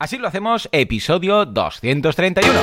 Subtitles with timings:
[0.00, 2.60] Así lo hacemos, episodio 231.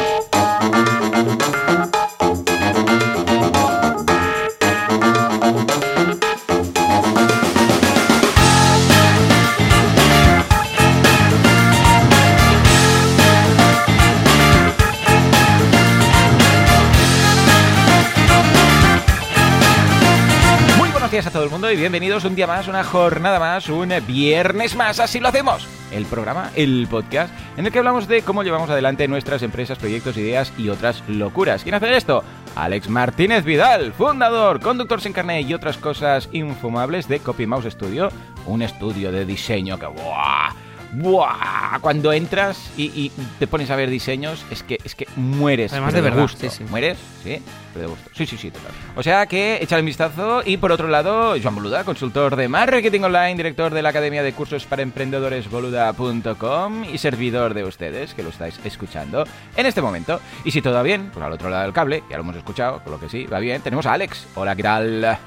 [21.78, 25.68] Bienvenidos un día más, una jornada más, un viernes más, así lo hacemos.
[25.92, 30.16] El programa, el podcast, en el que hablamos de cómo llevamos adelante nuestras empresas, proyectos,
[30.18, 31.64] ideas y otras locuras.
[31.64, 32.24] ¿Quién hace esto?
[32.56, 38.10] Alex Martínez Vidal, fundador, conductor sin carnet y otras cosas infumables de Copy Mouse Studio,
[38.46, 40.56] un estudio de diseño que.
[40.98, 41.80] ¡Buah!
[41.82, 45.74] Cuando entras y, y te pones a ver diseños, es que, es que mueres.
[45.74, 46.40] Además de verdad, gusto.
[46.40, 46.64] sí, sí.
[46.70, 46.98] ¿Mueres?
[47.22, 47.42] Sí,
[47.74, 48.10] pero de gusto.
[48.14, 48.72] Sí, sí, sí, total.
[48.96, 50.42] O sea que échale un vistazo.
[50.46, 54.32] Y por otro lado, Joan Boluda, consultor de marketing online, director de la Academia de
[54.34, 59.26] Cursos para Emprendedores Boluda.com y servidor de ustedes, que lo estáis escuchando
[59.58, 60.22] en este momento.
[60.46, 62.82] Y si todo va bien, pues al otro lado del cable, ya lo hemos escuchado,
[62.84, 64.28] con lo que sí, va bien, tenemos a Alex.
[64.36, 65.18] Hola, ¿qué tal?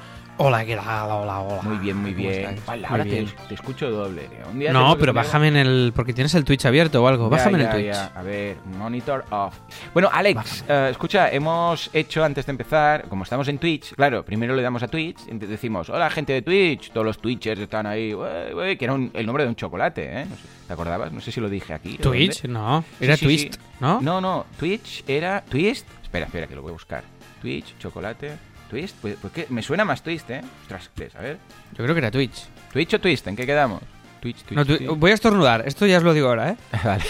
[0.41, 1.11] Hola, ¿qué tal?
[1.11, 1.61] Hola, hola.
[1.63, 2.55] Muy bien, muy ¿Cómo bien.
[2.65, 3.27] Vale, ahora te, bien.
[3.49, 4.29] te escucho doble.
[4.49, 5.91] Un día No, pero bájame en el...
[5.93, 7.25] Porque tienes el Twitch abierto o algo.
[7.29, 7.85] Ya, Bájame en el Twitch.
[7.93, 8.05] ya.
[8.15, 9.57] A ver, monitor off.
[9.93, 14.55] Bueno, Alex, eh, escucha, hemos hecho antes de empezar, como estamos en Twitch, claro, primero
[14.55, 18.55] le damos a Twitch, decimos, hola gente de Twitch, todos los Twitchers están ahí, ué,
[18.55, 20.25] ué", que era un- el nombre de un chocolate, ¿eh?
[20.29, 21.11] No sé, ¿Te acordabas?
[21.11, 21.97] No sé si lo dije aquí.
[21.99, 22.45] ¿o ¿Twitch?
[22.45, 22.85] No.
[23.01, 23.59] Era sí, Twist, sí.
[23.81, 23.99] ¿no?
[23.99, 25.85] No, no, Twitch era Twist.
[26.01, 27.03] Espera, espera, que lo voy a buscar.
[27.41, 28.37] Twitch, chocolate,
[28.69, 28.95] Twist.
[29.01, 30.41] Pues, pues que me suena más Twist, ¿eh?
[30.61, 31.15] Ostras, ¿qué es?
[31.15, 31.37] A ver.
[31.77, 32.45] Yo creo que era Twitch.
[32.71, 33.27] ¿Twitch o Twist?
[33.27, 33.81] ¿En qué quedamos?
[34.21, 34.55] Twitch, Twitch.
[34.57, 34.89] No, tu- Twitch.
[34.91, 35.63] Voy a estornudar.
[35.67, 36.55] Esto ya os lo digo ahora, ¿eh?
[36.83, 37.03] Vale.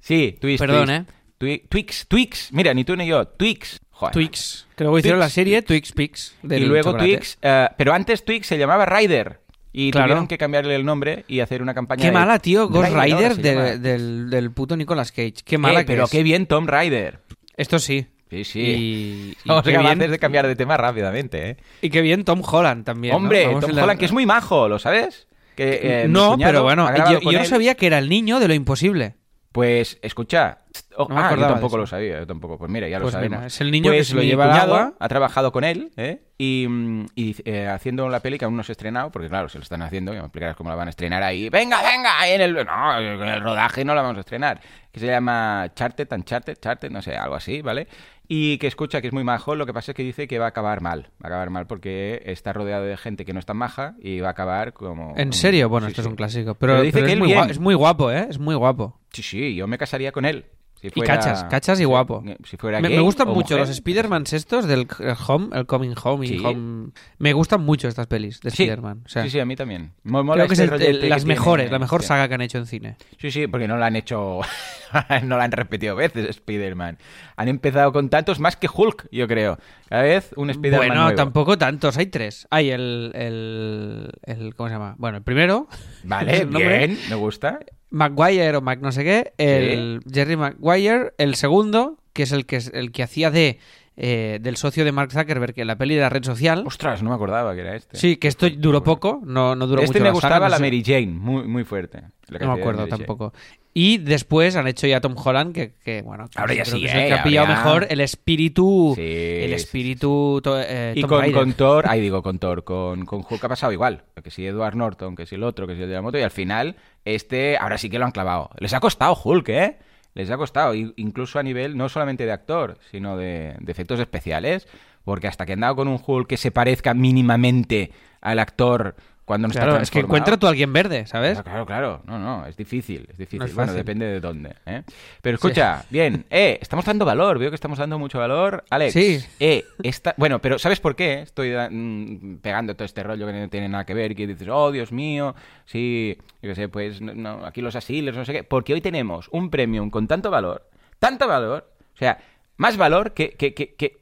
[0.00, 0.60] Sí, Twist.
[0.60, 1.00] Perdón, Twist.
[1.10, 1.14] ¿eh?
[1.38, 2.52] Twi- Twix, Twix.
[2.52, 3.26] Mira, ni tú ni yo.
[3.26, 3.80] Twix.
[3.90, 4.12] Joder.
[4.14, 4.66] Twix.
[4.76, 6.34] Que luego hicieron Twix, la serie Twix Pix.
[6.42, 7.38] Y luego Twix.
[7.42, 9.40] eh, pero antes Twix se llamaba Ryder.
[9.72, 10.06] Y Claro.
[10.08, 12.00] tuvieron que cambiarle el nombre y hacer una campaña.
[12.00, 12.68] Qué de- mala, tío.
[12.68, 13.64] Ghost ahora Rider se de- llama.
[13.76, 15.34] del, del puto Nicolas Cage.
[15.44, 16.10] Qué Eh, mala que pero es.
[16.10, 17.20] qué bien Tom Ryder.
[17.56, 18.06] Esto sí.
[18.30, 18.60] Sí, sí.
[18.60, 21.56] Y, y Somos qué capaces bien, de cambiar de tema rápidamente, ¿eh?
[21.82, 23.14] y qué bien Tom Holland también.
[23.14, 25.26] Hombre, Tom la- Holland, que es muy majo, ¿lo sabes?
[25.56, 28.54] Que, eh, no, pero bueno, yo, yo no sabía que era el niño de lo
[28.54, 29.16] imposible.
[29.52, 30.58] Pues, escucha.
[30.96, 32.56] Oh, No ah, yo tampoco lo sabía, yo tampoco.
[32.56, 33.38] Pues mira, ya lo Pues sabemos.
[33.38, 34.94] mira, es el niño que Pues se lo lleva al agua.
[35.00, 36.20] ha trabajado con él, ¿eh?
[36.38, 39.48] Y, mm, y, eh, haciendo la peli que aún no se ha estrenado, porque claro,
[39.48, 41.48] se lo están haciendo, ya me explicarás cómo la van a estrenar ahí.
[41.48, 42.20] ¡Venga, venga!
[42.20, 42.54] ahí en el...
[42.64, 44.60] No, en el rodaje no la vamos a estrenar.
[44.92, 47.88] Que se llama Charted, Uncharted, Charted, no sé, algo así, ¿vale?
[48.32, 50.44] Y que escucha que es muy majo, lo que pasa es que dice que va
[50.44, 51.08] a acabar mal.
[51.20, 54.20] Va a acabar mal porque está rodeado de gente que no es tan maja y
[54.20, 55.14] va a acabar como...
[55.16, 55.68] ¿En serio?
[55.68, 56.06] Bueno, Sí, esto sí.
[56.06, 56.54] es un clásico.
[56.54, 58.26] Pero, Pero dice pero que es, él muy guapo, es muy guapo, ¿eh?
[58.30, 59.00] Es muy guapo.
[59.12, 60.44] Sí, sí, yo me casaría con él.
[60.80, 62.24] Si Y cachas, cachas y guapo.
[62.44, 63.58] Si fuera Me, gustan mucho mujer.
[63.58, 66.42] los Spider-Mans estos del el Home, el Coming Home y Sí.
[66.44, 66.90] Home.
[67.18, 69.02] Me gustan mucho estas pelis de Sí, Spider-Man.
[69.04, 69.92] O sea, sí, sí, a mí también.
[70.04, 72.34] Me mola creo que es este el- las que tiene, mejores, la mejor saga que
[72.34, 72.96] han hecho en cine.
[73.18, 74.40] Sí, sí, porque no la han hecho,
[75.24, 76.96] no la han repetido veces Spider-Man.
[77.36, 79.58] Han empezado con tantos más que Hulk, yo creo.
[79.90, 81.16] Cada vez un Spider-Man Bueno, nuevo.
[81.16, 82.46] tampoco tantos, hay tres.
[82.50, 84.94] Hay el, el, el- ¿Cómo se llama?
[84.96, 85.68] Bueno, el primero.
[86.04, 87.58] Vale, es bien, me gusta.
[87.90, 89.32] Maguire o Mac no sé qué.
[89.38, 91.12] El Jerry Maguire.
[91.18, 93.58] El segundo, que es el que, es el que hacía de
[94.02, 96.64] eh, del socio de Mark Zuckerberg en la peli de la red social.
[96.66, 97.98] Ostras, no me acordaba que era este.
[97.98, 100.50] Sí, que esto duró poco, no, no duró este mucho me la saga, gustaba no
[100.52, 102.00] la sé- Mary Jane, muy, muy fuerte.
[102.40, 103.34] No me acuerdo tampoco.
[103.74, 107.06] Y después han hecho ya Tom Holland, que, que, bueno, Ahora ya sí, que ¿eh?
[107.08, 111.10] que ha pillado ya- mejor el espíritu, Sí, el sí, espíritu to- eh, Y Tom
[111.10, 114.02] con, con Thor, ahí digo con Thor, con, con Hulk ha pasado igual.
[114.24, 116.22] Que si Edward Norton, que si el otro, que si el de la moto, y
[116.22, 118.50] al final, este, ahora sí que lo han clavado.
[118.58, 119.78] Les ha costado Hulk, ¿eh?
[120.14, 124.66] Les ha costado, incluso a nivel no solamente de actor, sino de, de efectos especiales,
[125.04, 128.96] porque hasta que han dado con un Hulk que se parezca mínimamente al actor
[129.30, 131.40] cuando no Claro, está es que encuentra tú a alguien verde, ¿sabes?
[131.40, 132.02] Claro, claro, claro.
[132.04, 133.38] No, no, es difícil, es difícil.
[133.38, 134.56] No es bueno, depende de dónde.
[134.66, 134.82] ¿eh?
[135.22, 138.64] Pero escucha, bien, eh, estamos dando valor, veo que estamos dando mucho valor.
[138.70, 139.24] Alex, Sí.
[139.38, 140.14] eh, esta...
[140.16, 141.20] bueno, pero ¿sabes por qué?
[141.22, 144.48] Estoy da- mm, pegando todo este rollo que no tiene nada que ver, que dices,
[144.50, 148.32] oh, Dios mío, sí, yo qué sé, pues no, no, aquí los asiles, no sé
[148.32, 148.42] qué.
[148.42, 150.68] Porque hoy tenemos un premium con tanto valor,
[150.98, 152.18] tanto valor, o sea,
[152.56, 153.30] más valor que...
[153.30, 154.00] que, que, que,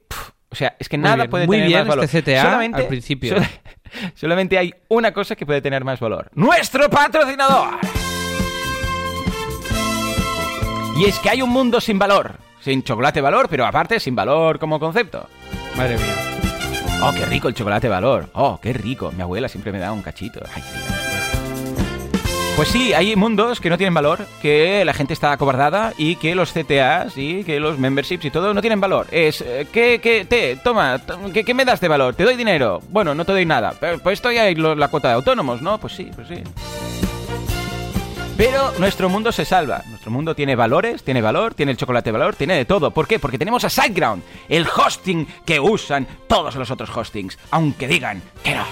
[0.51, 2.05] o sea, es que Muy nada bien, puede muy tener bien más valor.
[2.05, 3.35] este CTA al principio.
[4.15, 6.29] solamente hay una cosa que puede tener más valor.
[6.33, 7.77] ¡Nuestro patrocinador!
[10.97, 12.37] Y es que hay un mundo sin valor.
[12.61, 15.29] Sin chocolate valor, pero aparte sin valor como concepto.
[15.77, 16.15] Madre mía.
[17.01, 18.29] Oh, qué rico el chocolate valor.
[18.33, 19.11] Oh, qué rico.
[19.13, 20.41] Mi abuela siempre me da un cachito.
[20.53, 21.08] Ay, tío.
[22.59, 26.35] Pues sí, hay mundos que no tienen valor, que la gente está acobardada y que
[26.35, 29.07] los CTAs y que los memberships y todo no tienen valor.
[29.11, 30.99] Es, eh, ¿qué, qué, te, toma,
[31.33, 32.15] ¿qué, qué me das de valor?
[32.15, 32.81] ¿Te doy dinero?
[32.89, 33.75] Bueno, no te doy nada.
[33.79, 35.77] Pues esto ya hay la cuota de autónomos, ¿no?
[35.77, 36.43] Pues sí, pues sí.
[38.35, 39.81] Pero nuestro mundo se salva.
[39.87, 42.91] Nuestro mundo tiene valores, tiene valor, tiene el chocolate valor, tiene de todo.
[42.91, 43.19] ¿Por qué?
[43.19, 48.53] Porque tenemos a SiteGround, el hosting que usan todos los otros hostings, aunque digan que
[48.55, 48.65] no.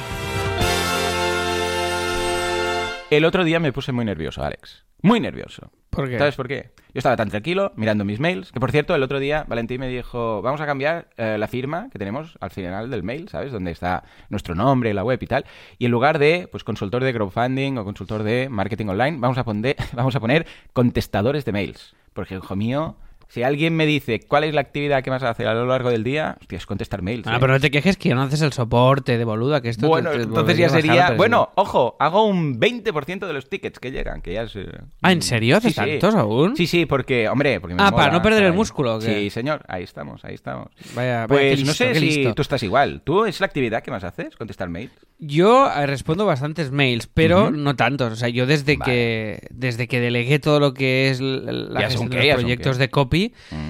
[3.10, 4.84] El otro día me puse muy nervioso, Alex.
[5.02, 5.72] Muy nervioso.
[5.90, 6.18] ¿Por qué?
[6.18, 6.72] ¿Sabes por qué?
[6.94, 9.88] Yo estaba tan tranquilo mirando mis mails, que por cierto, el otro día Valentín me
[9.88, 13.54] dijo, vamos a cambiar eh, la firma que tenemos al final del mail, ¿sabes?
[13.54, 15.46] Donde está nuestro nombre, la web y tal.
[15.78, 19.46] Y en lugar de, pues, consultor de crowdfunding o consultor de marketing online, vamos a
[19.46, 21.96] poner, vamos a poner contestadores de mails.
[22.14, 22.98] Porque, hijo mío,
[23.30, 25.90] si alguien me dice cuál es la actividad que vas a hacer a lo largo
[25.90, 27.28] del día, hostia, es contestar mails.
[27.28, 27.38] Ah, ¿eh?
[27.40, 30.18] pero no te quejes que no haces el soporte de boluda, que esto Bueno, te-
[30.18, 31.12] te entonces ya bajar sería...
[31.12, 34.56] Bueno, ojo, hago un 20% de los tickets que llegan, que ya es...
[34.56, 34.66] eh,
[35.02, 35.58] Ah, ¿en serio?
[35.58, 35.90] ¿Haces Sí, sí.
[36.00, 36.56] tantos aún?
[36.56, 39.02] Sí, sí, porque, hombre, porque me Ah, mola para no perder el músculo.
[39.02, 40.70] Sí, señor, ahí estamos, ahí estamos.
[40.96, 42.34] Vaya, vaya, Pues no sé si listo.
[42.34, 43.02] tú estás igual.
[43.04, 44.36] ¿Tú es la actividad que más haces?
[44.36, 44.92] ¿Contestar mails?
[45.20, 48.14] Yo eh, respondo bastantes mails, pero no tantos.
[48.14, 48.92] O sea, yo desde Vale.
[48.92, 52.90] que desde que delegué todo lo que es la Ya gestión de los proyectos de
[52.90, 53.17] copy,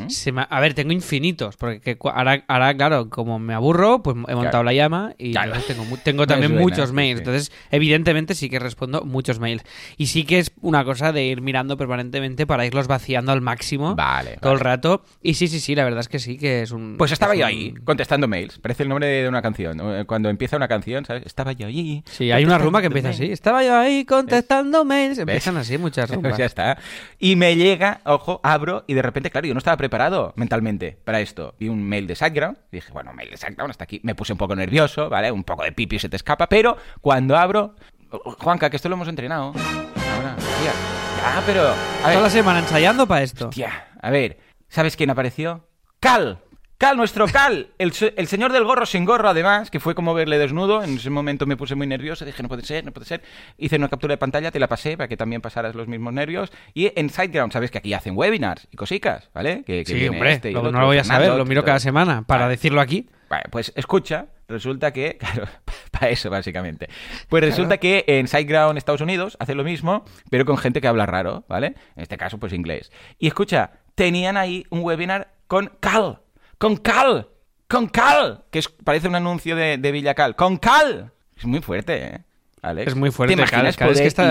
[0.10, 4.20] Se me- a ver, tengo infinitos, porque ahora, ahora, claro, como me aburro, pues he
[4.36, 4.64] montado Claro.
[4.64, 5.54] la llama y Claro.
[5.68, 7.20] tengo, mu- tengo No también muchos mails.
[7.20, 7.22] sí.
[7.24, 9.64] Entonces, evidentemente sí que respondo muchos mails.
[9.98, 13.96] Y sí que es una cosa de ir mirando permanentemente para irlos vaciando al máximo
[13.96, 15.04] Vale, todo el rato.
[15.22, 16.96] Y sí, sí, sí, la verdad es que sí, que es un...
[16.98, 18.60] Pues estaba es yo un- ahí, contestando mails.
[18.60, 19.80] Parece el nombre de una canción.
[19.82, 21.24] Eh, Cuando empieza una canción, ¿sabes?
[21.26, 22.04] Estaba yo allí.
[22.06, 23.32] Sí, hay una ruma que empieza así.
[23.32, 25.18] Estaba yo ahí contestando mails.
[25.20, 26.38] Empiezan así muchas Pues rumbas.
[26.38, 26.78] ya está.
[27.20, 31.19] Y me llega, ojo, abro y de repente, claro, yo no estaba preparado mentalmente para
[31.19, 31.54] esto.
[31.60, 34.00] Vi un mail de SiteGround y dije, bueno, mail de SiteGround hasta aquí.
[34.04, 35.31] Me puse un poco nervioso, ¿vale?
[35.31, 37.75] Un poco de pipi se te escapa, pero cuando abro...
[38.10, 39.48] Juanca, que esto lo hemos entrenado.
[39.54, 40.72] Ahora, tía.
[41.18, 41.62] Ya, pero...
[41.69, 43.50] A Toda la ver, semana ensayando para esto.
[43.50, 44.39] tía, a ver,
[44.69, 45.68] ¿sabes quién apareció?
[46.00, 46.39] ¡Cal!
[46.77, 50.13] Cal, nuestro Cal, el, se- el señor del gorro sin gorro, además, que fue como
[50.13, 50.83] verle desnudo.
[50.83, 53.24] En ese momento me puse muy nervioso, dije, no puede ser, no puede ser.
[53.57, 56.51] Hice una captura de pantalla, te la pasé para que también pasaras los mismos nervios.
[56.75, 59.63] Y en SiteGround, sabes que aquí hacen webinars y cosicas, ¿vale?
[59.65, 61.63] Que, que Sí, hombre, este y lo- no lo voy a Fernando, saber, lo miro
[61.63, 62.51] cada semana para Vale.
[62.56, 63.09] decirlo aquí.
[63.27, 65.47] Vale, pues escucha, resulta que, claro,
[65.89, 66.89] para eso básicamente.
[67.27, 71.07] Pues resulta que en SiteGround Estados Unidos hacen lo mismo, pero con gente que habla
[71.07, 71.74] raro, ¿vale?
[71.95, 72.91] En este caso, pues inglés.
[73.18, 76.19] Y escucha, tenían ahí un webinar con Cal,
[76.57, 77.27] con Cal,
[77.68, 81.12] con Cal, que es, parece un anuncio de, de Villacal, con Cal.
[81.36, 82.24] Es muy fuerte, ¿eh?
[82.62, 82.88] Alex.
[82.88, 83.36] Es muy fuerte.
[83.36, 84.24] ¿Te imaginas Cal, Cal es que poder está,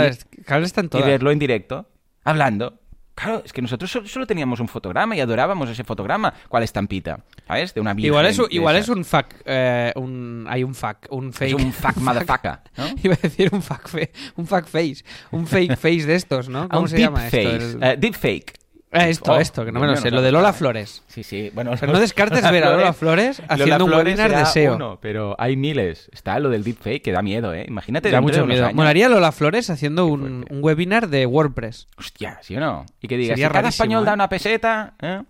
[0.58, 1.88] ir está en y verlo en directo,
[2.24, 2.80] hablando?
[3.14, 6.34] Claro, es que nosotros solo, solo teníamos un fotograma y adorábamos ese fotograma.
[6.50, 7.20] ¿Cuál estampita?
[7.46, 7.72] ¿Sabes?
[7.72, 8.96] De una virgen Igual es, un- de igual es esas.
[8.96, 11.56] un fuck, eh, un, hay un fuck, un fake.
[11.58, 12.84] Es un fuck motherfucker, ¿no?
[13.02, 16.64] Iba a decir un fuck, fe- un fuck face, un fake face de estos, ¿no?
[16.64, 17.38] A ¿Cómo un se llama esto?
[17.38, 17.72] deepface.
[17.78, 18.52] El- Eh, deepfake.
[18.96, 20.52] Ah, esto, Oh, esto, que no me lo sé, lo de Lola.
[20.52, 21.02] Flores.
[21.08, 21.50] Sí, sí.
[21.54, 24.76] Bueno, Pero no descartes ver a Lola Flores haciendo un Flores webinar de SEO.
[24.76, 26.08] uno, pero hay miles.
[26.12, 27.64] Está lo del deepfake que da miedo, ¿eh?
[27.68, 28.64] Imagínate Da de mucho miedo.
[28.64, 28.74] años.
[28.74, 31.88] Molaría Lola Flores haciendo un, webinar de WordPress.
[31.98, 32.86] Hostia, ¿sí o no?
[33.00, 34.06] Y que diga, Sería si cada español ¿eh?
[34.06, 35.22] da una peseta, ¿eh?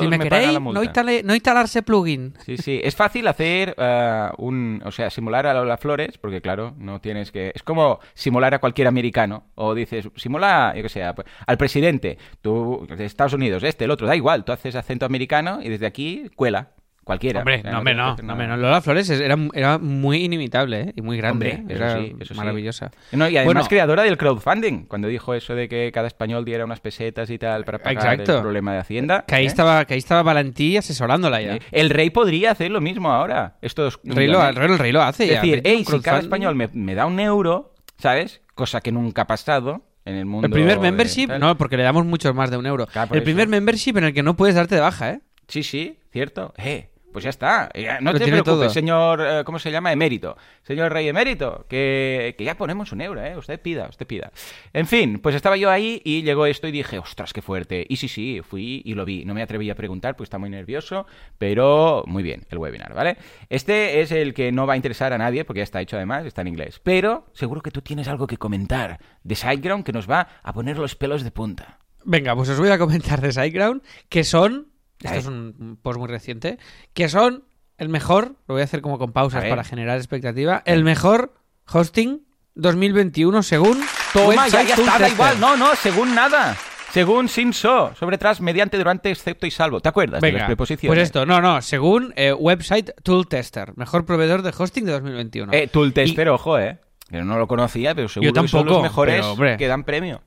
[0.00, 2.34] Si me, queréis, no, instale- no instalarse plugin.
[2.44, 2.80] Sí, sí.
[2.82, 4.82] Es fácil hacer eh, un.
[4.84, 7.52] O sea, simular a Lola Flores, porque claro, no tienes que.
[7.54, 9.44] Es como simular a cualquier americano.
[9.54, 12.18] O dices, simula, yo que sé, al presidente.
[12.40, 14.44] Tú, de Estados Unidos, este, el otro, da igual.
[14.44, 16.70] Tú haces acento americano y desde aquí cuela.
[17.06, 17.38] Cualquiera.
[17.38, 18.32] Hombre, O sea, no, hombre, no, no, nada.
[18.32, 18.56] hombre, no.
[18.56, 20.92] Lola Flores es- era, era muy inimitable ¿eh?
[20.96, 21.52] y muy grande.
[21.60, 21.76] Hombre, ¿eh?
[21.76, 22.40] eso era sí, eso sí.
[22.40, 22.90] maravillosa.
[23.12, 23.68] No, y además Bueno.
[23.68, 27.64] creadora del crowdfunding, cuando dijo eso de que cada español diera unas pesetas y tal
[27.64, 28.34] para pagar Exacto.
[28.38, 29.24] el problema de Hacienda.
[29.24, 29.46] Que ahí, ¿eh?
[29.46, 31.58] estaba, que ahí estaba Valentí asesorándola ya.
[31.70, 33.56] El rey podría hacer lo mismo ahora.
[33.62, 36.18] Estos El rey, lo, el rey- el rey lo hace Es decir, hey, si cada
[36.18, 38.42] español me, me da un euro, ¿sabes?
[38.56, 40.46] Cosa que nunca ha pasado en el mundo.
[40.48, 42.86] El primer membership, no, porque le damos muchos más de un euro.
[42.88, 45.20] Claro, el primer membership en el que no puedes darte de baja, ¿eh?
[45.46, 46.52] Sí, sí, cierto.
[46.56, 47.70] Eh, pues ya está.
[47.72, 48.68] Eh, No Lo te preocupes, todo.
[48.68, 49.90] señor, eh, ¿cómo se llama?
[49.90, 50.36] Emérito.
[50.64, 53.34] Señor rey emérito, que, que ya ponemos un euro, ¿eh?
[53.38, 54.30] Usted pida, usted pida.
[54.74, 57.86] En fin, pues estaba yo ahí y llegó esto y dije, ostras, qué fuerte.
[57.88, 59.24] Y sí, sí, fui y lo vi.
[59.24, 61.06] No me atreví a preguntar, pues está muy nervioso,
[61.38, 63.16] pero muy bien, el webinar, ¿vale?
[63.48, 66.26] Este es el que no va a interesar a nadie, porque ya está hecho además,
[66.26, 66.78] está en inglés.
[66.82, 70.76] Pero seguro que tú tienes algo que comentar de SiteGround que nos va a poner
[70.76, 71.78] los pelos de punta.
[72.04, 73.80] Venga, pues os voy a comentar de SiteGround,
[74.10, 74.68] que son,
[75.02, 76.58] esto es un post muy reciente,
[76.94, 77.44] que son
[77.78, 81.34] el mejor, lo voy a hacer como con pausas para generar expectativa, el mejor
[81.70, 83.78] hosting 2021 según
[84.12, 85.38] Toma, ya, ya está, igual.
[85.40, 86.56] No, no, según nada.
[86.90, 89.80] Según sin so, sobre tras, mediante, durante, excepto y salvo.
[89.80, 90.96] ¿Te acuerdas de Venga, las preposiciones?
[90.96, 95.52] pues esto, no, no, según eh, Website Tool Tester, mejor proveedor de hosting de 2021.
[95.52, 96.78] Eh, Tool Tester, ojo, eh.
[97.10, 100.22] Que no lo conocía, pero seguro que son tampoco, los mejores pero, que dan premio.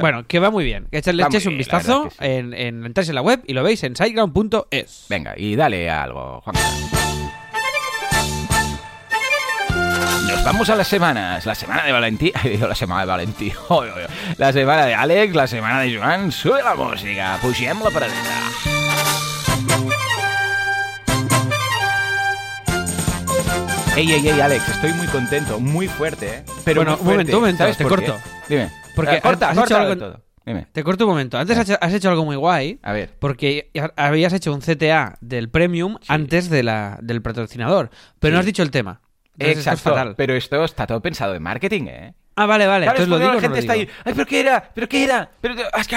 [0.00, 0.86] Bueno, que va muy bien.
[0.90, 2.16] Que echarle echéis un bien, vistazo sí.
[2.20, 5.06] en, en entráis en la web y lo veis en siteground.es.
[5.08, 6.56] Venga, y dale a algo, Juan.
[10.28, 11.46] Nos vamos a las semanas.
[11.46, 12.32] La semana de Valentín.
[12.44, 13.52] He dicho la semana de Valentín.
[14.38, 16.30] La semana de Alex, la semana de Joan.
[16.32, 17.38] Sube la música.
[17.40, 18.50] Pugem la paradeta.
[23.96, 26.42] Ey, ey, ey, Alex, estoy muy contento, muy fuerte, ¿eh?
[26.64, 27.34] Pero Bueno, muy un momento, fuerte.
[27.34, 27.88] un momento, ¿Sabes te qué?
[27.88, 28.16] corto.
[28.48, 28.70] Dime.
[29.04, 30.22] Porque Eh, corta, has hecho corta algo- de todo.
[30.46, 30.66] Dime.
[30.72, 31.36] Te corto un momento.
[31.38, 32.78] Antes has has hecho algo muy guay.
[32.82, 33.14] A ver.
[33.18, 37.90] Porque habías hecho un CTA del Premium antes de la, del patrocinador.
[38.18, 39.00] Pero no has dicho el tema.
[39.38, 40.14] Entonces esto es fatal.
[40.16, 42.14] pero esto está todo pensado en marketing, ¿eh?
[42.34, 42.86] Ah, vale, vale.
[42.86, 43.28] Claro, Entonces es lo digo.
[43.28, 43.90] la no gente lo está digo?
[43.90, 44.02] ahí.
[44.04, 45.96] Ay, pero qué era, pero qué era, pero ah, es que-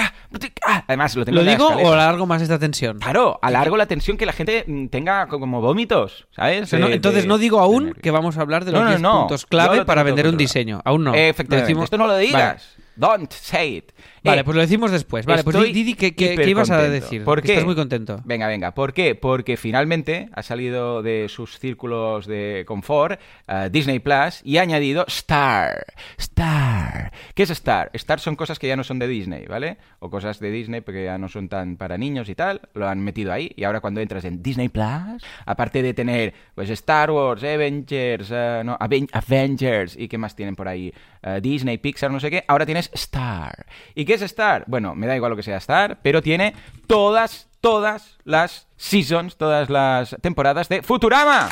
[0.66, 2.98] ah, Además, lo tengo ¿Lo en digo o alargo más esta tensión?
[2.98, 6.64] Claro, alargo la tensión que la gente mm, tenga co- como vómitos, ¿sabes?
[6.64, 8.72] O sea, no- De- entonces de- no digo de aún que vamos a hablar de
[8.72, 9.18] los No, no, 10 no.
[9.20, 10.82] puntos clave para vender un diseño.
[10.84, 11.14] Aún no.
[11.14, 11.68] Efectivamente.
[11.68, 12.56] Decimos- Esto no lo Vale.
[12.98, 13.92] Don't say it.
[14.24, 15.26] Vale, Eh, pues lo decimos después.
[15.26, 17.24] Vale, pues estoy di, di ¿qué, qué, qué ibas a decir?
[17.24, 17.52] ¿Por Que qué?
[17.54, 18.20] Estás muy contento.
[18.24, 18.72] Venga, venga.
[18.72, 19.14] ¿Por qué?
[19.14, 25.04] Porque finalmente ha salido de sus círculos de confort eh, Disney Plus y ha añadido
[25.08, 25.84] Star.
[26.16, 27.12] Star.
[27.34, 27.90] ¿Qué es Star?
[27.94, 29.76] Star son cosas que ya no son de Disney, ¿vale?
[29.98, 32.60] O cosas de Disney porque ya no son tan para niños y tal.
[32.74, 33.52] Lo han metido ahí.
[33.56, 38.62] Y ahora cuando entras en Disney Plus, aparte de tener pues Star Wars, Avengers, eh,
[38.64, 40.92] no, Aven- Avengers y qué más tienen por ahí,
[41.40, 43.66] Disney, Pixar, no sé qué, ahora tienes Star.
[43.94, 44.64] ¿Y qué es Star?
[44.66, 46.54] Bueno, me da igual lo que sea Star, pero tiene
[46.86, 51.48] todas, todas las seasons, todas las temporadas de Futurama.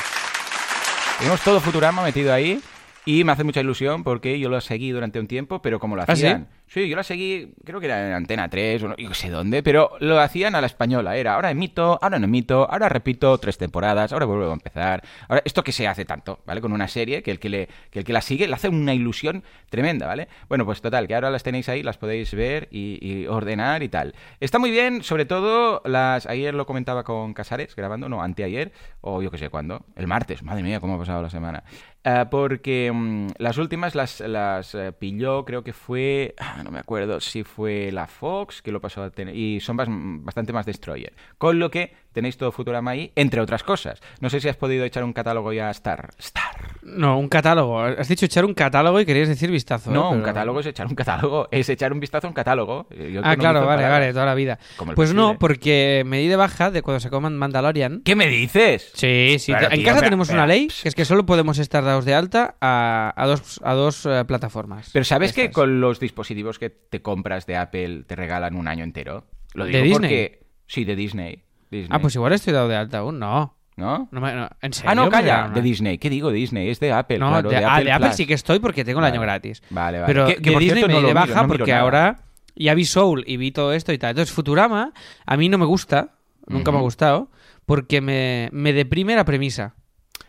[1.17, 2.61] Tenemos todo Futurama metido ahí
[3.05, 6.03] y me hace mucha ilusión porque yo lo seguí durante un tiempo, pero como lo
[6.03, 6.11] ¿Ah, sí?
[6.11, 6.47] hacían...
[6.67, 6.87] sí?
[6.87, 9.63] yo lo seguí, creo que era en Antena 3 o no, yo no sé dónde,
[9.63, 11.15] pero lo hacían a la española.
[11.15, 15.03] Era ahora emito, ahora no emito, ahora repito tres temporadas, ahora vuelvo a empezar.
[15.27, 16.61] Ahora, esto que se hace tanto, ¿vale?
[16.61, 18.93] Con una serie que el que, le, que el que la sigue le hace una
[18.93, 20.27] ilusión tremenda, ¿vale?
[20.47, 23.89] Bueno, pues total, que ahora las tenéis ahí, las podéis ver y, y ordenar y
[23.89, 24.13] tal.
[24.39, 26.27] Está muy bien, sobre todo las...
[26.27, 30.43] Ayer lo comentaba con Casares, grabando, no, anteayer, o yo qué sé cuándo, el martes,
[30.43, 31.63] madre mía, cómo ha pasado la semana.
[32.03, 36.79] Eh, porque mm, las últimas las, las eh, pilló, creo que fue, ah, no me
[36.79, 39.87] acuerdo si fue la Fox que lo pasó a tener, y son bas-
[40.23, 41.13] bastante más Destroyer.
[41.37, 44.01] Con lo que tenéis todo Futurama ahí, entre otras cosas.
[44.19, 46.09] No sé si has podido echar un catálogo ya a Star.
[46.17, 46.79] Star.
[46.81, 47.79] No, un catálogo.
[47.81, 49.91] Has dicho echar un catálogo y querías decir vistazo.
[49.91, 49.93] ¿eh?
[49.93, 52.87] No, un catálogo es echar un catálogo, es echar un vistazo a un catálogo.
[52.89, 53.91] Eh, yo Ah, claro, vale, palabras.
[53.99, 54.57] vale, toda la vida.
[54.75, 58.01] Como Pues no, porque me di de baja de cuando se coman Mandalorian.
[58.03, 58.91] ¿Qué me dices?
[58.95, 59.51] Sí, sí.
[59.53, 62.55] En tío, casa tenemos una ley que es que solo podemos estar dados de alta
[62.61, 64.89] a, a dos, a dos eh, plataformas.
[64.93, 68.83] Pero ¿sabes que con los dispositivos que te compras de Apple te regalan un año
[68.83, 69.25] entero?
[69.53, 69.99] Lo ¿De digo Disney?
[69.99, 70.43] porque...
[70.67, 71.43] Sí, de Disney.
[71.69, 71.89] Disney.
[71.91, 73.19] Ah, pues igual estoy dado de alta aún.
[73.19, 73.55] No.
[73.77, 74.09] ¿No?
[74.11, 74.91] No me- no, ¿En serio?
[74.91, 75.61] Ah, no, calla, de?
[75.61, 75.97] Disney.
[75.97, 76.69] ¿Qué digo Disney?
[76.69, 78.99] Es de Apple, No, claro, de, de, ah, Apple de sí que estoy porque tengo
[78.99, 79.13] el Vale.
[79.13, 79.63] año gratis.
[79.69, 80.13] Vale, vale.
[80.13, 82.19] Pero Que- de Disney cierto, me de baja miro porque ahora
[82.55, 84.11] ya vi Soul y vi todo esto y tal.
[84.11, 84.93] Entonces Futurama
[85.25, 86.09] a mí no me gusta,
[86.47, 87.31] nunca me ha gustado,
[87.65, 89.73] porque me, me deprime la premisa.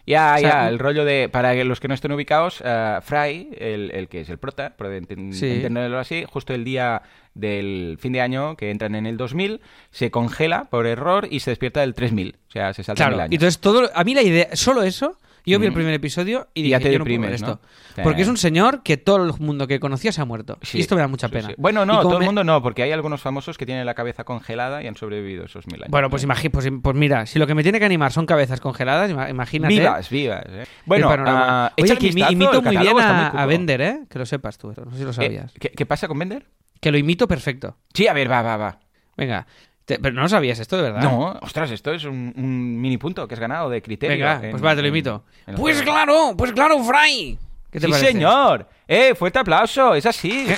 [0.07, 3.51] Ya, O sea, ya, el rollo de, para los que no estén ubicados, eh, Fry,
[3.59, 5.47] el, el que es el prota, por enten- Sí.
[5.49, 7.03] entenderlo así, justo el día
[7.35, 11.51] del fin de año, que entran en el 2000, se congela por error y se
[11.51, 12.37] despierta del 3000.
[12.49, 13.33] O sea, se salta Claro, mil años.
[13.33, 15.77] y entonces todo, a mí la idea, solo eso, yo vi el Ujú.
[15.79, 18.03] primer episodio y Y dije, ya te yo no puedo ver deprimes, esto.
[18.03, 20.59] Porque es un señor que todo el mundo que conocía se ha muerto.
[20.63, 21.49] Sí, y esto me da mucha sí, pena.
[21.49, 21.55] sí.
[21.59, 23.85] Bueno, Y no, como todo me- el mundo no, porque hay algunos famosos que tienen
[23.87, 25.91] la cabeza congelada y han sobrevivido esos mil años.
[25.91, 28.61] Bueno, pues, imagi- pues, pues mira, si lo que me tiene que animar son cabezas
[28.61, 29.75] congeladas, ima- imagínate.
[29.75, 30.45] Vivas, vivas.
[30.49, 30.61] ¿eh?
[30.63, 31.67] el Bueno, panorama.
[31.67, 33.31] ah, Oye, échale que un imi- vistazo, imito el muy bien catálogo está muy a,
[33.31, 33.39] cuco.
[33.43, 34.01] a Bender, ¿eh?
[34.09, 35.53] Que lo sepas tú, no sé si lo Eh, sabías.
[35.61, 36.47] ¿qué, qué pasa con Bender?
[36.81, 37.77] Que lo imito perfecto.
[37.95, 38.79] Sí, a ver, va, va, va.
[39.17, 39.47] Venga,
[39.85, 41.03] te- pero no sabías esto, de verdad.
[41.03, 44.17] No, ostras, esto es un, un mini punto que has ganado de criterio.
[44.17, 45.25] Venga, en- pues va, te lo en- imito.
[45.47, 47.39] en el Pues claro, pues claro, Fry.
[47.71, 48.13] ¿Qué te sí, parece?
[48.13, 48.69] señor.
[48.87, 50.45] Eh, fuerte aplauso, es así.
[50.47, 50.57] ¿Qué?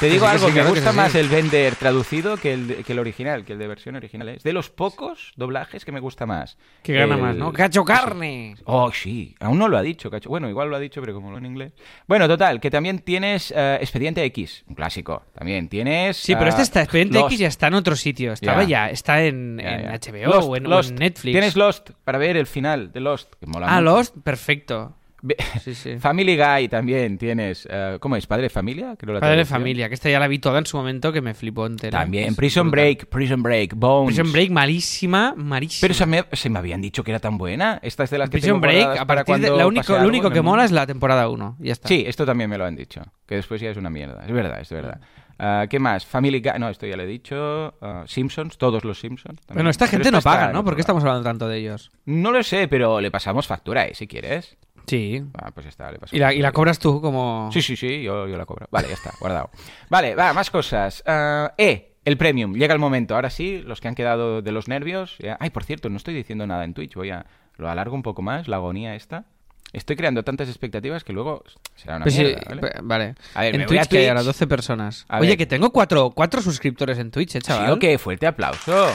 [0.00, 0.96] Te digo sí, algo, sí, me gusta sí.
[0.96, 4.28] más el Bender traducido que el, que el original, que el de versión original.
[4.30, 6.58] Es de los pocos doblajes que me gusta más.
[6.82, 7.52] Que gana El- más, ¿no?
[7.52, 8.56] Cacho carne.
[8.64, 10.28] Oh, sí, aún no lo ha dicho, cacho.
[10.28, 11.72] Bueno, igual lo ha dicho, pero como lo en inglés.
[12.08, 15.22] Bueno, total, que también tienes eh, Expediente X, un clásico.
[15.32, 16.16] También tienes.
[16.16, 17.28] Sí, pero este está, Expediente Lost.
[17.32, 18.32] X ya está en otro sitio.
[18.32, 18.68] Estaba Ya.
[18.86, 19.58] ya, está en.
[19.58, 20.90] HBO Lost, o, en, o Lost.
[20.90, 21.32] en Netflix.
[21.32, 23.84] Tienes Lost para ver el final de Lost, que mola Ah, mucho.
[23.96, 24.96] Lost, perfecto.
[25.26, 25.96] Ve- Sí, sí.
[26.00, 27.66] Family Guy también tienes.
[27.70, 28.26] eh, ¿Cómo es?
[28.26, 28.94] ¿Padre de familia?
[28.98, 31.22] Creo la Padre de familia, que esta ya la vi toda en su momento que
[31.22, 32.00] me flipó entera.
[32.00, 32.34] También.
[32.34, 32.84] Prison brutal.
[32.84, 34.14] Break, Prison Break, Bones.
[34.14, 35.80] Prison Break, malísima, malísima.
[35.80, 37.78] Pero se me, se me habían dicho que era tan buena.
[37.82, 40.28] Esta es de las que Prison tengo Break, para de, cuando la único, lo único
[40.30, 40.64] que mola mundo.
[40.66, 41.56] es la temporada 1.
[41.58, 41.88] Ya está.
[41.88, 43.00] Sí, esto también me lo han dicho.
[43.26, 44.24] Que después ya es una mierda.
[44.26, 45.00] Es verdad, es verdad.
[45.38, 46.04] Ah, ¿Qué más?
[46.04, 46.52] Family Guy.
[46.60, 47.74] No, esto ya lo he dicho.
[47.80, 49.40] Ah, Simpsons, todos los Simpsons.
[49.40, 49.54] también.
[49.54, 50.62] Bueno, esta gente no paga, ¿no?
[50.64, 51.90] ¿Por qué estamos hablando tanto de ellos?
[52.04, 53.94] No lo sé, pero le pasamos factura, ¿eh?
[53.94, 54.56] Si quieres.
[54.86, 55.22] Sí.
[55.34, 57.48] Ah, pues ya está, le pasamos Y la, y la cobras tú como...
[57.52, 58.66] Sí, sí, sí, yo, yo la cobro.
[58.70, 59.50] Vale, ya está, guardado.
[59.88, 61.02] Vale, va, más cosas.
[61.06, 62.54] Ah, eh, el premium.
[62.54, 63.14] Llega el momento.
[63.14, 65.16] Ahora sí, los que han quedado de los nervios.
[65.18, 66.94] ya- Ay, por cierto, no estoy diciendo nada en Twitch.
[66.94, 67.24] Voy a.
[67.56, 69.24] Lo alargo un poco más, la agonía esta.
[69.72, 71.42] estoy creando tantas expectativas que luego
[71.76, 72.60] será una Pues sí, mierda, ¿vale?
[72.60, 73.14] pe- vale.
[73.34, 74.26] A ver, en me voy a Twitch, que hay ahora Twitch.
[74.34, 75.04] 12 personas.
[75.08, 75.38] A Oye, ver.
[75.38, 77.72] que tengo cuatro, cuatro suscriptores en Twitch, eh, Sí, chaval.
[77.72, 78.86] ok, fuerte aplauso.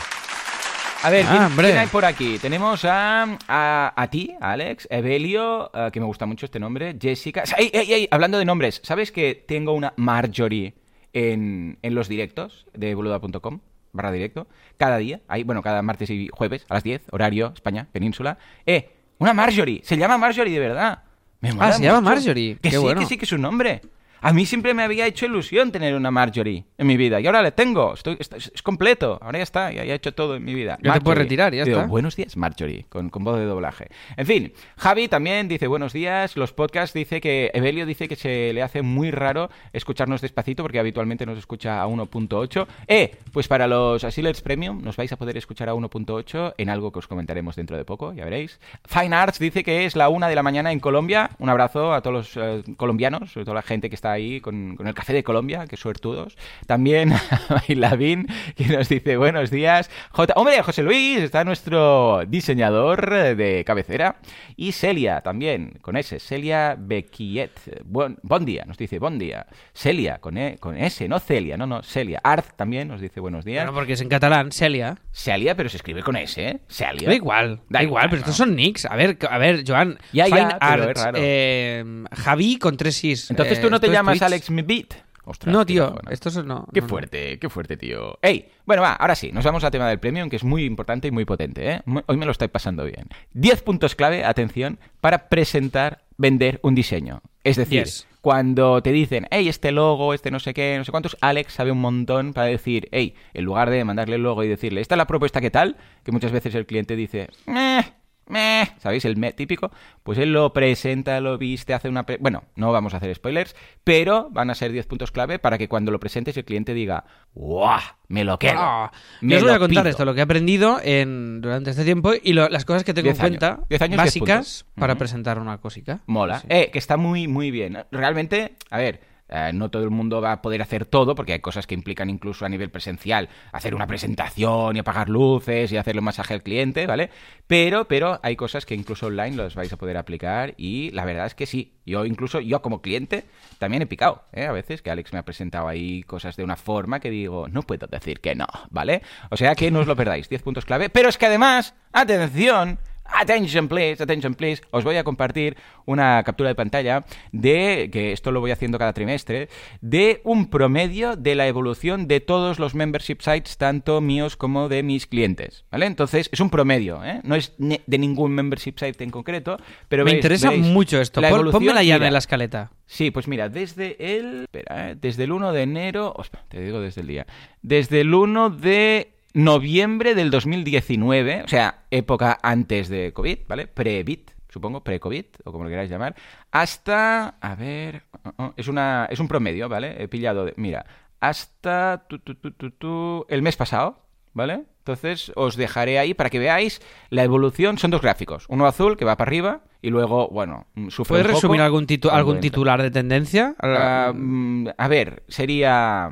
[1.02, 2.38] A ver, Ah, ¿quién, quién hay por aquí?
[2.40, 7.44] Tenemos a, a, a ti, Alex, Evelio, eh, que me gusta mucho este nombre, Jessica.
[7.58, 8.08] ¡Ey, ey, ey!
[8.12, 10.74] Hablando de nombres, ¿sabes que tengo una Marjorie
[11.14, 13.60] en, en los directos de boluda.com?
[13.92, 14.46] barra directo,
[14.78, 18.38] cada día, ahí, bueno, cada martes y jueves a las 10, horario, España, península.
[18.66, 18.90] ¡Eh!
[19.18, 21.04] Una Marjorie, se llama Marjorie de verdad.
[21.42, 22.02] Me Ah, se llama.
[22.02, 23.00] Marjorie, Que qué sí, bueno.
[23.02, 23.82] que sí, que es un nombre.
[24.22, 27.20] A mí siempre me había hecho ilusión tener una Marjorie en mi vida.
[27.22, 27.94] Y ahora le tengo.
[27.94, 29.18] Estoy, es completo.
[29.22, 29.72] Ahora ya está.
[29.72, 30.78] Ya, ya he hecho todo en mi vida.
[30.82, 31.90] Ya te puedes retirar, ya Digo, está.
[31.90, 32.86] Buenos días, Marjorie.
[32.90, 33.88] Con, con voz de doblaje.
[34.18, 36.36] En fin, Javi también dice buenos días.
[36.36, 37.52] Los podcasts dice que...
[37.54, 41.88] Evelio dice que se le hace muy raro escucharnos despacito porque habitualmente nos escucha a
[41.88, 42.68] 1.8.
[42.88, 46.92] Eh, pues para los Asilers Premium nos vais a poder escuchar a 1.8 en algo
[46.92, 48.14] que os comentaremos dentro de poco.
[48.14, 48.60] Ya veréis.
[48.86, 51.32] Fine Arts dice que es la una de la mañana en Colombia.
[51.40, 54.76] Un abrazo a todos los eh, colombianos, sobre todo la gente que está ahí con,
[54.76, 56.38] con el café de Colombia, que suertudos.
[56.68, 57.14] También
[57.50, 59.90] a Bailavín, que nos dice buenos días.
[60.12, 64.18] J Hombre, José Luis, está nuestro diseñador de cabecera.
[64.56, 67.84] Y Celia también, con S, Celia Bequiet.
[67.86, 69.48] Buen, bon día, nos dice bon día.
[69.74, 72.20] Celia, con, e, con S, no Celia, no, no, Celia.
[72.24, 73.66] Arth también nos dice buenos días.
[73.66, 74.98] Bueno, porque es en catalán, Celia.
[75.12, 76.60] Celia, pero se escribe con S, ¿eh?
[76.68, 77.08] Celia.
[77.08, 78.24] Da igual, da, Da igual, igual, pero ¿no?
[78.24, 78.86] estos son nicks.
[78.86, 79.98] A ver, a ver, Joan.
[80.12, 83.30] Ya, ya, Fine Arts, eh, Javi con tres is.
[83.30, 84.24] Entonces eh, tú no te es llamas Twitch.
[84.24, 84.94] Alex Mbeat.
[85.26, 86.12] Ostras, No, tío, cabrona.
[86.12, 86.66] estos no.
[86.74, 86.90] Qué no, no.
[86.90, 88.18] fuerte, qué fuerte, tío.
[88.24, 88.50] ¡Ey!
[88.66, 91.12] Bueno, va, ahora sí, nos vamos al tema del premium, que es muy importante y
[91.12, 91.82] muy potente, ¿eh?
[92.08, 93.06] Hoy me lo estoy pasando bien.
[93.34, 97.22] 10 puntos clave, atención, para presentar, vender un diseño.
[97.44, 98.08] Es decir, Yes.
[98.22, 101.72] cuando te dicen, hey, este logo, este no sé qué, no sé cuántos, Alex sabe
[101.72, 104.98] un montón para decir, hey, en lugar de mandarle el logo y decirle, esta es
[104.98, 105.78] la propuesta, ¿qué tal?
[106.04, 107.86] Que muchas veces el cliente dice, meh,
[108.30, 109.04] meh, ¿sabéis?
[109.06, 109.72] El me típico.
[110.04, 112.06] Pues él lo presenta, lo viste, hace una...
[112.06, 115.58] pre- Bueno, no vamos a hacer spoilers, pero van a ser 10 puntos clave para
[115.58, 117.80] que cuando lo presentes el cliente diga, ¡guau!
[118.08, 118.54] Me lo quedo.
[118.58, 119.90] Ah, me yo os voy a contar pido".
[119.92, 123.10] esto, lo que he aprendido en, durante este tiempo y lo- las cosas que tengo
[123.10, 123.40] en 10 años.
[123.40, 126.00] cuenta 10 años, 10 básicas para presentar una cosica.
[126.08, 126.40] Mola.
[126.40, 126.48] Sí.
[126.50, 127.78] Eh, que está muy, muy bien.
[127.92, 131.40] Realmente, a ver, eh, no todo el mundo va a poder hacer todo, porque hay
[131.40, 136.00] cosas que implican incluso a nivel presencial hacer una presentación y apagar luces y hacerle
[136.00, 137.10] un masaje al cliente, ¿vale?
[137.48, 141.26] Pero, pero hay cosas que incluso online los vais a poder aplicar y la verdad
[141.26, 141.74] es que sí.
[141.86, 143.26] Yo incluso, yo como cliente,
[143.58, 144.46] también he picado, ¿eh?
[144.46, 147.64] A veces que Alex me ha presentado ahí cosas de una forma que digo, no
[147.64, 149.02] puedo decir que no, ¿vale?
[149.32, 150.90] O sea que no os lo perdáis, 10 puntos clave.
[150.90, 152.80] Pero es que además, atención,
[153.14, 154.62] Attention please, attention please.
[154.72, 158.94] Os voy a compartir una captura de pantalla de, que esto lo voy haciendo cada
[158.94, 159.50] trimestre,
[159.82, 164.84] de un promedio de la evolución de todos los membership sites, tanto míos como de
[164.84, 165.66] mis clientes.
[165.72, 165.86] ¿Vale?
[165.88, 167.20] Entonces, es un promedio, ¿eh?
[167.24, 171.20] No es de ningún membership site en concreto, pero Me veis- interesa mucho esto.
[171.20, 172.72] la Pon- evolución, Pónmela ya mira, en la escaleta.
[172.86, 174.42] Sí, pues mira, desde el.
[174.44, 174.96] Espera, ¿eh?
[175.00, 176.16] desde el 1 de enero.
[176.22, 177.28] espera, te digo desde el día.
[177.62, 183.68] Desde el 1 de noviembre del 2019, o sea, época antes de COVID, ¿vale?
[183.68, 186.16] Pre-bit, supongo, pre-COVID, o como lo queráis llamar,
[186.52, 187.30] hasta.
[187.42, 188.04] A ver.
[188.24, 189.96] oh, oh, es, una, es un promedio, ¿vale?
[190.02, 190.46] He pillado.
[190.46, 190.86] de- mira,
[191.20, 192.06] hasta.
[192.08, 194.64] tu, tu, tu, tu, tu, el mes pasado, ¿vale?
[194.80, 197.78] Entonces os dejaré ahí para que veáis la evolución.
[197.78, 198.46] Son dos gráficos.
[198.50, 201.86] Uno azul que va para arriba y luego, bueno, sufre ¿Puedes un poco resumir algún,
[201.86, 203.56] titu- algún titular de tendencia?
[203.62, 206.10] Ah, mm, a ver, sería.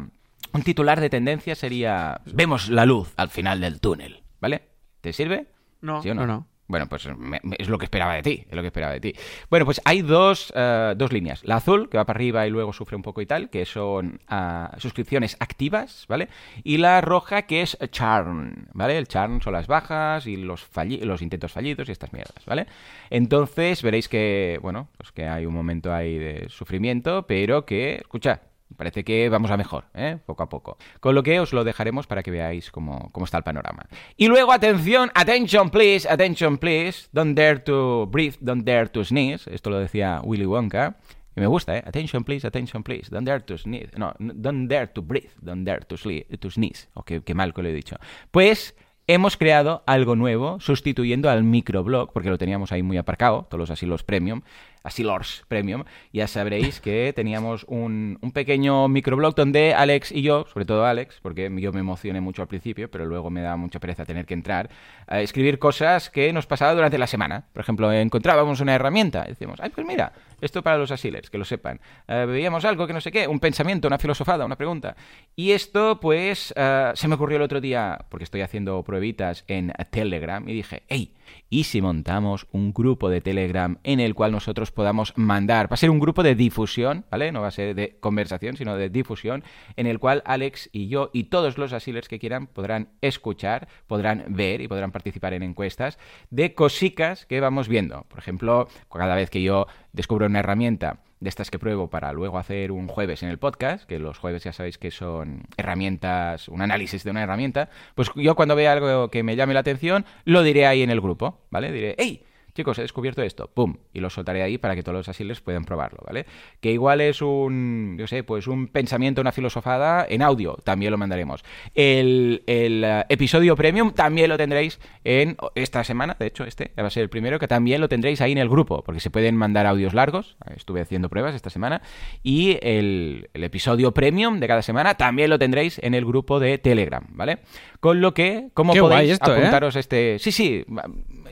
[0.53, 2.21] Un titular de tendencia sería.
[2.25, 4.61] Vemos la luz al final del túnel, ¿vale?
[5.01, 5.47] ¿Te sirve?
[5.81, 6.47] no, ¿Sí o no, no.
[6.69, 8.99] Bueno, pues me- me- es lo que esperaba de ti, es lo que esperaba de
[8.99, 9.13] ti.
[9.49, 11.41] Bueno, pues hay dos, eh, dos líneas.
[11.45, 14.19] La azul, que va para arriba y luego sufre un poco y tal, que son
[14.27, 16.27] ah, suscripciones activas, ¿vale?
[16.65, 18.97] Y la roja, que es churn, ¿vale?
[18.97, 22.67] El churn son las bajas y los, falli- los intentos fallidos y estas mierdas, ¿vale?
[23.09, 28.41] Entonces veréis que, bueno, pues que hay un momento ahí de sufrimiento, pero que, escucha,
[28.75, 30.17] Parece que vamos a mejor, ¿eh?
[30.25, 30.77] poco a poco.
[30.99, 33.87] Con lo que os lo dejaremos para que veáis cómo, cómo está el panorama.
[34.17, 37.07] Y luego, atención, attention please, attention please.
[37.11, 39.49] Don't dare to breathe, don't dare to sneeze.
[39.53, 40.97] Esto lo decía Willy Wonka.
[41.35, 41.83] Y me gusta, ¿eh?
[41.85, 43.09] Attention please, attention please.
[43.09, 43.91] Don't dare to sneeze.
[43.97, 46.89] No, don't dare to breathe, don't dare to, to sneeze.
[46.93, 47.95] O qué, qué mal que lo he dicho.
[48.31, 48.75] Pues
[49.07, 53.69] hemos creado algo nuevo sustituyendo al microblog, porque lo teníamos ahí muy aparcado, todos los
[53.69, 54.41] asilos premium,
[54.83, 55.85] asilors premium.
[56.11, 61.19] Ya sabréis que teníamos un, un pequeño microblog donde Alex y yo, sobre todo Alex,
[61.21, 64.33] porque yo me emocioné mucho al principio, pero luego me da mucha pereza tener que
[64.33, 64.69] entrar,
[65.07, 67.45] a escribir cosas que nos pasaba durante la semana.
[67.53, 71.37] Por ejemplo, encontrábamos una herramienta y decíamos, ay, pues mira, esto para los asilers, que
[71.37, 71.79] lo sepan.
[72.07, 74.95] Eh, veíamos algo que no sé qué, un pensamiento, una filosofada, una pregunta.
[75.35, 79.73] Y esto, pues, eh, se me ocurrió el otro día, porque estoy haciendo pruebitas en
[79.89, 81.13] Telegram, y dije, hey,
[81.49, 85.71] ¿Y si montamos un grupo de Telegram en el cual nosotros podamos mandar?
[85.71, 87.31] Va a ser un grupo de difusión, ¿vale?
[87.31, 89.43] No va a ser de conversación, sino de difusión,
[89.75, 94.25] en el cual Alex y yo y todos los asilers que quieran podrán escuchar, podrán
[94.29, 95.97] ver y podrán participar en encuestas
[96.29, 98.03] de cosicas que vamos viendo.
[98.09, 102.37] Por ejemplo, cada vez que yo descubro una herramienta de estas que pruebo para luego
[102.37, 106.61] hacer un jueves en el podcast, que los jueves ya sabéis que son herramientas, un
[106.61, 110.43] análisis de una herramienta, pues yo cuando vea algo que me llame la atención, lo
[110.43, 111.71] diré ahí en el grupo, ¿vale?
[111.71, 112.23] Diré, hey,
[112.57, 115.63] chicos, he descubierto esto, pum, y lo soltaré ahí para que todos los asiles puedan
[115.63, 116.25] probarlo, ¿vale?
[116.59, 120.97] Que igual es un, yo sé, pues un pensamiento, una filosofada en audio, también lo
[120.97, 121.45] mandaremos.
[121.75, 126.87] El, el eh, episodio premium también lo tendréis en esta semana, de hecho, este va
[126.87, 129.35] a ser el primero, que también lo tendréis ahí en el grupo, porque se pueden
[129.35, 131.83] mandar audios largos, estuve haciendo pruebas esta semana,
[132.23, 136.57] y el, el episodio premium de cada semana también lo tendréis en el grupo de
[136.57, 137.37] Telegram, ¿vale?
[137.79, 139.17] Con lo que, ¿cómo Qué podéis ¿eh?
[139.21, 140.17] apuntaros este...
[140.17, 140.65] Sí, sí,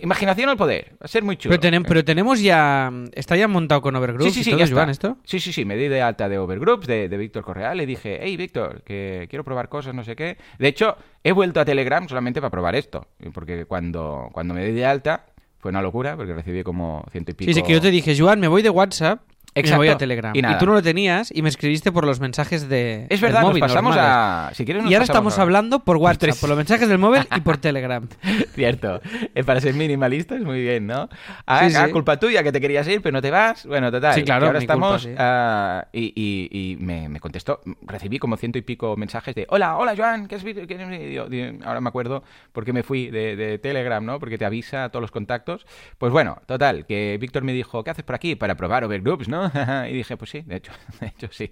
[0.01, 1.55] imaginación al poder, va a ser muy chulo.
[1.57, 2.91] Pero, tenem- pero tenemos ya.
[3.13, 4.73] ¿Está ya montado con Overgroup Sí, sí, sí, y todo, ya.
[4.73, 5.17] Joan, esto?
[5.23, 7.73] Sí, sí, sí, me di de alta de Overgroups, de, de Víctor Correa.
[7.75, 10.37] Le dije, hey, Víctor, que quiero probar cosas, no sé qué.
[10.59, 13.07] De hecho, he vuelto a Telegram solamente para probar esto.
[13.33, 15.25] Porque cuando, cuando me di de alta
[15.57, 17.49] fue una locura, porque recibí como ciento y pico.
[17.49, 19.21] Sí, sí, que yo te dije, Joan, me voy de WhatsApp
[19.55, 19.77] me Exacto.
[19.77, 20.35] voy a Telegram.
[20.35, 20.57] Y nada.
[20.57, 23.03] tú no lo tenías y me escribiste por los mensajes de.
[23.09, 24.15] Es del verdad, móvil, nos pasamos normales.
[24.15, 24.53] a...
[24.53, 26.37] Si quieres, nos Y ahora estamos hablando por WhatsApp, tres.
[26.39, 28.05] por los mensajes del móvil y por Telegram.
[28.53, 29.01] Cierto.
[29.33, 31.07] Eh, Para ser minimalista es muy bien, ¿no?
[31.45, 31.77] Ah, Sí, sí.
[31.79, 33.65] ah, culpa tuya que te querías ir, pero no te vas.
[33.65, 34.13] Bueno, total.
[34.13, 35.01] Sí, claro, que ahora mi culpa, estamos.
[35.03, 35.09] sí.
[35.17, 37.61] ah, y y- y me, me contestó.
[37.83, 40.67] Recibí como ciento y pico mensajes de: Hola, hola, Joan, ¿qué es vídeo?
[40.67, 41.27] ¿Qué es vídeo?".
[41.29, 44.19] Di- Ahora me acuerdo porque me fui de, de Telegram, ¿no?
[44.19, 45.65] Porque te avisa a todos los contactos.
[45.97, 48.35] Pues bueno, total, que Víctor me dijo: ¿Qué haces por aquí?
[48.35, 49.44] Para probar Overgroups, ¿no?
[49.89, 51.51] y dije: Pues sí, de hecho, de hecho sí.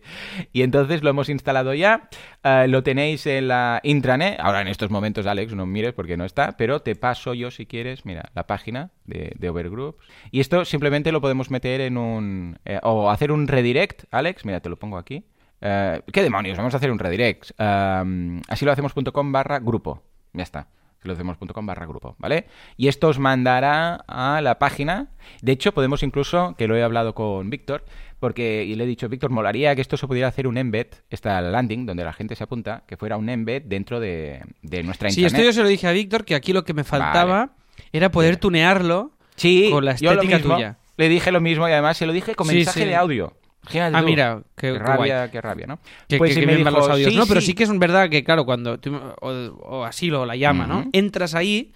[0.52, 2.10] Y entonces lo hemos instalado ya.
[2.44, 4.40] ah, lo tenéis en la intranet.
[4.40, 7.66] Ahora en estos momentos, Alex, no mires porque no está, pero te paso yo si
[7.66, 10.04] quieres, mira, la página de, de Overgroups.
[10.32, 12.60] Y esto simplemente lo podemos meter en un...
[12.66, 15.26] eh, o hacer un redirect, Alex, mira, te lo pongo aquí.
[15.62, 16.58] Eh, ¿Qué demonios?
[16.58, 17.52] Vamos a hacer un redirect.
[17.60, 20.04] Um, así lo hacemos.com barra grupo.
[20.34, 20.68] Ya está.
[21.04, 22.46] Así lo hacemos.com barra grupo, ¿vale?
[22.78, 25.08] Y esto os mandará a la página.
[25.42, 27.84] De hecho, podemos incluso, que lo he hablado con Víctor,
[28.22, 31.42] porque y le he dicho, Víctor, molaría que esto se pudiera hacer un embed, esta
[31.42, 35.20] landing, donde la gente se apunta, que fuera un embed dentro de, de nuestra Sí,
[35.20, 35.42] intranet.
[35.42, 37.50] esto yo se lo dije a Víctor, que aquí lo que me faltaba
[37.92, 40.56] era poder tunearlo Sí, con la yo lo estética mismo.
[40.56, 40.78] tuya.
[40.96, 42.86] Le dije lo mismo y además se lo dije con Sí, mensaje sí.
[42.86, 43.34] de audio.
[43.80, 44.06] Ah, tú.
[44.06, 45.30] mira, qué, Qué qué rabia, guay.
[45.32, 45.80] qué rabia, ¿no?
[46.08, 47.12] Que, Pues que- que me dijo, los audios.
[47.12, 47.48] sí, no, pero sí.
[47.48, 49.30] sí que es verdad que, claro, cuando tú, o,
[49.62, 50.86] o así lo la llama, ¿no?
[50.92, 51.72] Entras ahí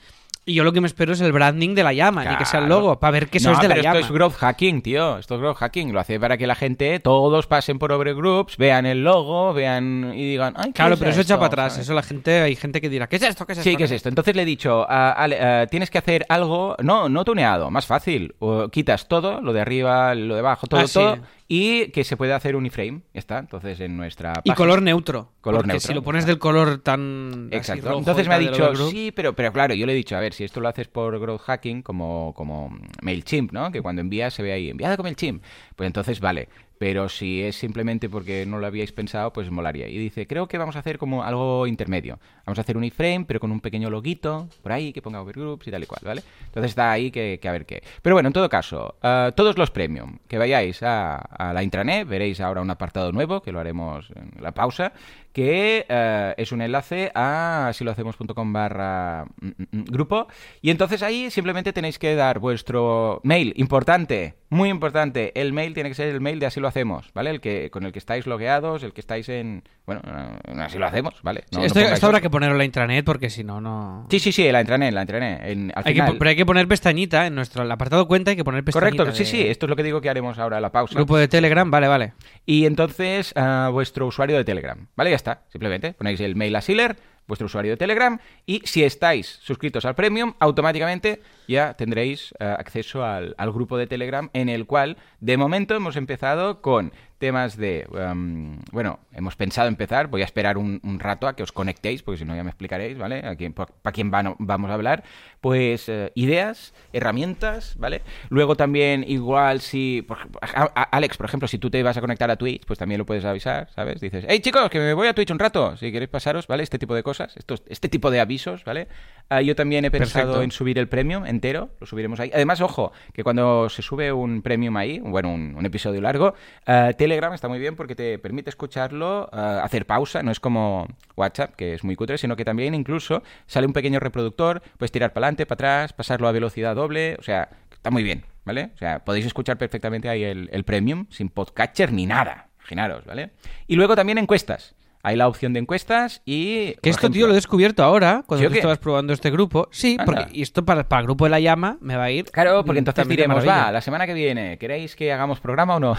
[0.49, 2.61] y yo lo que me espero es el branding de la llama, ni que sea
[2.61, 2.81] el Claro.
[2.81, 3.99] logo, para ver eso no, es de la llama.
[3.99, 5.17] esto es growth hacking, tío.
[5.17, 5.91] Esto es growth hacking.
[5.91, 10.23] Lo hace para que la gente, todos pasen por Overgroups, vean el logo, vean y
[10.29, 11.73] digan, ay, ¿qué Claro, es pero eso echa esto?", para atrás.
[11.73, 11.85] ¿sabes?
[11.87, 13.45] Eso la gente, hay gente que dirá, ¿qué es esto?
[13.45, 13.69] ¿Qué es esto?
[13.69, 14.07] Sí, ¿qué es esto?
[14.07, 17.85] Entonces le he dicho, "Ah, Ale, ah, tienes que hacer algo, no, no tuneado, más
[17.85, 18.33] fácil.
[18.39, 20.99] O quitas todo, lo de arriba, lo de abajo, todo, Ah, sí.
[21.47, 23.01] Y que se puede hacer un iframe.
[23.13, 23.39] Está.
[23.39, 25.31] Entonces en nuestra Y página- color neutro.
[25.41, 27.47] Color porque neutro, si lo pones del color tan.
[27.47, 27.87] así Exacto.
[27.87, 30.19] rojo Entonces y me ha dicho, sí, pero, pero claro, yo le he dicho, a
[30.19, 33.71] ver, si esto lo haces por growth hacking, como, como MailChimp, ¿no?
[33.71, 35.41] Que cuando envías se ve ahí, enviada con MailChimp.
[35.75, 36.49] Pues entonces vale.
[36.77, 39.87] Pero si es simplemente porque no lo habíais pensado, pues molaría.
[39.87, 42.19] Y dice, creo que vamos a hacer como algo intermedio.
[42.45, 45.67] Vamos a hacer un iframe, pero con un pequeño loguito por ahí que ponga overgroups
[45.67, 46.23] y tal y cual, ¿vale?
[46.45, 47.83] Entonces está ahí que, que a ver qué.
[48.01, 52.07] Pero bueno, en todo caso, ah, todos los premium que vayáis a, a la intranet,
[52.07, 54.93] veréis ahora un apartado nuevo, que lo haremos en la pausa,
[55.37, 60.27] que eh, es un enlace a silohacemos.com barra mm, mm, mm, grupo.
[60.63, 63.53] Y entonces ahí simplemente tenéis que dar vuestro mail.
[63.55, 65.39] Importante, muy importante.
[65.39, 67.29] El mail tiene que ser el mail de así lo hacemos, ¿vale?
[67.29, 69.61] El que, con el que estáis logueados, el que estáis en...
[69.85, 70.01] Bueno,
[70.45, 71.43] en así lo hacemos, ¿vale?
[71.51, 74.07] No- esto, habrá que ponerlo en la intranet porque si no, no.
[74.09, 75.41] Sí, sí, sí, la intranet, la intranet.
[75.43, 76.17] En, al Hay que final...
[76.17, 78.97] pero hay que poner pestañita en nuestro el apartado cuenta, hay que poner pestañita.
[79.03, 80.95] Correcto, sí, de- sí, esto es lo que digo que haremos ahora la pausa.
[80.95, 82.13] Grupo de Telegram, vale, vale.
[82.45, 85.11] Y entonces ah, vuestro usuario de Telegram, ¿vale?
[85.11, 85.93] Ya está, simplemente.
[85.93, 90.33] Ponéis el mail a Sealer, vuestro usuario de Telegram, y si estáis suscritos al Premium,
[90.39, 95.95] automáticamente ya tendréis ah, acceso al grupo de Telegram en el cual, de momento, hemos
[95.97, 97.87] empezado con temas de...
[97.91, 102.03] um, bueno, hemos pensado empezar, voy a esperar un, un rato a que os conectéis,
[102.03, 103.25] porque si no ya me explicaréis, ¿vale?
[103.25, 105.03] A quién, para quién van- vamos a hablar.
[105.41, 108.01] Pues eh, ideas, herramientas, ¿vale?
[108.29, 110.03] Luego también igual si...
[110.07, 112.65] por ej- a- a- Alex, por ejemplo, si tú te vas a conectar a Twitch,
[112.65, 114.01] pues también lo puedes avisar, ¿sabes?
[114.01, 116.63] Dices, hey chicos, que me voy a Twitch un rato, si queréis pasaros, ¿vale?
[116.63, 118.87] Este tipo de cosas, estos, este tipo de avisos, ¿vale?
[119.29, 120.43] Ah, yo también he pensado Perfecto.
[120.43, 122.31] en subir el premium entero, lo subiremos ahí.
[122.33, 126.33] Además, ojo, que cuando se sube un premium ahí, bueno, un, un episodio largo,
[126.65, 130.87] ah, Telegram está muy bien porque te permite escucharlo, eh, hacer pausa, no es como
[131.15, 135.13] WhatsApp, que es muy cutre, sino que también incluso sale un pequeño reproductor, puedes tirar
[135.13, 138.71] para adelante, para atrás, pasarlo a velocidad doble, o sea, está muy bien, ¿vale?
[138.75, 143.31] O sea, podéis escuchar perfectamente ahí el, el premium sin podcatcher ni nada, imaginaros, ¿vale?
[143.67, 144.75] Y luego también encuestas.
[145.03, 146.73] Hay la opción de encuestas y...
[146.81, 148.59] Que esto, tío, lo he descubierto ahora, cuando ¿Sí o tú qué?
[148.59, 149.69] estabas probando este grupo.
[149.71, 150.03] Sí, Anda.
[150.03, 152.25] porque, y esto para, para el grupo de la llama me va a ir.
[152.25, 155.95] Claro, porque entonces diremos, va, la semana que viene, ¿queréis que hagamos programa o no?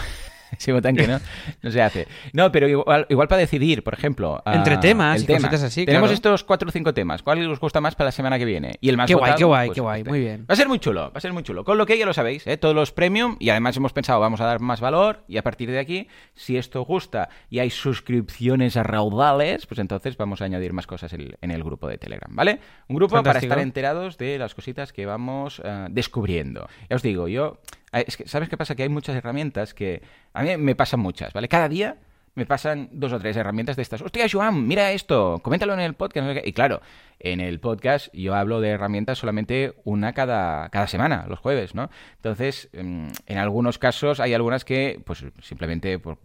[0.57, 1.19] Sí, votan que no,
[1.61, 2.07] no se hace.
[2.33, 4.41] No, pero igual, igual para decidir, por ejemplo.
[4.45, 5.39] ah, Entre temas y tema.
[5.39, 6.13] cositas así, Tenemos claro.
[6.15, 7.23] estos cuatro o cinco temas.
[7.23, 8.75] ¿Cuál os gusta más para la semana que viene?
[8.81, 10.09] Y el más Qué guay, qué guay, pues, qué guay, este.
[10.09, 10.45] muy bien.
[10.49, 11.63] Va a ser muy chulo, va a ser muy chulo.
[11.63, 12.57] Con lo que ya lo sabéis, ¿eh?
[12.57, 15.69] todos los premium y además hemos pensado, vamos a dar más valor y a partir
[15.71, 20.73] de aquí, si esto gusta y hay suscripciones a raudales, pues entonces vamos a añadir
[20.73, 22.59] más cosas en, en el grupo de Telegram, ¿vale?
[22.87, 26.67] Un grupo para estar enterados de las cositas que vamos eh, descubriendo.
[26.89, 27.59] Ya os digo, yo...
[27.91, 28.75] Es que, ¿Sabes qué pasa?
[28.75, 30.01] Que hay muchas herramientas que...
[30.33, 31.47] A mí me pasan muchas, ¿vale?
[31.47, 31.97] Cada día
[32.35, 34.01] me pasan dos o tres herramientas de estas.
[34.01, 36.25] Hostia, Joan, mira esto, coméntalo en el podcast.
[36.25, 36.49] no sé qué".
[36.49, 36.81] Y claro,
[37.19, 41.89] en el podcast yo hablo de herramientas solamente una cada, cada semana, los jueves, ¿no?
[42.15, 46.17] Entonces, mm, en algunos casos hay algunas que, pues simplemente por,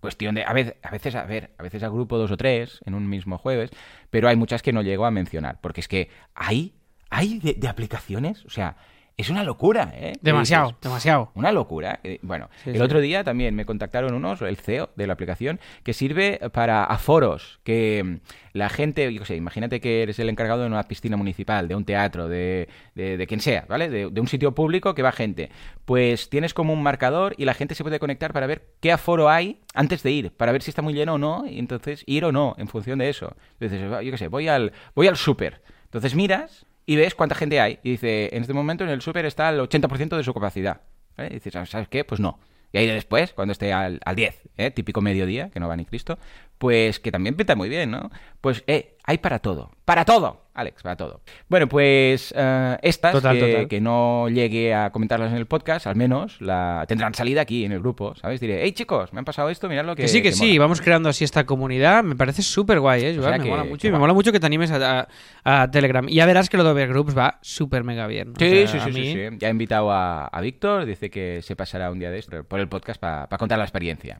[0.00, 0.44] cuestión de...
[0.44, 3.38] A veces, a veces, a ver, a veces agrupo dos o tres en un mismo
[3.38, 3.70] jueves,
[4.10, 6.74] pero hay muchas que no llego a mencionar, porque es que hay,
[7.10, 8.76] hay de aplicaciones, o sea,
[9.20, 10.12] es una locura, ¿eh?
[10.20, 11.30] Demasiado, demasiado.
[11.34, 12.00] una locura.
[12.04, 12.82] Eh, Bueno, Sí, el sí.
[12.82, 17.60] otro día también me contactaron unos, el CEO de la aplicación, que sirve para aforos,
[17.64, 18.16] que mm,
[18.52, 21.74] la gente, yo qué sé, imagínate que eres el encargado de una piscina municipal, de
[21.74, 23.88] un teatro, de, de, de quien sea, ¿vale?
[23.88, 25.50] De, de un sitio público que va gente.
[25.84, 29.28] Pues tienes como un marcador y la gente se puede conectar para ver qué aforo
[29.28, 32.24] hay antes de ir, para ver si está muy lleno o no, y entonces ir
[32.24, 33.36] o no, en función de eso.
[33.60, 35.62] Entonces, yo qué sé, voy al, voy al súper.
[35.84, 37.78] Entonces miras y ves cuánta gente hay.
[37.84, 40.80] Y dice, en este momento en el súper está al 80% de su capacidad.
[41.16, 41.30] ¿Vale?
[41.30, 42.02] Y dices, ¿sabes qué?
[42.02, 42.40] Pues no.
[42.72, 44.72] Y ahí después, cuando esté al, al 10, ¿eh?
[44.72, 46.18] típico mediodía, que no va ni Cristo,
[46.58, 48.10] pues que también pinta muy bien, ¿no?
[48.40, 49.70] Pues eh, hay para todo.
[49.84, 50.48] ¡Para todo!
[50.52, 51.20] Alex, para todo.
[51.48, 53.68] Bueno, pues eh, estas, Total, que, total.
[53.68, 57.72] que no llegue a comentarlas en el podcast, al menos la tendrán salida aquí en
[57.72, 58.40] el grupo, ¿sabes?
[58.40, 60.02] Diré, hey chicos, me han pasado esto, mirad lo que...
[60.02, 60.60] Que sí, que, que sí, mola".
[60.64, 62.02] vamos creando así esta comunidad.
[62.04, 63.18] Me parece súper guay, ¿eh?
[63.18, 63.86] O sea me que- mola mucho.
[63.86, 65.08] Y me mola mucho que te animes a,
[65.44, 66.06] a- a Telegram.
[66.08, 68.30] Y ya verás que lo de Overgroups va súper mega bien.
[68.30, 69.36] O Sí, sea, sí, sí, sí, mí- sí.
[69.38, 72.60] Ya he invitado a, a Víctor, dice que se pasará un día de esto por
[72.60, 74.18] el podcast para contar la experiencia.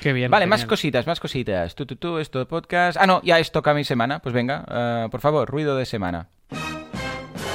[0.00, 0.30] Qué bien.
[0.30, 1.74] Vale, más cositas, más cositas.
[1.76, 2.98] Tú, tú, tú, esto de podcast.
[3.00, 4.15] Ah, no, ya es toca mi semana.
[4.22, 6.28] Pues venga, eh, por favor, ruido de semana.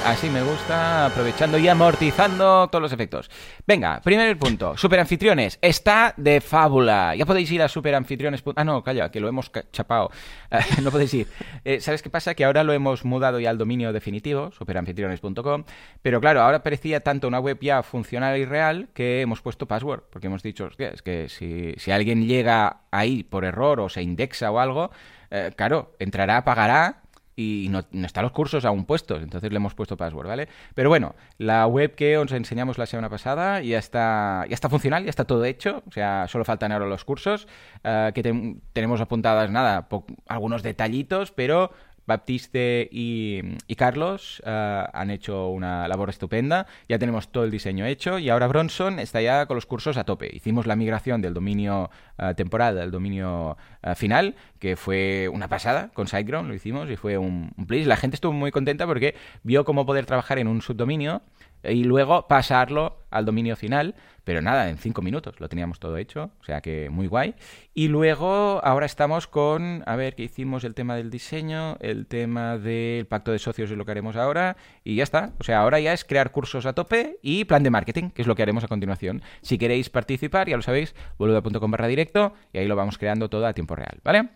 [0.04, 3.30] Así me gusta, aprovechando y amortizando todos los efectos.
[3.66, 4.76] Venga, primer punto.
[4.76, 5.58] Superanfitriones.
[5.62, 7.14] Está de fábula.
[7.14, 8.42] Ya podéis ir a superanfitriones.
[8.56, 10.10] Ah, no, calla, que lo hemos chapado.
[10.52, 11.28] Eh, no podéis ir.
[11.64, 12.34] Eh, ¿Sabes qué pasa?
[12.34, 15.64] Que ahora lo hemos mudado ya al dominio definitivo, superanfitriones.com.
[16.02, 20.02] Pero claro, ahora parecía tanto una web ya funcional y real que hemos puesto password.
[20.10, 24.02] Porque hemos dicho, hostia, es que si, si alguien llega ahí por error o se
[24.02, 24.90] indexa o algo,
[25.30, 27.01] eh, claro, entrará, pagará
[27.64, 30.48] y no, están los cursos aún puestos, entonces le hemos puesto password, ¿vale?
[30.74, 35.04] Pero bueno, la web que os enseñamos la semana pasada ya está, ya está funcional,
[35.04, 37.48] ya está todo hecho, o sea, solo faltan ahora los cursos,
[37.84, 39.88] eh, que ten- tenemos apuntadas, nada,
[40.28, 41.70] algunos detallitos, pero
[42.06, 43.42] Baptiste y,
[43.76, 48.46] Carlos eh, han hecho una labor estupenda, ya tenemos todo el diseño hecho y ahora
[48.46, 50.30] Bronson está ya con los cursos a tope.
[50.32, 55.90] Hicimos la migración del dominio eh, temporal al dominio eh, final, que fue una pasada,
[55.94, 57.88] con SiteGround lo hicimos y fue un, un.
[57.88, 61.22] La gente estuvo muy contenta porque vio cómo poder trabajar en un subdominio
[61.64, 63.94] y luego pasarlo al dominio final,
[64.24, 67.34] pero nada, en cinco minutos lo teníamos todo hecho, o sea que muy guay.
[67.74, 72.58] Y luego ahora estamos con, a ver, que hicimos el tema del diseño, el tema
[72.58, 75.32] del pacto de socios es lo que haremos ahora, y ya está.
[75.38, 78.28] O sea, ahora ya es crear cursos a tope y plan de marketing, que es
[78.28, 79.22] lo que haremos a continuación.
[79.40, 83.46] Si queréis participar, ya lo sabéis, boluda.com barra directo, y ahí lo vamos creando todo
[83.46, 84.28] a tiempo real, ¿vale?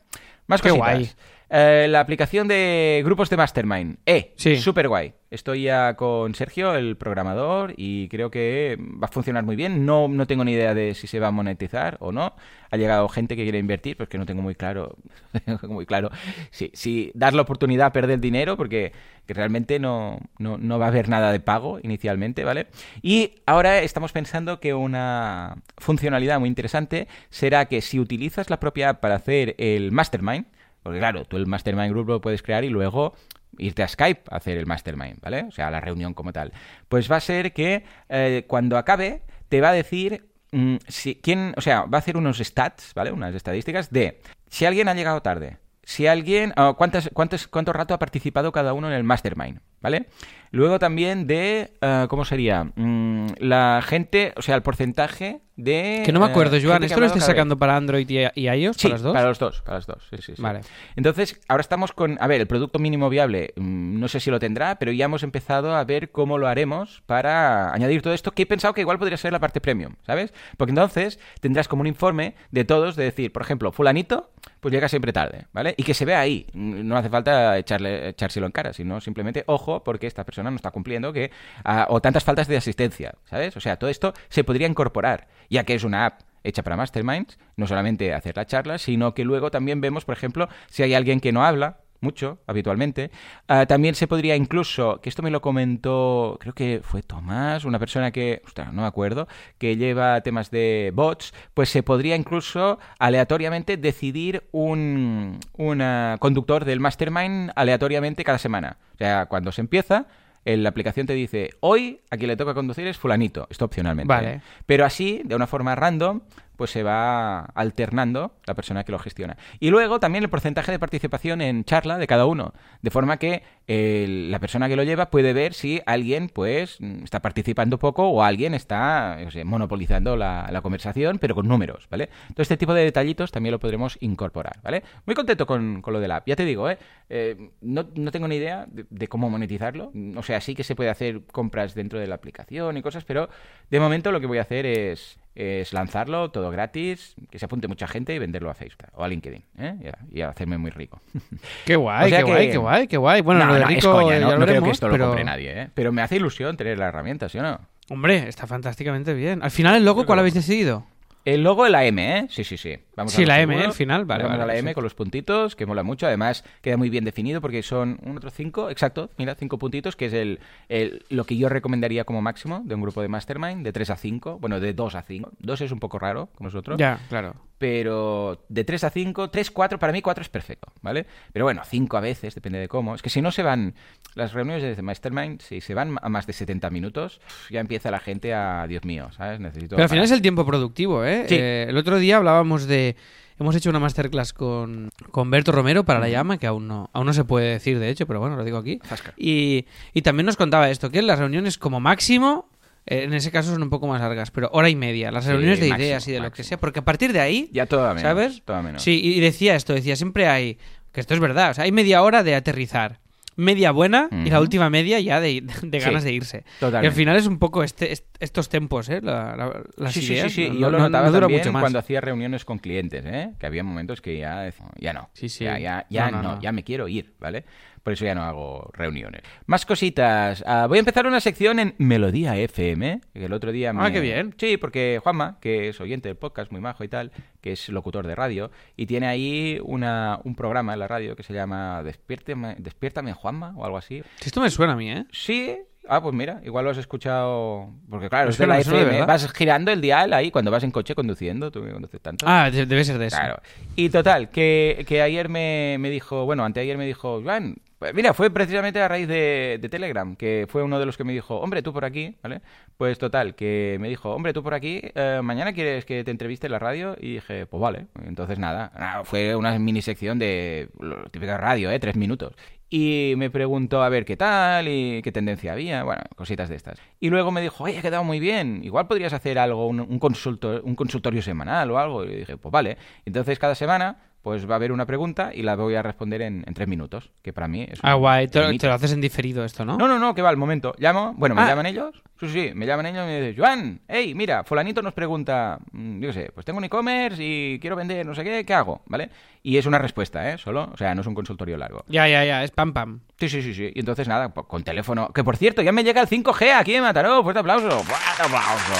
[0.46, 0.78] Más cositas.
[0.78, 1.10] guay.
[1.48, 3.98] Eh, la aplicación de grupos de Mastermind.
[4.04, 4.56] Eh, Sí.
[4.56, 5.12] súper guay.
[5.30, 9.86] Estoy ya con Sergio, el programador, y creo que va a funcionar muy bien.
[9.86, 12.34] No, no tengo ni idea de si se va a monetizar o no.
[12.70, 14.96] Ha llegado gente que quiere invertir, porque no tengo muy claro,
[15.68, 16.10] muy claro
[16.50, 18.92] si, si dar la oportunidad a perder dinero, porque
[19.26, 22.66] que realmente no, no, no va a haber nada de pago inicialmente, ¿vale?
[23.02, 28.90] Y ahora estamos pensando que una funcionalidad muy interesante será que si utilizas la propia
[28.90, 30.46] app para hacer el mastermind,
[30.86, 33.12] porque claro, tú el Mastermind Group lo puedes crear y luego
[33.58, 35.46] irte a Skype a hacer el Mastermind, ¿vale?
[35.48, 36.52] O sea, la reunión como tal.
[36.88, 41.54] Pues va a ser que eh, cuando acabe te va a decir mm, si quién,
[41.56, 43.10] o sea, va a hacer unos stats, ¿vale?
[43.10, 47.98] Unas estadísticas de si alguien ha llegado tarde, si alguien, cuántas, cuántos, cuánto rato ha
[47.98, 49.58] participado cada uno en el Mastermind.
[49.80, 50.06] ¿Vale?
[50.50, 52.64] Luego también de, eh, ¿cómo sería?
[52.76, 56.02] Mm, la gente, o sea, el porcentaje de...
[56.04, 57.24] Que no me acuerdo, eh, Joan, ¿esto lo vez.
[57.24, 58.76] sacando para Android y, iOS?
[58.76, 59.12] Sí, ¿Para los dos?
[59.12, 60.42] para los dos, para los dos, sí, sí, sí.
[60.42, 60.60] Vale.
[60.96, 64.38] Entonces, ahora estamos con, a ver, el producto mínimo viable, mm, no sé si lo
[64.38, 68.42] tendrá, pero ya hemos empezado a ver cómo lo haremos para añadir todo esto, que
[68.42, 70.32] he pensado que igual podría ser la parte premium, ¿sabes?
[70.56, 74.88] Porque entonces tendrás como un informe de todos, de decir, por ejemplo, fulanito, pues llega
[74.88, 75.74] siempre tarde, ¿vale?
[75.76, 79.65] Y que se vea ahí, no hace falta echarle, echárselo en cara, sino simplemente, ojo,
[79.84, 81.30] porque esta persona no está cumpliendo, que
[81.64, 83.56] ah, o tantas faltas de asistencia, ¿sabes?
[83.56, 87.38] O sea, todo esto se podría incorporar, ya que es una app hecha para masterminds,
[87.56, 91.20] no solamente hacer la charla, sino que luego también vemos, por ejemplo, si hay alguien
[91.20, 93.10] que no habla mucho habitualmente.
[93.48, 97.78] Ah, también se podría incluso, que esto me lo comentó, creo que fue Tomás, una
[97.78, 99.28] persona que, ostras, no me acuerdo,
[99.58, 105.82] que lleva temas de bots, pues se podría incluso aleatoriamente decidir un, un
[106.18, 108.78] conductor del mastermind aleatoriamente cada semana.
[108.94, 110.06] O sea, cuando se empieza,
[110.46, 114.08] la aplicación te dice, hoy a quien le toca conducir es fulanito, esto opcionalmente.
[114.08, 114.34] Vale.
[114.34, 114.40] ¿eh?
[114.64, 116.20] Pero así, de una forma random,
[116.56, 119.36] pues se va alternando la persona que lo gestiona.
[119.60, 123.42] Y luego también el porcentaje de participación en charla de cada uno, de forma que
[123.68, 128.54] la persona que lo lleva puede ver si alguien pues está participando poco o alguien
[128.54, 132.08] está monopolizando la, la conversación, pero con números, ¿vale?
[132.28, 134.82] Todo este tipo de detallitos también lo podremos incorporar, ¿vale?
[135.04, 136.28] Muy contento con, con lo de la app.
[136.28, 136.78] Ya te digo, ¿eh?
[137.08, 139.92] Eh, no, no tengo ni idea de, de cómo monetizarlo.
[140.16, 143.28] O sea, sí que se puede hacer compras dentro de la aplicación y cosas, pero
[143.70, 147.68] de momento lo que voy a hacer es es lanzarlo todo gratis, que se apunte
[147.68, 149.92] mucha gente y venderlo a Facebook o a LinkedIn, ¿eh?
[150.10, 151.00] y, a- hacerme muy rico.
[151.64, 153.20] Qué guay, O sea qué que- guay, qué guay, qué guay.
[153.22, 154.98] Bueno, no, lo no, rico es coña, ya no, lo no creo que esto lo
[154.98, 155.70] compre nadie, ¿eh?
[155.74, 157.60] pero me hace ilusión tener la herramienta, ¿sí o no?
[157.88, 159.42] Hombre, está fantásticamente bien.
[159.42, 160.84] Al final, ¿el logo cuál habéis decidido?
[161.26, 162.26] El logo de la M, ¿eh?
[162.30, 162.76] Sí, sí, sí.
[162.94, 163.64] Vamos Sí, a la M, seguro.
[163.64, 163.66] ¿eh?
[163.68, 166.06] Al final, vale, Vamos vale, a la M con los puntitos, que mola mucho.
[166.06, 170.06] Además, queda muy bien definido porque son un otro cinco, exacto, mira, cinco puntitos, que
[170.06, 173.72] es el, el- lo que yo recomendaría como máximo de un grupo de Mastermind, de
[173.72, 175.32] 3 a 5, bueno, de 2 a 5.
[175.40, 176.78] 2 es un poco raro, como nosotros.
[176.78, 177.34] Ya, claro.
[177.58, 181.06] pero de 3 a 5, 3, 4, para mí 4 es perfecto, ¿vale?
[181.32, 182.94] Pero bueno, 5 a veces, depende de cómo.
[182.94, 183.74] Es que si no se van,
[184.14, 187.98] las reuniones de Mastermind, si se van a más de 70 minutos, ya empieza la
[187.98, 189.40] gente a, Dios mío, ¿sabes?
[189.40, 189.74] Necesito...
[189.76, 191.15] Pero al final es el tiempo productivo, ¿eh?
[191.28, 191.34] Sí.
[191.38, 192.96] Eh, el otro día hablábamos de...
[193.38, 197.04] Hemos hecho una masterclass con, con Berto Romero para la llama, que aún no, aún
[197.06, 198.80] no se puede decir, de hecho, pero bueno, lo digo aquí.
[199.18, 202.48] Y, y también nos contaba esto, que las reuniones como máximo,
[202.86, 205.30] eh, en ese caso son un poco más largas, pero hora y media, las Sí,
[205.32, 207.66] reuniones de máximo, ideas y de lo que sea, porque a partir de ahí, Ya
[207.66, 208.00] todo menos.
[208.00, 208.40] ¿sabes?
[208.42, 208.82] Todo menos.
[208.82, 210.56] Sí, y decía esto, decía, siempre hay,
[210.92, 213.00] que esto es verdad, o sea, hay media hora de aterrizar,
[213.36, 216.38] media buena y la última media ya de, de Sí, ganas de irse.
[216.46, 216.86] Y totalmente.
[216.88, 219.00] al final es un poco este, est- estos tempos, ¿eh?
[219.02, 220.32] La- la- las sí, sí, ideas.
[220.32, 220.48] sí, sí.
[220.50, 221.60] No, Yo lo no- notaba no dura también mucho más.
[221.62, 223.32] cuando hacía reuniones con clientes, ¿eh?
[223.38, 225.10] Que había momentos que ya, ya no.
[225.12, 225.44] Sí, sí.
[225.44, 226.40] Ya, ya, ya no, no, no.
[226.40, 227.44] ya me quiero ir, ¿vale?
[227.86, 229.22] Por eso ya no hago reuniones.
[229.46, 230.42] Más cositas.
[230.44, 233.80] Ah, voy a empezar una sección en Melodía FM, que el otro día me...
[233.84, 234.34] Ah, qué bien.
[234.38, 238.04] Sí, porque Juanma, que es oyente del podcast, muy majo y tal, que es locutor
[238.04, 242.56] de radio, y tiene ahí una, un programa en la radio que se llama Despiértame,
[242.58, 244.02] Despiértame Juanma o algo así.
[244.18, 245.04] Si Esto me suena a mí, ¿eh?
[245.12, 245.56] Sí.
[245.88, 247.70] Ah, pues mira, igual lo has escuchado.
[247.88, 249.06] Porque claro, es de la suena FM.
[249.06, 251.52] Vas girando el dial ahí cuando vas en coche conduciendo.
[251.52, 252.26] Tú que conduces tanto.
[252.28, 253.16] Ah, de- debe ser de eso.
[253.16, 253.40] Claro.
[253.76, 258.14] Y total, que, que ayer me, me dijo, bueno, anteayer me dijo, Juan, pues mira,
[258.14, 261.38] fue precisamente a raíz de, de Telegram, que fue uno de los que me dijo,
[261.40, 262.40] hombre, tú por aquí, ¿vale?
[262.78, 266.46] Pues total, que me dijo, hombre, tú por aquí, eh, mañana quieres que te entreviste
[266.46, 267.86] en la radio, y dije, pues vale.
[268.04, 271.78] Entonces nada, fue una mini sección de lo típico de radio, ¿eh?
[271.78, 272.32] Tres minutos.
[272.68, 276.80] Y me preguntó a ver qué tal y qué tendencia había, bueno, cositas de estas.
[276.98, 279.98] Y luego me dijo, oye, ha quedado muy bien, igual podrías hacer algo, un, un,
[279.98, 282.04] consulto, un consultorio semanal o algo.
[282.04, 282.76] Y dije, pues vale.
[283.04, 286.42] Entonces cada semana pues va a haber una pregunta y la voy a responder en,
[286.48, 287.78] en tres minutos, que para mí es...
[287.82, 288.26] Ah, un- guay.
[288.26, 288.62] Te, lo- hito.
[288.62, 289.76] te lo haces en diferido esto, ¿no?
[289.78, 290.74] No, no, no, que va, al momento.
[290.78, 291.46] Llamo, bueno, me Ah.
[291.46, 291.94] llaman ellos.
[292.18, 296.00] Sí, sí, me llaman ellos y me dicen, Joan, hey, mira, fulanito nos pregunta, mm,
[296.00, 298.82] yo qué sé, pues tengo un e-commerce y quiero vender no sé qué, ¿qué hago?
[298.86, 299.10] ¿Vale?
[299.44, 300.38] Y es una respuesta, ¿eh?
[300.38, 301.84] Solo, o sea, no es un consultorio largo.
[301.86, 302.42] Ya, ya, ya.
[302.42, 303.02] Es pam, pam.
[303.20, 303.70] Sí, sí, sí, sí.
[303.72, 305.08] Y entonces nada, pues, con teléfono.
[305.14, 307.22] Que por cierto, ya me llega el 5G aquí en Mataró.
[307.22, 307.70] Fuerte aplauso.
[307.84, 308.74] Fuerte aplauso.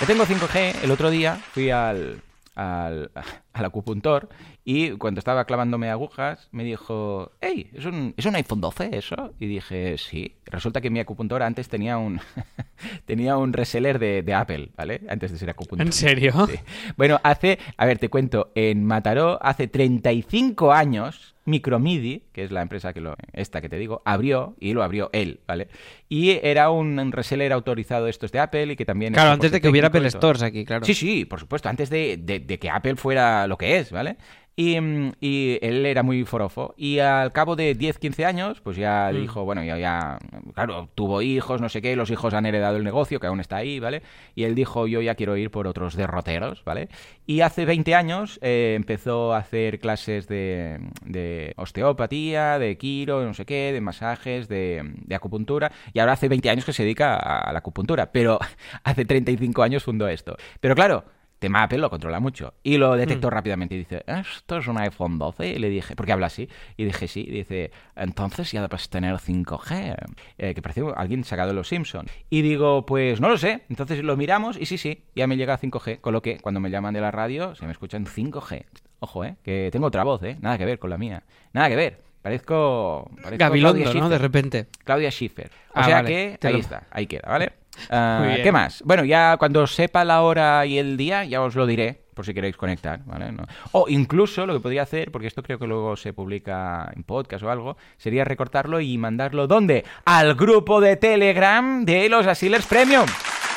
[0.00, 0.84] Yo tengo 5G.
[0.84, 2.22] El otro día fui al,
[2.58, 3.10] al,
[3.52, 4.28] al acupuntor
[4.64, 9.32] y cuando estaba clavándome agujas me dijo, hey, ¿es un, ¿es un iPhone 12 eso?
[9.38, 10.36] Y dije, sí.
[10.44, 12.20] Resulta que mi acupuntor antes tenía un
[13.06, 15.02] tenía un reseller de, de Apple, ¿vale?
[15.08, 15.86] Antes de ser acupuntor.
[15.86, 16.46] ¿En serio?
[16.46, 16.58] Sí.
[16.96, 22.62] Bueno, hace, a ver, te cuento, en Mataró hace 35 años Micromidi, que es la
[22.62, 25.68] empresa que lo, esta que te digo, abrió y lo abrió él, ¿vale?
[26.08, 29.12] Y era un reseller autorizado estos de Apple y que también...
[29.14, 30.08] Claro, es antes de que hubiera Apple.
[30.10, 30.84] Stores aquí, claro.
[30.84, 34.16] Sí, sí, por supuesto, antes de, de- de que Apple fuera lo que es, ¿vale?
[34.60, 36.74] Y, mm, y él era muy forofo.
[36.76, 39.20] Y al cabo de 10, 15 años, pues ya Mm.
[39.20, 40.18] dijo, bueno, ya, ya,
[40.52, 43.54] claro, tuvo hijos, no sé qué, los hijos han heredado el negocio, que aún está
[43.58, 44.02] ahí, ¿vale?
[44.34, 46.88] Y él dijo, yo ya quiero ir por otros derroteros, ¿vale?
[47.24, 53.34] Y hace 20 años eh, empezó a hacer clases de, de osteopatía, de quiro, no
[53.34, 55.70] sé qué, de masajes, de, de acupuntura.
[55.92, 58.40] Y ahora hace 20 años que se dedica a, a la acupuntura, pero
[58.82, 60.36] hace 35 años fundó esto.
[60.58, 61.04] Pero claro,
[61.38, 62.54] tema Apple lo controla mucho.
[62.62, 65.48] Y lo detectó rápidamente y dice, ¿esto es un iPhone 12?
[65.48, 66.48] Y le dije, porque habla así.
[66.76, 67.24] Y dije, sí.
[67.26, 69.96] Y dice, entonces ya debes tener 5G.
[70.38, 72.10] Eh, que pareció alguien sacado de los Simpsons.
[72.30, 73.62] Y digo, pues no lo sé.
[73.68, 76.00] Entonces lo miramos y sí, sí, ya me llega a 5G.
[76.00, 78.64] Con lo que cuando me llaman de la radio se me escucha en 5G.
[79.00, 80.36] Ojo, eh, que tengo otra voz, eh.
[80.40, 81.22] Nada que ver con la mía.
[81.52, 82.00] Nada que ver.
[82.20, 83.08] Parezco...
[83.22, 84.08] parezco Gabilondo, ¿no?
[84.08, 84.66] De repente.
[84.84, 85.50] Claudia Schiffer.
[85.68, 86.36] O Ah, sea vale.
[86.40, 87.52] que ahí está, ahí queda, ¿vale?
[87.90, 88.36] Ah.
[88.42, 88.82] ¿Qué más?
[88.84, 92.34] Bueno, ya cuando sepa la hora y el día, ya os lo diré, por si
[92.34, 93.30] queréis conectar, ¿vale?
[93.32, 97.04] No- O incluso lo que podría hacer, porque esto creo que luego se publica en
[97.04, 99.84] podcast o algo, sería recortarlo y mandarlo ¿dónde?
[100.04, 103.06] Al grupo de Telegram de los Asilers Premium.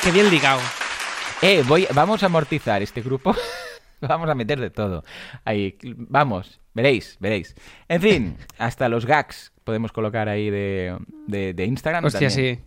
[0.02, 0.60] Qué bien ligado.
[1.42, 3.34] Eh, voy, vamos a amortizar este grupo.
[4.00, 5.02] vamos a meter de todo.
[5.44, 7.56] Ahí, vamos, veréis, veréis.
[7.88, 10.96] En fin, hasta los gags podemos colocar ahí de,
[11.26, 12.04] de, de Instagram.
[12.04, 12.56] Hostia, también.
[12.56, 12.62] sí.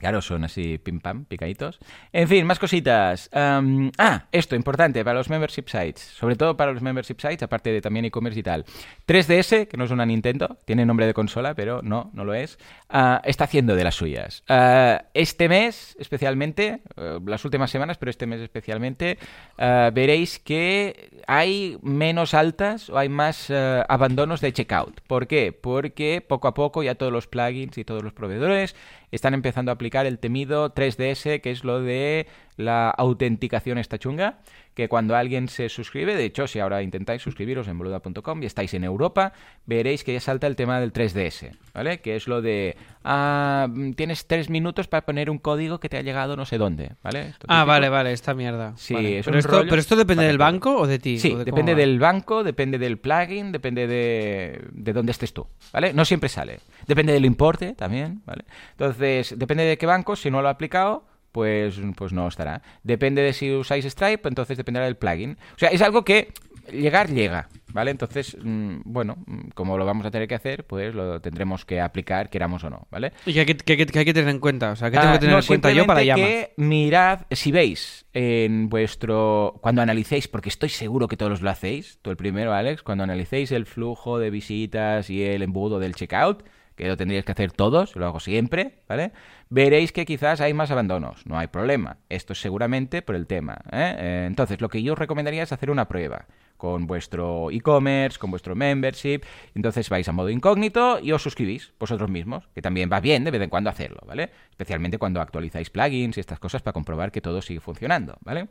[0.00, 1.78] Claro, son así pim pam, picaditos.
[2.10, 3.28] En fin, más cositas.
[3.34, 6.00] Ah, esto, importante, para los membership sites.
[6.00, 8.64] Sobre todo para los membership sites, aparte de también e-commerce y tal.
[9.06, 12.58] 3DS, que no es una Nintendo, tiene nombre de consola, pero no, no lo es.
[12.88, 14.42] ah, está haciendo de las suyas.
[14.48, 19.18] Ah, este mes, especialmente, eh, las últimas semanas, pero este mes especialmente,
[19.58, 25.02] ah, veréis que hay menos altas o hay más eh, abandonos de checkout.
[25.02, 25.52] ¿Por qué?
[25.52, 28.74] Porque poco a poco ya todos los plugins y todos los proveedores
[29.10, 32.26] están empezando a aplicar el temido 3DS, que es lo de
[32.60, 34.38] la autenticación esta chunga,
[34.74, 38.72] que cuando alguien se suscribe, de hecho, si ahora intentáis suscribiros en boluda.com y estáis
[38.74, 39.32] en Europa,
[39.66, 42.00] veréis que ya salta el tema del 3DS, ¿vale?
[42.00, 46.02] Que es lo de, ah, tienes tres minutos para poner un código que te ha
[46.02, 47.28] llegado no sé dónde, ¿vale?
[47.28, 48.74] Esto Ah, vale, vale, esta mierda.
[48.76, 49.18] Sí, Vale.
[49.18, 51.18] es pero, un esto, rollo pero esto depende del banco o de ti.
[51.18, 55.32] Sí, ¿O de cómo depende del banco, depende del plugin, depende de, de dónde estés
[55.34, 55.92] tú, ¿vale?
[55.92, 56.60] No siempre sale.
[56.86, 58.44] Depende del importe también, ¿vale?
[58.72, 62.62] Entonces, depende de qué banco, si no lo ha aplicado, pues, pues no estará.
[62.82, 65.38] Depende de si usáis Stripe, entonces dependerá del plugin.
[65.54, 66.32] O sea, es algo que
[66.72, 67.90] llegar llega, ¿vale?
[67.90, 71.80] Entonces, mm, bueno, mm, como lo vamos a tener que hacer, pues lo tendremos que
[71.80, 73.12] aplicar, queramos o no, ¿vale?
[73.26, 74.70] ¿Y qué hay que, qué hay que- qué hay que tener en cuenta?
[74.70, 77.50] O sea, ¿qué tengo Ah, que tener no, en cuenta yo para que mirad, si
[77.50, 79.58] veis en vuestro...
[79.62, 83.50] Cuando analicéis, porque estoy seguro que todos lo hacéis, tú el primero, Alex, cuando analicéis
[83.52, 86.44] el flujo de visitas y el embudo del checkout,
[86.80, 89.12] que lo tendríais que hacer todos, lo hago siempre, ¿vale?
[89.50, 91.98] Veréis que quizás hay más abandonos, no hay problema.
[92.08, 93.58] Esto es seguramente por el tema.
[93.70, 93.96] ¿eh?
[93.98, 96.26] Eh, entonces, lo que yo os recomendaría es hacer una prueba
[96.56, 99.20] con vuestro e-commerce, con vuestro membership.
[99.54, 103.30] Entonces vais a modo incógnito y os suscribís vosotros mismos, que también va bien de
[103.30, 104.30] vez en cuando hacerlo, ¿vale?
[104.50, 108.48] Especialmente cuando actualizáis plugins y estas cosas para comprobar que todo sigue funcionando, ¿vale?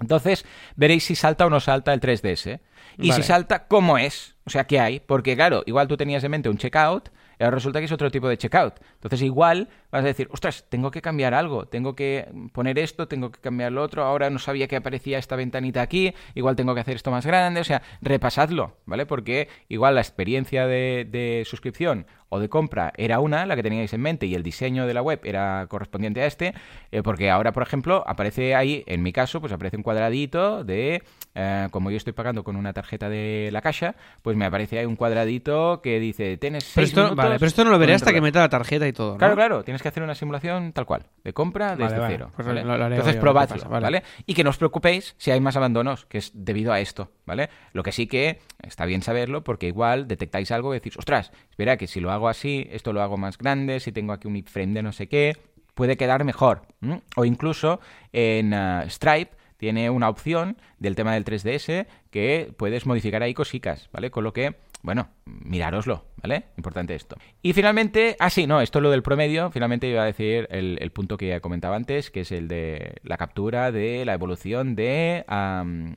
[0.00, 0.44] Entonces,
[0.76, 2.60] veréis si salta o no salta el 3DS.
[2.98, 3.22] Y Vale.
[3.22, 4.36] si salta, ¿cómo es?
[4.44, 5.00] O sea, ¿qué hay?
[5.00, 7.10] Porque, claro, igual tú tenías en mente un checkout,
[7.40, 8.74] y ahora resulta que es otro tipo de checkout.
[8.96, 13.30] Entonces, igual vas a decir, ostras, tengo que cambiar algo, tengo que poner esto, tengo
[13.30, 16.80] que cambiar lo otro, ahora no sabía que aparecía esta ventanita aquí, igual tengo que
[16.80, 19.06] hacer esto más grande, o sea, repasadlo, ¿vale?
[19.06, 23.92] Porque igual la experiencia de, de suscripción o de compra era una, la que teníais
[23.92, 26.54] en mente, y el diseño de la web era correspondiente a este,
[26.92, 31.02] eh, porque ahora, por ejemplo, aparece ahí, en mi caso, pues aparece un cuadradito de,
[31.34, 34.86] eh, como yo estoy pagando con una tarjeta de la caja, pues me aparece ahí
[34.86, 37.94] un cuadradito que dice, tienes Pero seis esto, minutos vale, pero esto no lo veré
[37.94, 38.24] hasta que reloj".
[38.24, 39.18] meta la tarjeta y todo, ¿no?
[39.18, 42.32] Claro, claro, tienes que hacer una simulación tal cual, de compra desde vale, cero.
[42.34, 42.62] pues ¿vale?
[42.64, 44.02] lo- lo haré Entonces yo, probadlo, ¿vale?
[44.26, 47.48] Y que no os preocupéis si hay más abandonos, que es debido a esto, ¿vale?
[47.72, 51.76] Lo que sí que está bien saberlo porque igual detectáis algo y decís, ostras, espera
[51.76, 54.74] que si lo hago así, esto lo hago más grande, si tengo aquí un iframe
[54.74, 55.36] de no sé qué,
[55.74, 56.62] puede quedar mejor.
[57.16, 57.80] O incluso
[58.12, 63.88] en ah, Stripe tiene una opción del tema del 3DS que puedes modificar ahí cositas,
[63.92, 64.10] ¿vale?
[64.10, 66.44] Con lo que, bueno, mirároslo, ¿vale?
[66.56, 67.16] Importante esto.
[67.42, 70.78] Y finalmente, ah, sí, no, esto es lo del promedio, finalmente iba a decir el,
[70.80, 74.74] el punto que ya comentaba antes, que es el de la captura de la evolución
[74.76, 75.24] de,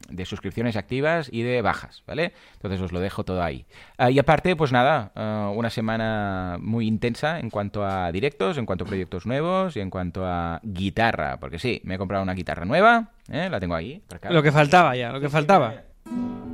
[0.09, 2.33] de suscripciones activas y de bajas, ¿vale?
[2.55, 3.65] Entonces os lo dejo todo ahí.
[3.97, 8.65] Ah, y aparte, pues nada, ah, una semana muy intensa en cuanto a directos, en
[8.65, 12.33] cuanto a proyectos nuevos y en cuanto a guitarra, porque sí, me he comprado una
[12.33, 13.47] guitarra nueva, ¿eh?
[13.49, 14.01] la tengo ahí.
[14.13, 14.29] acá.
[14.29, 15.92] Lo que faltaba ya, lo que faltaba.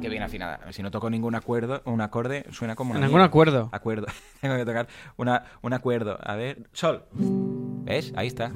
[0.02, 0.72] Qué bien afinada.
[0.72, 3.70] Si no toco ningún acuerdo, un acorde, suena como una Ningún acuerdo.
[3.72, 4.08] Acuerdo.
[4.42, 4.88] Tengo que tocar
[5.18, 6.18] una, un acuerdo.
[6.24, 7.04] A ver, sol.
[7.14, 8.14] ¿Ves?
[8.16, 8.52] Ahí está.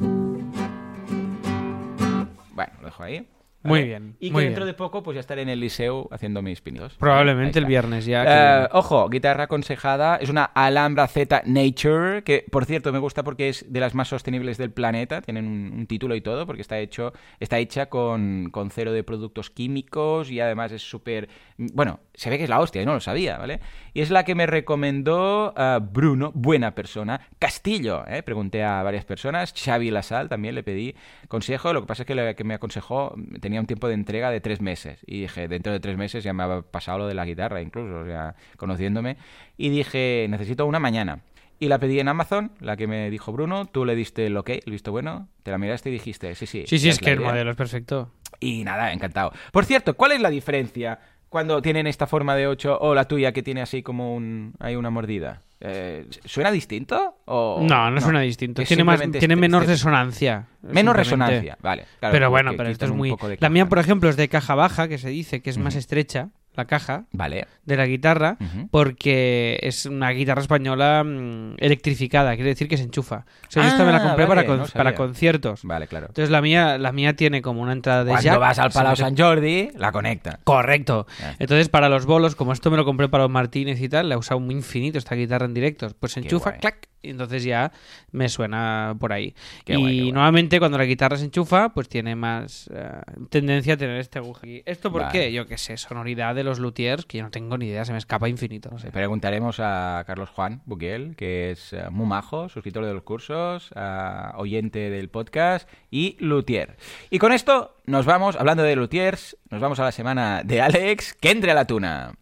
[2.53, 3.27] Bueno, lo dejo ahí.
[3.63, 4.73] Muy bien, Y que dentro bien.
[4.73, 6.95] de poco pues ya estaré en el liceo haciendo mis pinitos.
[6.95, 8.23] Probablemente el viernes ya.
[8.23, 10.17] Eh, que ojo, guitarra aconsejada.
[10.17, 14.07] Es una Alhambra Z Nature, que por cierto me gusta porque es de las más
[14.09, 15.21] sostenibles del planeta.
[15.21, 19.03] Tienen un, un título y todo, porque está hecho, está hecha con, con cero de
[19.03, 21.29] productos químicos y además es súper.
[21.57, 23.59] Bueno, se ve que es la hostia, yo no lo sabía, ¿vale?
[23.93, 27.21] Y es la que me recomendó eh, Bruno, buena persona.
[27.39, 28.21] Castillo, ¿eh?
[28.23, 29.53] Pregunté a varias personas.
[29.53, 30.95] Xavi Lasal también le pedí
[31.27, 31.73] consejo.
[31.73, 34.41] Lo que pasa es que la que me aconsejó tenía un tiempo de entrega de
[34.41, 34.99] tres meses.
[35.07, 38.01] Y dije, dentro de tres meses ya me ha pasado lo de la guitarra, incluso,
[38.01, 39.17] o sea, conociéndome.
[39.57, 41.21] Y dije, necesito una mañana.
[41.59, 43.65] Y la pedí en Amazon, la que me dijo Bruno.
[43.65, 45.29] Tú le diste el ok, el visto bueno.
[45.43, 46.65] Te la miraste y dijiste, sí, sí.
[46.67, 47.31] sí, sí, es que el la idea".
[47.31, 48.11] modelo es perfecto.
[48.39, 49.31] Y nada, encantado.
[49.51, 50.99] Por cierto, ¿cuál es la diferencia
[51.33, 54.75] cuando tienen esta forma de 8 o la tuya que tiene así como un hay
[54.75, 55.41] una mordida?
[55.59, 57.15] Eh, ¿Suena distinto?
[57.25, 57.59] O...
[57.67, 58.61] No, no suena distinto.
[58.63, 60.45] Tiene, más, tiene este- menos este- resonancia.
[60.61, 61.85] Menos resonancia, vale.
[61.99, 63.15] claro, pero bueno, pero esto es muy...
[63.39, 66.29] La mía, por ejemplo, es de caja baja, que se dice que es más estrecha,
[66.55, 67.47] la caja Vale.
[67.65, 68.37] de la guitarra,
[68.69, 73.25] porque es una guitarra española mm, electrificada, quiere decir que se enchufa.
[73.47, 74.73] O sea, yo esta me la Ah, compré vale, para, con- no sabía.
[74.83, 75.61] para conciertos.
[75.63, 76.07] Vale, claro.
[76.07, 78.39] Entonces la mía, la mía tiene como una entrada de Cuando jack.
[78.39, 80.39] vas al Palau San Jordi, la conecta.
[80.43, 81.07] Correcto.
[81.19, 81.35] Ya.
[81.39, 84.15] Entonces, para los bolos, como esto me lo compré para los Martínez y tal, le
[84.15, 85.93] he usado muy infinito esta guitarra en directos.
[85.93, 86.59] Pues se enchufa, guay.
[86.59, 87.71] clac, y entonces ya
[88.11, 89.33] me suena por ahí.
[89.65, 92.89] Qué y guay, nuevamente, cuando la guitarra se enchufa, pues tiene más eh,
[93.29, 94.63] tendencia a tener este agujero.
[94.65, 95.11] ¿Esto por Vale.
[95.11, 95.31] qué?
[95.33, 97.97] Yo qué sé, sonoridad de los luthiers, que yo no tengo ni idea, se me
[97.97, 98.69] escapa infinito.
[98.91, 104.33] Preguntaremos a Carlos Juan Buquiel, que es eh, muy majo, suscriptor de los cursos, ah,
[104.37, 106.77] oyente del podcast y luthier.
[107.09, 111.13] Y con esto nos vamos, hablando de luthiers, nos vamos a la semana de Alex,
[111.13, 112.13] que entre a la tuna.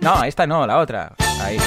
[0.00, 1.14] No, esta no, la otra.
[1.40, 1.58] Ahí.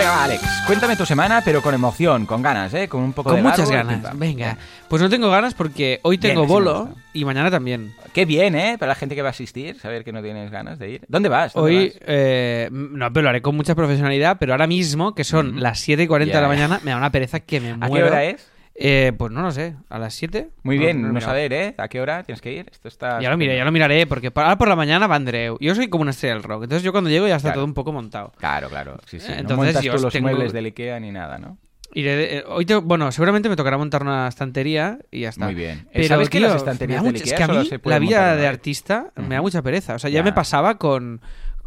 [0.00, 2.88] Venga, va, Alex, cuéntame tu semana, pero con emoción, con ganas, ¿eh?
[2.88, 4.18] Con un poco Con de muchas garbo, ganas.
[4.18, 4.56] Venga.
[4.88, 7.94] Pues no tengo ganas porque hoy tengo bolo y mañana también.
[8.14, 8.76] Qué bien, ¿eh?
[8.78, 11.02] Para la gente que va a asistir, saber que no tienes ganas de ir.
[11.08, 11.52] ¿Dónde vas?
[11.52, 11.98] ¿Dónde Hoy, vas?
[12.06, 16.02] eh, no, pero lo haré con mucha profesionalidad, pero ahora mismo, que son las 7
[16.04, 18.06] y 40 de la mañana, me da una pereza que me ¿A muero.
[18.06, 18.50] qué hora es?
[18.82, 20.48] Eh, pues no lo sé, a las 7.
[20.62, 21.26] Muy bien, no, mirado.
[21.26, 21.74] saber, ¿eh?
[21.76, 22.66] ¿A qué hora tienes que ir?
[22.72, 23.20] Esto está...
[23.20, 25.58] Ya lo miré, ya lo miraré, porque para- ahora por la mañana va Andreu.
[25.60, 27.56] Yo soy como una estrella del rock, entonces yo cuando llego ya está Claro.
[27.58, 28.32] todo un poco montado.
[28.38, 28.96] Claro, claro.
[29.04, 29.26] Sí, sí.
[29.30, 31.58] Eh, no entonces montas yo tú os los tengo- muebles del Ikea ni nada, ¿no?
[31.92, 35.44] Iré de- eh, hoy te- bueno, seguramente me tocará montar una estantería y ya está.
[35.44, 35.86] Muy bien.
[35.92, 37.98] Pero, ¿Sabes que tío, las estanterías del Ikea es que a solo mí se la
[37.98, 39.94] vida de artista me da mucha pereza.
[39.96, 40.22] O sea, ya, Ya.
[40.22, 41.20] me pasaba con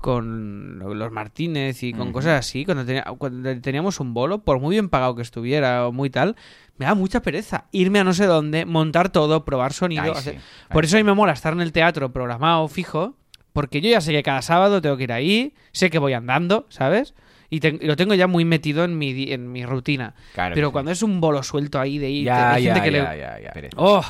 [0.04, 4.76] con los Martínez y con cosas así, cuando, tenía- cuando teníamos un bolo, por muy
[4.76, 6.36] bien pagado que estuviera o muy tal,
[6.78, 10.04] me da mucha pereza irme a no sé dónde, montar todo, probar sonido.
[10.04, 10.42] Ay, hacer- sí.
[10.74, 13.16] Por eso a mí me mola estar en el teatro programado fijo,
[13.54, 16.66] porque yo ya sé que cada sábado tengo que ir ahí, sé que voy andando,
[16.70, 17.14] ¿sabes?
[17.54, 20.16] Y, ten- y lo tengo ya muy metido en mi, en mi rutina.
[20.34, 20.72] Claro Pero sí.
[20.72, 23.70] cuando es un bolo suelto ahí de ir, Ya, hay ya, gente que ya, le...
[23.76, 24.04] Oh,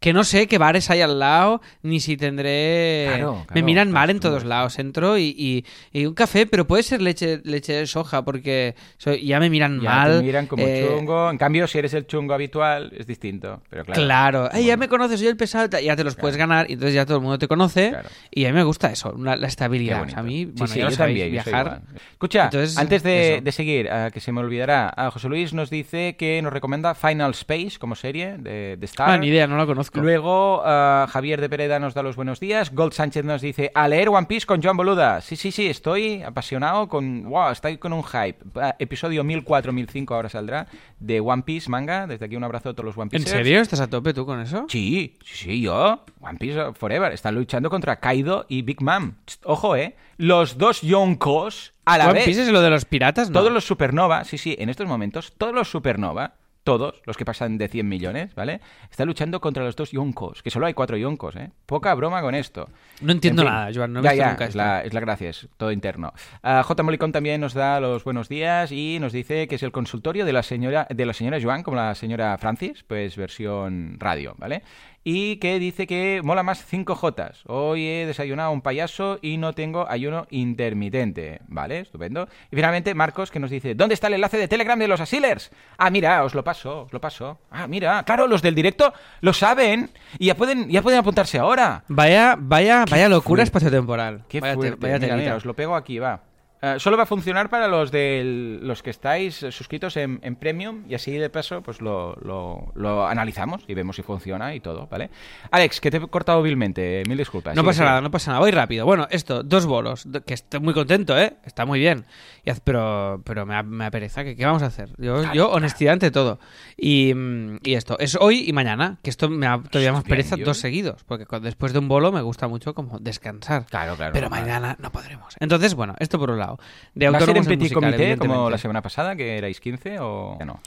[0.00, 3.06] que no sé qué bares hay al lado, ni si tendré...
[3.08, 4.78] Claro, Me miran mal en todos lados.
[4.78, 5.64] Entro y, y-
[5.98, 9.78] y un café, pero puede ser leche, leche de soja, porque soy- ya me miran
[9.78, 10.18] mal.
[10.18, 11.30] te miran como eh, chungo.
[11.30, 13.62] En cambio, si eres el chungo habitual, es distinto.
[13.70, 14.02] Pero claro.
[14.02, 16.94] Claro, Ay, ya me conoces, soy el pesado, ya te los puedes ganar y entonces
[16.94, 17.88] ya todo el mundo te conoce.
[17.90, 18.08] Claro.
[18.30, 20.06] Y a mí me gusta eso, la estabilidad.
[20.14, 21.80] A mí, bueno, sí, ya lo yo sabéis, también, yo soy viajar.
[22.12, 26.16] Escucha, Entonces, antes de, seguir, ah, que se me olvidará, ah, José Luis nos dice
[26.16, 29.10] que nos recomienda Final Space como serie de, de Star.
[29.10, 30.00] Ah, ni idea, no la conozco.
[30.00, 32.74] Luego, ah, Javier de Pereda nos da los buenos días.
[32.74, 35.20] Gold Sánchez nos dice, a leer One Piece con Joan Boluda.
[35.20, 37.24] Sí, sí, sí, estoy apasionado con...
[37.24, 38.38] Wow, estoy con un hype.
[38.80, 40.66] Episodio 1004-1005 ahora saldrá
[40.98, 42.08] de One Piece manga.
[42.08, 43.30] Desde aquí un abrazo a todos los One ¿En Piece.
[43.30, 43.60] serio?
[43.60, 44.66] ¿Estás a tope tú con eso?
[44.68, 46.04] Sí, sí, yo.
[46.20, 47.12] One Piece Forever.
[47.12, 49.12] Están luchando contra Kaido y Big Mom.
[49.44, 49.94] Ojo, ¿eh?
[50.20, 52.26] Los dos Yonkos a la vez.
[52.26, 53.40] Piece es lo de los piratas, ¿no?
[53.40, 57.56] Todos los supernova, sí, sí, en estos momentos, todos los supernova, todos los que pasan
[57.56, 58.60] de 100 millones, ¿vale?
[58.90, 61.50] Están luchando contra los dos yonkos, que solo hay cuatro yonkos, ¿eh?
[61.64, 62.68] Poca broma con esto.
[63.00, 63.54] No entiendo En fin.
[63.54, 64.58] nada, Joan, no he ya, visto ya, nunca es esto.
[64.58, 66.12] la, es la gracia, es todo interno.
[66.42, 66.82] Ah, J.
[66.82, 70.34] Molicón también nos da los buenos días y nos dice que es el consultorio de
[70.34, 74.62] la señora, de la señora Joan, como la señora Francis, pues versión radio, ¿vale?
[75.02, 77.42] Y que dice que mola más 5 Jotas.
[77.46, 81.40] Hoy he desayunado un payaso y no tengo ayuno intermitente.
[81.48, 81.80] ¿Vale?
[81.80, 82.28] Estupendo.
[82.50, 85.50] Y finalmente, Marcos, que nos dice: ¿Dónde está el enlace de Telegram de los Asilers?
[85.78, 87.38] Ah, mira, os lo paso, os lo paso.
[87.50, 88.92] Ah, mira, claro, los del directo
[89.22, 89.88] lo saben
[90.18, 91.82] y ya pueden, ya pueden apuntarse ahora.
[91.88, 93.42] Vaya, vaya, vaya locura fuerte.
[93.44, 94.24] espaciotemporal.
[94.28, 94.76] Qué vaya te- fuerte.
[94.80, 96.20] vaya Mira, mira, os lo pego aquí, va.
[96.62, 100.84] Eh, solo va a funcionar para los de los que estáis suscritos en, en Premium
[100.88, 104.86] y así de paso pues lo, lo- lo analizamos y vemos si funciona y todo,
[104.90, 105.08] ¿vale?
[105.50, 107.56] Alex, que te he cortado vilmente, mil disculpas.
[107.56, 108.40] No Sí, pasa nada, no pasa nada.
[108.40, 108.84] Voy rápido.
[108.84, 110.06] Bueno, esto, dos bolos.
[110.26, 111.34] Que estoy muy contento, ¿eh?
[111.46, 112.04] Está muy bien.
[112.44, 114.22] Y pero pero me, me da pereza.
[114.24, 114.90] ¿Qué, qué vamos a hacer?
[114.98, 116.40] Yo, yo honestidad ante todo.
[116.76, 118.98] Y, mm, y esto, es hoy y mañana.
[119.02, 121.04] Que esto me da todavía más pereza dos seguidos.
[121.04, 123.64] Porque después de un bolo me gusta mucho como descansar.
[123.66, 124.12] Claro, claro.
[124.12, 125.34] Pero mañana no podremos.
[125.40, 126.49] Entonces, bueno, esto por un lado.
[126.94, 130.36] De ¿Va a ser en petit comité como la semana pasada, que erais 15 o
[130.38, 130.60] ya no?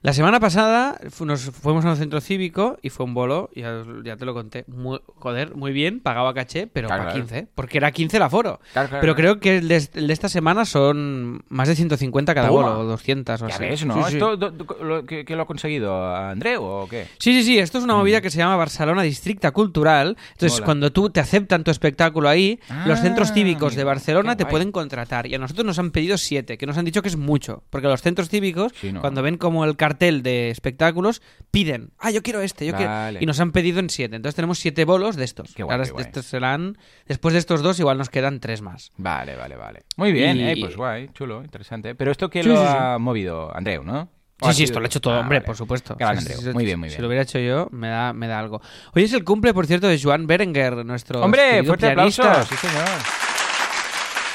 [0.00, 3.82] La semana pasada fu- nos fuimos a un centro cívico y fue un bolo, ya,
[4.04, 7.26] ya te lo conté, muy, joder, muy bien, pagaba caché, pero Claro, para claro.
[7.26, 8.60] 15, porque era 15 el aforo.
[8.72, 12.50] Claro, pero creo que el de, el de esta semana son más de 150 cada
[12.50, 13.64] bolo, o 200 o Ya así.
[13.64, 13.94] ves, ¿no?
[13.94, 14.12] Sí, sí.
[14.18, 17.08] ¿Esto do- do- lo- que, que lo ha conseguido Andreu o qué?
[17.18, 17.98] Sí, sí, sí, esto es una Mm.
[17.98, 20.16] movida que se llama Barcelona Districta Cultural.
[20.32, 24.44] Entonces, cuando tú te aceptan tu espectáculo ahí, los Ah, centros cívicos de Barcelona te
[24.44, 24.50] guay.
[24.52, 25.26] pueden contratar.
[25.26, 27.64] Y a nosotros nos han pedido siete, que nos han dicho que es mucho.
[27.70, 29.00] Porque los centros cívicos, Sí, ¿no?
[29.00, 32.84] cuando ven como el cartel de espectáculos, piden, ah, yo quiero este, yo Vale.
[32.86, 33.22] quiero.
[33.22, 34.16] Y nos han pedido en siete.
[34.16, 35.54] Entonces tenemos siete bolos de estos.
[35.54, 36.04] Qué guay, Ahora qué guay.
[36.04, 36.76] estos serán,
[37.06, 38.90] después de estos dos, igual nos quedan tres más.
[38.96, 39.84] Vale, vale, vale.
[39.96, 41.94] Muy bien, Y- eh, pues guay, chulo, interesante.
[41.94, 42.76] Pero esto que Sí, lo sí, sí.
[42.76, 44.10] ha movido Andreu, ¿no?
[44.40, 45.46] ¿O Sí, ha sí, sido- esto lo he hecho todo, Ah, hombre, vale.
[45.46, 45.96] por supuesto.
[45.98, 46.50] Gran O sea, Andreu.
[46.52, 47.02] si- Muy bien, muy Si bien.
[47.02, 48.60] lo hubiera hecho yo, me da, me da algo.
[48.94, 52.30] Hoy es el cumple, por cierto, de Joan Berenguer, nuestro Hombre, querido fuerte pianista.
[52.30, 52.86] aplauso, sí señor.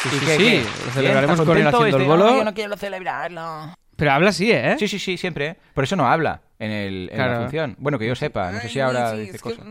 [0.04, 0.64] Sí, ¿Y sí, qué, sí, qué?
[0.86, 2.28] lo celebraremos ¿está con él haciendo el Este, bolo.
[2.28, 3.74] "Ay, yo no quiero celebrarlo.
[3.96, 4.76] Pero habla así, ¿eh?
[4.80, 5.56] Sí, sí, sí, siempre.
[5.74, 7.76] Por eso no habla en, el, en la función.
[7.78, 9.66] Bueno, que yo sepa, no sé si ahora dice cosas.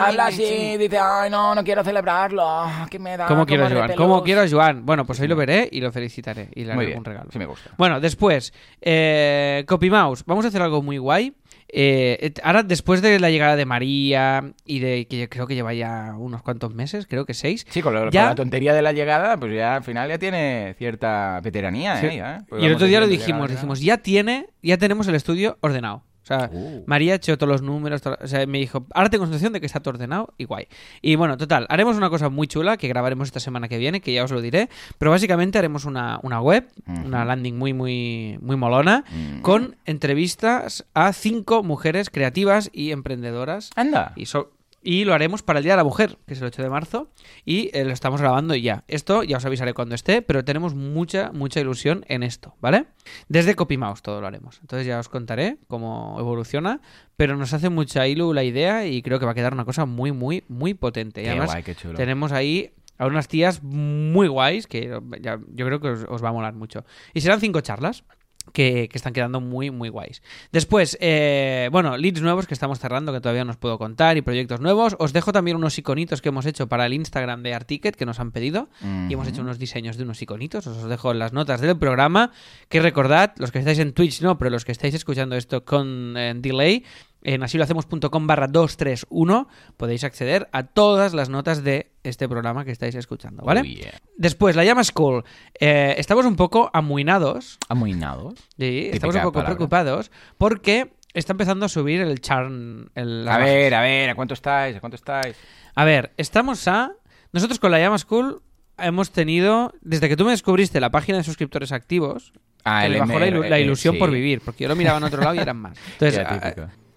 [0.00, 3.68] Habla así, dice, ay, no, no quiero celebrarlo, que me da ¿Cómo como quiero a
[3.70, 3.82] Joan?
[3.82, 3.96] repelús".
[3.96, 4.84] ¿Cómo quiero a Joan?
[4.84, 7.30] Bueno, pues hoy lo veré y lo felicitaré y le haré bien, un regalo.
[7.32, 7.70] sí me gusta.
[7.78, 10.24] Bueno, después, eh, Copy Mouse.
[10.26, 11.34] Vamos a hacer algo muy guay.
[11.68, 15.74] Eh, ahora, después de la llegada de María y de que yo creo que lleva
[15.74, 17.66] ya unos cuantos meses, creo que seis.
[17.68, 20.18] Sí, con, lo- con Ya- la tontería de la llegada, pues ya al final ya
[20.18, 22.06] tiene cierta veteranía, Sí.
[22.06, 22.16] ¿eh?
[22.16, 22.44] Ya.
[22.48, 25.58] Pues y el vamos otro día lo dijimos, dijimos, ya tiene, ya tenemos el estudio
[25.60, 26.04] ordenado.
[26.26, 26.82] O sea, Uh.
[26.86, 29.66] María echó todos los números, todo- o sea, me dijo, ahora tengo sensación de que
[29.66, 30.66] está todo ordenado y guay.
[31.00, 34.12] Y bueno, total, haremos una cosa muy chula que grabaremos esta semana que viene, que
[34.12, 34.68] ya os lo diré,
[34.98, 36.66] pero básicamente haremos una, una web,
[37.04, 39.42] una landing muy, muy, muy molona, Mm.
[39.42, 43.70] con entrevistas a cinco mujeres creativas y emprendedoras.
[43.76, 44.12] Anda.
[44.16, 44.50] Y, so-
[44.86, 47.10] y lo haremos para el Día de la Mujer, que es el 8 de marzo,
[47.44, 48.84] y eh, lo estamos grabando ya.
[48.86, 52.86] Esto ya os avisaré cuando esté, pero tenemos mucha, mucha ilusión en esto, ¿vale?
[53.28, 54.58] Desde CopyMouse todo lo haremos.
[54.60, 56.80] Entonces ya os contaré cómo evoluciona,
[57.16, 59.86] pero nos hace mucha ilu la idea y creo que va a quedar una cosa
[59.86, 61.20] muy, muy, muy potente.
[61.20, 61.94] Y Qué además guay, qué chulo.
[61.94, 66.28] tenemos ahí a unas tías muy guays que ya- yo creo que os, os va
[66.30, 66.84] a molar mucho.
[67.12, 68.04] Y serán cinco charlas.
[68.52, 70.22] Que, que están quedando muy, muy guays.
[70.50, 74.22] Después, eh, bueno, leads nuevos que estamos cerrando, que todavía no os puedo contar, y
[74.22, 74.96] proyectos nuevos.
[74.98, 78.18] Os dejo también unos iconitos que hemos hecho para el Instagram de Articket, que nos
[78.18, 78.68] han pedido.
[79.08, 80.66] Y hemos hecho unos diseños de unos iconitos.
[80.66, 82.32] Os dejo en las notas del programa.
[82.68, 86.16] Que recordad, los que estáis en Twitch no, pero los que estáis escuchando esto con
[86.16, 86.84] eh, delay,
[87.22, 92.94] en asilohacemos.com barra 231 podéis acceder a todas las notas de este programa que estáis
[92.94, 93.60] escuchando, ¿vale?
[93.60, 94.00] Oh, yeah.
[94.16, 95.24] Después, la llama School.
[95.58, 98.34] Eh, estamos un poco amuinados, Amoinados.
[98.58, 99.56] sí, estamos un poco palabra.
[99.56, 103.44] preocupados, porque está empezando a subir el las A bajas.
[103.44, 104.76] ver, a ver, ¿a cuánto estáis?
[104.76, 105.36] ¿A cuánto estáis?
[105.74, 106.92] A ver, estamos a...
[107.32, 108.42] Nosotros con la llama School
[108.78, 112.32] hemos tenido, desde que tú me descubriste la página de suscriptores activos,
[112.68, 114.00] Ah, que el me bajó la, eh, ilusión sí.
[114.00, 115.78] por vivir, porque yo lo miraba en otro lado y eran más.
[116.00, 116.26] Entonces.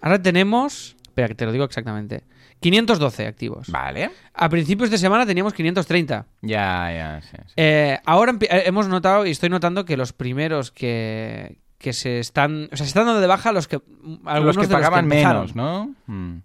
[0.00, 0.96] Ahora tenemos...
[1.02, 2.24] Espera, que te lo digo exactamente.
[2.60, 3.68] 512 activos.
[3.68, 4.10] Vale.
[4.34, 6.26] A principios de semana teníamos 530.
[6.42, 7.36] Ya, ya, sí.
[7.46, 7.54] sí.
[7.56, 12.68] Eh, ahora eh, hemos notado y estoy notando que los primeros que, que se están...
[12.72, 13.80] O sea, se están dando de baja los que...
[14.24, 15.94] Algunos Los que de pagaban menos, ¿no?
[16.06, 16.38] Mm.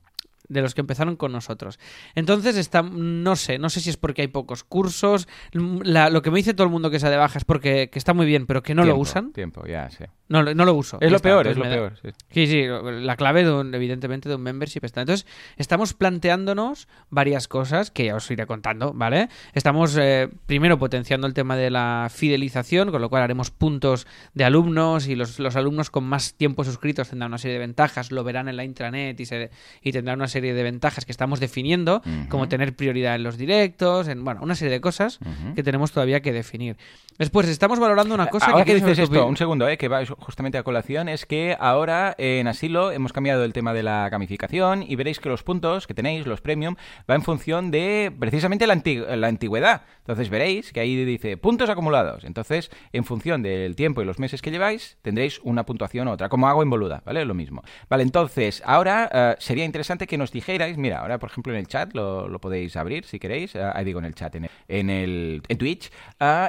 [0.48, 1.80] De los que empezaron con nosotros.
[2.16, 5.28] Entonces, está, no sé, no sé si es porque hay pocos cursos.
[5.52, 8.00] la- lo que me dice todo el mundo que sea de baja es porque que
[8.00, 9.32] está muy bien, pero que no lo usan.
[9.34, 10.04] Tiempo, ya, sí.
[10.28, 10.98] No, no lo uso.
[11.02, 11.94] Es lo está, peor, es lo peor.
[12.02, 12.10] sí.
[12.32, 12.64] Sí, sí,
[13.02, 15.02] la clave, de un- evidentemente, de un membership está.
[15.02, 15.28] Entonces,
[15.58, 19.30] estamos planteándonos varias cosas que ya os iré contando, ¿vale?
[19.54, 24.44] Estamos, eh, primero, potenciando el tema de la fidelización, con lo cual haremos puntos de
[24.46, 28.24] alumnos y los, los alumnos con más tiempo suscritos tendrán una serie de ventajas, lo
[28.24, 32.02] verán en la intranet y, se, y tendrán una serie de ventajas que estamos definiendo,
[32.30, 35.20] como tener prioridad en los directos, en, bueno, una serie de cosas
[35.56, 36.78] que tenemos todavía que definir.
[37.18, 40.06] Después, estamos valorando una cosa Ahora que, saber dices esto, un segundo, eh, que va
[40.06, 44.84] justamente a colación, es que ahora en Asilo hemos cambiado el tema de la gamificación
[44.84, 46.76] y veréis que los puntos que tenéis, los premium,
[47.10, 49.84] va en función de precisamente la, anti- la antigüedad.
[50.00, 52.26] Entonces veréis que ahí dice puntos acumulados.
[52.26, 56.28] Entonces, en función del tiempo y los meses que lleváis, tendréis una puntuación u otra,
[56.28, 57.24] como hago en Boluda, ¿vale?
[57.24, 57.64] Lo mismo.
[57.90, 61.68] Vale, entonces, ahora eh, sería interesante que nos dijerais, mira, ahora por ejemplo en el
[61.68, 64.50] chat lo, lo podéis abrir si queréis, eh, ahí digo en el chat, en el,
[64.68, 65.90] en, el- en Twitch,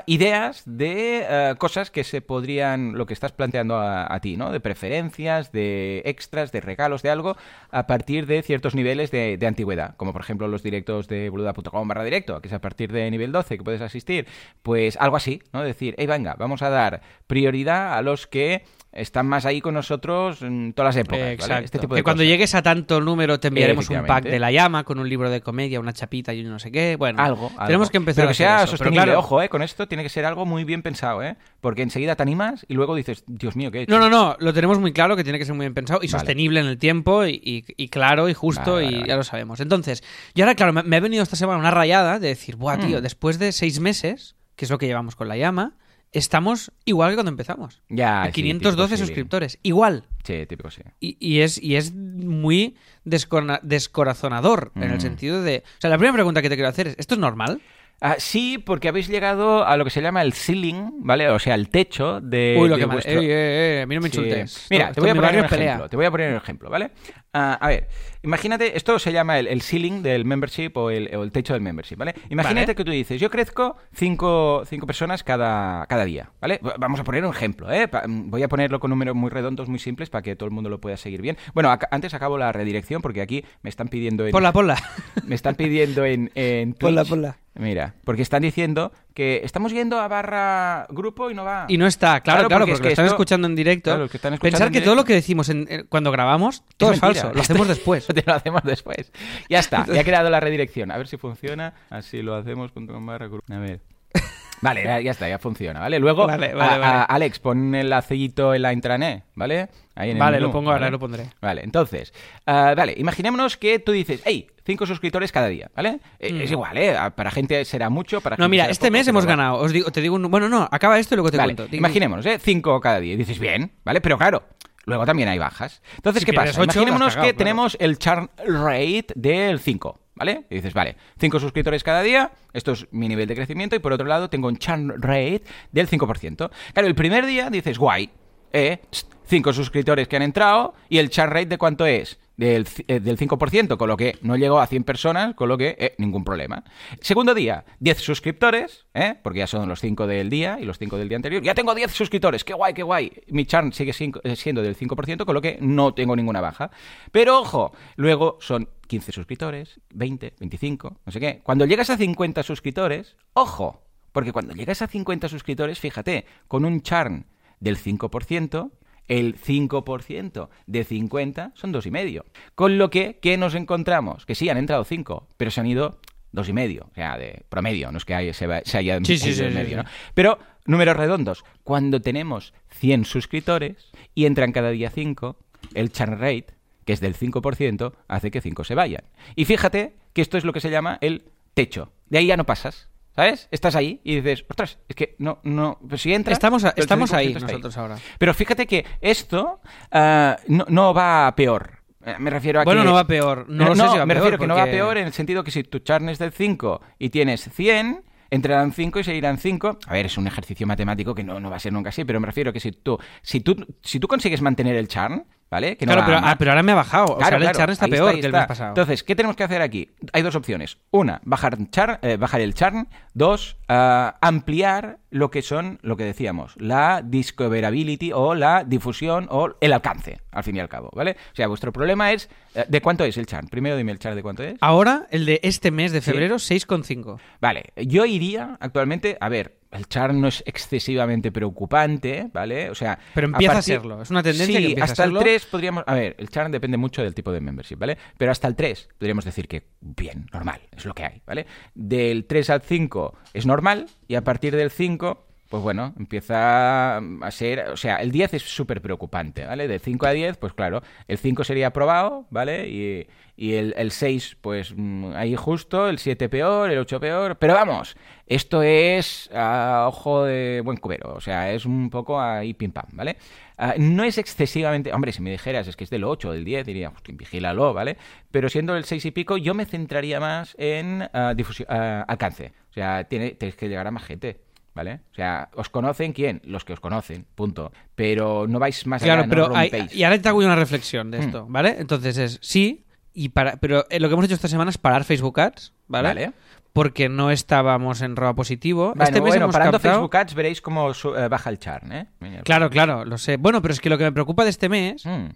[0.06, 4.36] ideas ideas de eh, cosas que se podrían, lo que estás planteando a, a ti,
[4.36, 4.52] ¿no?
[4.52, 7.36] De preferencias, de extras, de regalos, de algo,
[7.70, 11.88] a partir de ciertos niveles de, de antigüedad, como por ejemplo los directos de boluda.com
[11.88, 14.26] barra directo, que es a partir de nivel 12 que puedes asistir,
[14.62, 15.62] pues algo así, ¿no?
[15.62, 20.40] Decir, hey, venga, vamos a dar prioridad a los que están más ahí con nosotros
[20.40, 21.32] en todas las épocas, ¿vale?
[21.34, 21.64] Exacto.
[21.66, 22.28] Este tipo de que cuando cosas.
[22.30, 25.42] llegues a tanto número te enviaremos un pack de la llama con un libro de
[25.42, 26.96] comedia, una chapita y un no sé qué.
[26.96, 27.66] Bueno, Algo, algo.
[27.66, 28.64] tenemos que empezar Pero a que hacer sea eso.
[28.64, 29.50] Pero sostenible, claro- ojo, ¿eh?
[29.50, 31.36] Con esto tiene que ser algo muy bien pensado, ¿eh?
[31.60, 33.92] Porque enseguida te animas y luego dices, Dios mío, ¿qué he hecho?
[33.92, 36.06] No, no, no, lo tenemos muy claro que tiene que ser muy bien pensado y
[36.06, 36.10] Vale.
[36.10, 39.24] sostenible en el tiempo y, y- y claro y justo Vale, y vale, ya lo
[39.24, 39.60] sabemos.
[39.60, 40.02] Entonces,
[40.34, 43.00] yo ahora, claro, me, me ha venido esta semana una rayada de decir, buah, tío,
[43.00, 43.02] Mm.
[43.02, 45.74] después de seis meses, que es lo que llevamos con la llama,
[46.12, 47.82] estamos igual que cuando empezamos.
[47.90, 49.06] Ya, a sí, 512 típico, sí.
[49.06, 50.04] suscriptores, igual.
[50.24, 50.80] Sí, típico, sí.
[51.00, 55.00] Y, y es, y es muy descorazonador en el Mm.
[55.00, 55.62] sentido de...
[55.78, 57.60] O sea, la primera pregunta que te quiero hacer es, ¿esto es normal?
[58.00, 61.30] Ah, sí, porque habéis llegado a lo que se llama el ceiling, ¿vale?
[61.30, 62.56] O sea, el techo de.
[62.60, 64.18] Uy, lo de que vuestro- Eh, eh, eh, a mí no me Sí.
[64.18, 64.66] insultes.
[64.68, 65.66] Mira, te voy a poner un pelea.
[65.66, 65.88] ejemplo.
[65.88, 66.90] Te voy a poner un ejemplo, ¿vale?
[67.38, 67.88] Ah, a ver,
[68.22, 71.60] imagínate, esto se llama el, el ceiling del membership o el, o el techo del
[71.60, 72.14] membership, ¿vale?
[72.30, 72.74] Imagínate Vale.
[72.74, 76.58] que tú dices, yo crezco cinco, cinco personas cada, cada día, ¿vale?
[76.78, 77.88] Vamos a poner un ejemplo, ¿eh?
[77.88, 80.70] Pa- voy a ponerlo con números muy redondos, muy simples, para que todo el mundo
[80.70, 81.36] lo pueda seguir bien.
[81.52, 84.76] Bueno, antes acabo la redirección porque aquí me están pidiendo en, Ponla, ponla.
[85.26, 86.80] me están pidiendo en, en Twitch.
[86.80, 87.36] Ponla, ponla.
[87.58, 91.64] Mira, porque están diciendo que estamos yendo a barra grupo y no va.
[91.68, 93.54] Y no está, claro, Claro, claro, porque porque, es que lo están esto- escuchando en
[93.56, 93.84] directo.
[93.90, 96.10] Claro, los que están escuchando Pensar en que todo lo que decimos en- eh, cuando
[96.12, 97.22] grabamos, todo es, mentira.
[97.22, 97.25] falso.
[97.34, 98.06] Lo hacemos después.
[98.26, 99.12] Lo hacemos después.
[99.48, 100.90] Ya está, ya ha creado la redirección.
[100.90, 101.74] A ver si funciona.
[101.90, 102.70] Así lo hacemos.
[102.76, 103.80] A ver.
[104.62, 105.98] Vale, ya, ya está, ya funciona, ¿vale?
[105.98, 107.04] Luego, Vale, vale, a- a- vale.
[107.08, 109.68] Alex, pon el lacellito en la intranet, ¿vale?
[109.94, 110.92] Ahí en el Vale, menú, lo pongo ahora, ¿vale?
[110.92, 111.30] lo pondré.
[111.42, 112.14] Vale, entonces,
[112.46, 116.00] ah, vale, imaginémonos que tú dices, hey, cinco suscriptores cada día, ¿vale?
[116.18, 116.96] Eh, Es igual, ¿eh?
[117.14, 118.38] Para gente será mucho, para Mm.
[118.38, 119.56] No, gente mira, será este poco, mes hemos ganado.
[119.58, 120.30] Os digo, te digo un...
[120.30, 121.76] Bueno, no, acaba esto y luego te Vale, cuento.
[121.76, 122.38] Imaginémonos, ¿eh?
[122.42, 123.12] Cinco cada día.
[123.12, 124.00] Y dices, bien, ¿vale?
[124.00, 124.44] Pero claro,
[124.86, 125.82] luego también hay bajas.
[125.96, 126.52] Entonces, Si ¿qué pasa?
[126.52, 127.38] ocho, Imaginémonos cagado, que claro.
[127.38, 130.46] tenemos el churn rate del 5, ¿vale?
[130.48, 133.92] Y dices, vale, 5 suscriptores cada día, esto es mi nivel de crecimiento, y por
[133.92, 136.50] otro lado tengo un churn rate del 5%.
[136.72, 138.10] Claro, el primer día dices, guay,
[138.52, 138.80] ¿eh?
[139.26, 142.18] 5 suscriptores que han entrado, y el churn rate de cuánto es?
[142.36, 145.74] Del, eh, del 5%, con lo que no llegó a 100 personas, con lo que
[145.78, 146.64] eh, ningún problema.
[147.00, 149.14] Segundo día, 10 suscriptores, ¿eh?
[149.22, 151.42] porque ya son los 5 del día y los 5 del día anterior.
[151.42, 153.10] Ya tengo 10 suscriptores, qué guay, qué guay.
[153.28, 156.70] Mi churn sigue eh, siendo del 5%, con lo que no tengo ninguna baja.
[157.10, 161.40] Pero ojo, luego son 15 suscriptores, 20, 25, no sé qué.
[161.42, 163.82] Cuando llegas a 50 suscriptores, ojo,
[164.12, 167.26] porque cuando llegas a 50 suscriptores, fíjate, con un churn
[167.60, 168.70] del 5%,
[169.08, 172.24] el 5% de 50 son dos y medio.
[172.54, 174.26] Con lo que, ¿qué nos encontramos?
[174.26, 175.98] Que sí, han entrado 5, pero se han ido
[176.32, 179.16] dos y medio, o sea, de promedio, no es que se, va- se haya Sí,
[179.16, 179.84] sí, sí, medio.
[180.14, 185.38] Pero, números redondos, cuando tenemos 100 suscriptores y entran cada día 5,
[185.74, 186.48] el churn rate,
[186.84, 189.04] que es del 5%, hace que 5 se vayan.
[189.34, 191.90] Y fíjate que esto es lo que se llama el techo.
[192.10, 192.88] De ahí ya no pasas.
[193.16, 193.48] ¿Sabes?
[193.50, 196.34] Estás ahí y dices, ostras, es que no, no, pues si entra...
[196.34, 197.96] Estamos, a- el estamos 5% ahí nosotros ahora.
[198.18, 199.60] Pero fíjate que esto
[199.90, 201.78] ah, no, no va a peor.
[202.04, 202.86] Eh, Me refiero a Bueno, que...
[202.88, 203.46] no va peor.
[203.48, 205.12] No, lo sé si va me peor, refiero que no va porque- peor en el
[205.14, 209.38] sentido que si tu churn es del 5 y tienes 100, entrarán 5 y seguirán
[209.38, 209.78] 5.
[209.86, 212.20] A ver, es un ejercicio matemático que no, no va a ser nunca así, pero
[212.20, 215.76] me refiero que si tú, si tú, si tú consigues mantener el churn, ¿vale?
[215.76, 217.04] Que no Claro, pero, ah, pero ahora me ha bajado.
[217.04, 218.68] o sea, Claro, ahora el claro, churn está peor que el mes pasado.
[218.70, 219.90] Entonces, ¿qué tenemos que hacer aquí?
[220.12, 220.78] Hay dos opciones.
[220.90, 222.88] Una, bajar, char- eh, bajar el churn.
[223.14, 229.54] Dos, ah, ampliar lo que son, lo que decíamos, la discoverability o la difusión o
[229.60, 231.12] el alcance, al fin y al cabo, ¿vale?
[231.32, 233.48] O sea, vuestro problema es, eh, ¿de cuánto es el churn?
[233.48, 234.56] Primero dime el churn de cuánto es.
[234.60, 236.10] Ahora, el de este mes de Sí.
[236.10, 237.18] febrero, 6,5.
[237.40, 242.70] Vale, yo iría actualmente, a ver, el churn no es excesivamente preocupante, ¿vale?
[242.70, 245.02] O sea, Pero empieza a partir- serlo, es una tendencia Sí, que empieza a hasta
[245.04, 245.18] serlo.
[245.20, 247.96] el 3 podríamos, a ver, el churn depende mucho del tipo de membership, ¿vale?
[248.18, 251.46] Pero hasta el 3 podríamos decir que bien, normal, es lo que hay, ¿vale?
[251.74, 257.30] Del 3 al 5 es normal y a partir del 5 pues bueno, empieza a
[257.30, 259.68] ser, o sea, el 10 es súper preocupante, ¿vale?
[259.68, 262.68] De 5 a 10, pues claro, el 5 sería aprobado, ¿vale?
[262.68, 267.36] Y, y el, el 6, pues mm, ahí justo, el 7 peor, el 8 peor,
[267.38, 272.52] pero vamos, esto es a ojo de buen cubero, o sea, es un poco ahí
[272.54, 273.16] pim pam, ¿vale?
[273.58, 276.44] Ah, no es excesivamente, hombre, si me dijeras es que es del 8 o del
[276.44, 277.96] 10, diría, hostia, vigílalo, ¿vale?
[278.32, 282.52] Pero siendo el 6 y pico, yo me centraría más en ah, difusión, ah, alcance,
[282.70, 284.45] o sea, tiene, tenéis que llegar a más gente.
[284.76, 285.00] ¿Vale?
[285.10, 286.40] O sea, ¿os conocen quién?
[286.44, 287.72] Los que os conocen, punto.
[287.94, 289.94] Pero no vais más allá, Claro, no pero hay- rompéis.
[289.96, 291.22] y ahora te hago una reflexión de Hmm.
[291.22, 291.76] esto, ¿vale?
[291.78, 295.04] Entonces es sí y para, pero eh, lo que hemos hecho esta semana es parar
[295.04, 296.08] Facebook Ads, ¿vale?
[296.08, 296.32] Vale.
[296.74, 298.88] Porque no estábamos en ROA positivo.
[298.88, 301.58] Bueno, este mes bueno hemos parando captado- Facebook Ads veréis cómo su- eh, baja el
[301.58, 302.06] churn, ¿eh?
[302.44, 303.38] Claro, claro, lo sé.
[303.38, 305.28] Bueno, pero es que lo que me preocupa de este mes Mm.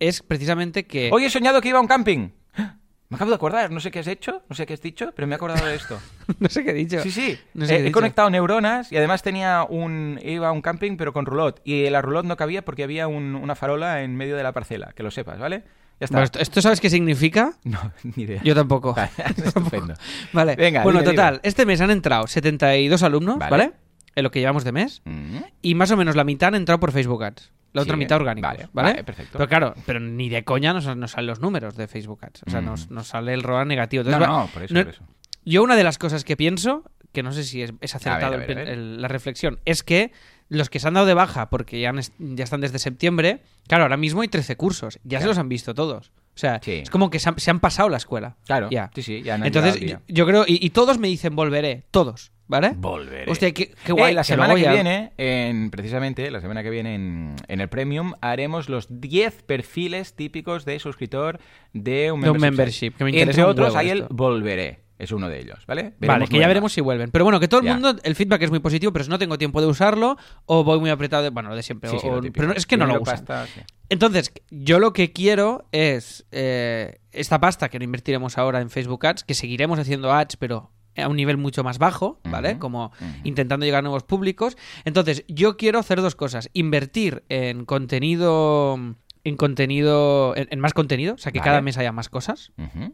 [0.00, 1.10] es precisamente que...
[1.12, 2.30] Hoy he soñado que iba a un camping.
[3.10, 5.26] Me acabo de acordar, no sé qué has hecho, no sé qué has dicho, pero
[5.28, 5.98] me he acordado de esto.
[6.38, 7.02] no sé qué he dicho.
[7.02, 7.36] Sí, sí.
[7.54, 7.94] No sé Eh, qué he dicho.
[7.94, 12.00] conectado neuronas y además tenía un iba a un camping pero con roulotte y la
[12.02, 15.10] roulotte no cabía porque había un- una farola en medio de la parcela, que lo
[15.10, 15.64] sepas, ¿vale?
[15.98, 16.14] Ya está.
[16.16, 17.52] Bueno, ¿esto, esto sabes qué significa?
[17.64, 18.40] No, ni idea.
[18.44, 18.94] Yo tampoco.
[18.96, 19.10] Vale,
[19.44, 19.94] estupendo.
[20.32, 20.54] Vale.
[20.56, 23.50] Venga, bueno, dime, total, este mes han entrado 72 alumnos, Vale.
[23.50, 23.72] ¿vale?
[24.14, 25.02] En lo que llevamos de mes.
[25.04, 25.38] Mm.
[25.62, 27.50] Y más o menos la mitad han entrado por Facebook Ads.
[27.72, 28.90] La otra Sí, mitad orgánicos, vale, ¿vale?
[28.90, 29.38] vale, perfecto.
[29.38, 32.42] Pero claro, pero ni de coña nos, nos salen los números de Facebook Ads.
[32.46, 32.64] O sea, Mm.
[32.64, 34.02] nos, nos sale el ROA negativo.
[34.02, 35.04] No, Entonces, va- no, por eso, no- por eso.
[35.44, 38.50] Yo una de las cosas que pienso, que no sé si es, es acertado ver,
[38.50, 38.68] el- a ver.
[38.68, 40.12] el- la reflexión, es que
[40.48, 43.84] los que se han dado de baja porque ya, han ya están desde septiembre, claro,
[43.84, 46.10] ahora mismo hay 13 cursos, ya se los han visto todos.
[46.34, 46.72] O sea, Sí.
[46.82, 48.36] es como que se han, se han pasado la escuela.
[48.46, 48.90] Claro, Ya.
[48.94, 49.78] sí, sí, ya han Entonces,
[50.08, 52.72] yo, creo, y, y todos me dicen volveré, todos, ¿vale?
[52.76, 53.30] Volveré.
[53.30, 54.14] Hostia, qué, qué Eh, guay.
[54.14, 58.14] la que semana que viene, en, precisamente, la semana que viene en, en el Premium,
[58.22, 61.40] haremos los 10 perfiles típicos de suscriptor
[61.74, 62.92] de un De un membership.
[62.92, 64.06] membership, que me Entre un otros, huevo hay el.
[64.08, 64.78] Volveré.
[65.00, 65.94] Es uno de ellos, ¿vale?
[65.98, 67.10] Vale, que ya veremos si vuelven.
[67.10, 67.72] Pero bueno, que todo el Ya.
[67.74, 70.78] mundo, el feedback es muy positivo, pero si no tengo tiempo de usarlo, o voy
[70.78, 71.88] muy apretado, de- bueno, lo de siempre.
[71.90, 73.04] Sí, o- sí, lo pero no- es que no lo usan.
[73.24, 73.60] pasta, sí.
[73.88, 79.06] Entonces, yo lo que quiero es eh, esta pasta que no invertiremos ahora en Facebook
[79.06, 82.58] Ads, que seguiremos haciendo ads, pero a un nivel mucho más bajo, ¿vale?
[82.58, 82.92] Como
[83.24, 84.56] intentando llegar a nuevos públicos.
[84.84, 86.50] Entonces, yo quiero hacer dos cosas.
[86.52, 88.96] Invertir en contenido...
[89.24, 90.34] En contenido.
[90.36, 91.14] En, en más contenido.
[91.14, 91.48] O sea, que Vale.
[91.50, 92.52] cada mes haya más cosas.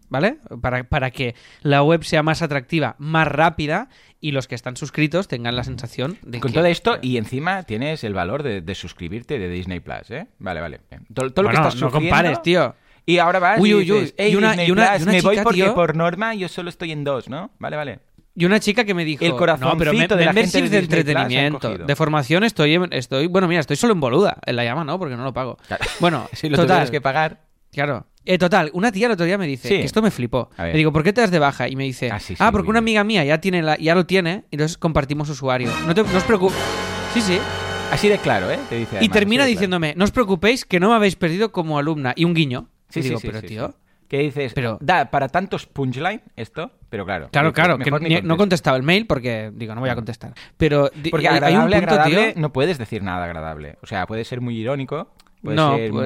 [0.08, 0.38] ¿Vale?
[0.60, 3.88] Para, para que la web sea más atractiva, más rápida
[4.20, 7.62] y los que están suscritos tengan la sensación de Con que- todo esto, y encima
[7.62, 10.26] tienes el valor de, de suscribirte de Disney Plus, ¿eh?
[10.38, 10.80] Vale, vale.
[11.14, 12.74] Todo, lo que estás no sufriendo- compares, tío.
[13.08, 13.98] Y ahora vas Uy, uy, uy.
[14.00, 15.94] dices, "Ey, Y una- Disney y una- Plus, y una me voy porque tío- por
[15.94, 17.50] norma yo solo estoy en dos, ¿no?
[17.60, 18.00] Vale, vale.
[18.38, 19.24] Y una chica que me dijo.
[19.24, 21.78] El no, corazoncito pero me- de la gente membership de entretenimiento.
[21.78, 23.26] De formación estoy, estoy.
[23.28, 24.38] Bueno, mira, estoy solo en boluda.
[24.44, 25.56] En la llama no, porque no lo pago.
[25.66, 25.84] Claro.
[26.00, 26.66] Bueno, Si lo total.
[26.68, 27.40] tuvieras que pagar.
[27.72, 28.06] Claro.
[28.24, 29.74] Eh, total, una tía el otro día me dice Sí.
[29.78, 30.50] que esto me flipó.
[30.58, 31.68] Le digo, ¿por qué te das de baja?
[31.68, 34.04] Y me dice, Ah, ah, sí, porque una amiga mía ya tiene la, ya lo
[34.06, 35.70] tiene, y entonces compartimos usuario.
[35.86, 36.60] No, te, no os preocupéis.
[37.14, 37.38] Sí, sí.
[37.92, 38.58] Así de claro, ¿eh?
[38.68, 39.50] Te dice Y termina claro.
[39.50, 42.12] diciéndome, no os preocupéis que no me habéis perdido como alumna.
[42.16, 42.68] Y un guiño.
[42.88, 43.74] Sí, Y sí, digo, sí, pero tío.
[44.08, 47.28] Que dices, Pero- da para tantos punchline esto, pero claro.
[47.32, 50.32] Claro, dices, claro, que ni no contestado el mail porque digo, no voy a contestar.
[50.56, 52.40] Pero Porque hay, hay un agradable, punto, agradable, tío.
[52.42, 53.76] no puedes decir nada agradable.
[53.82, 55.08] O sea, puede ser muy irónico.
[55.46, 55.56] Puede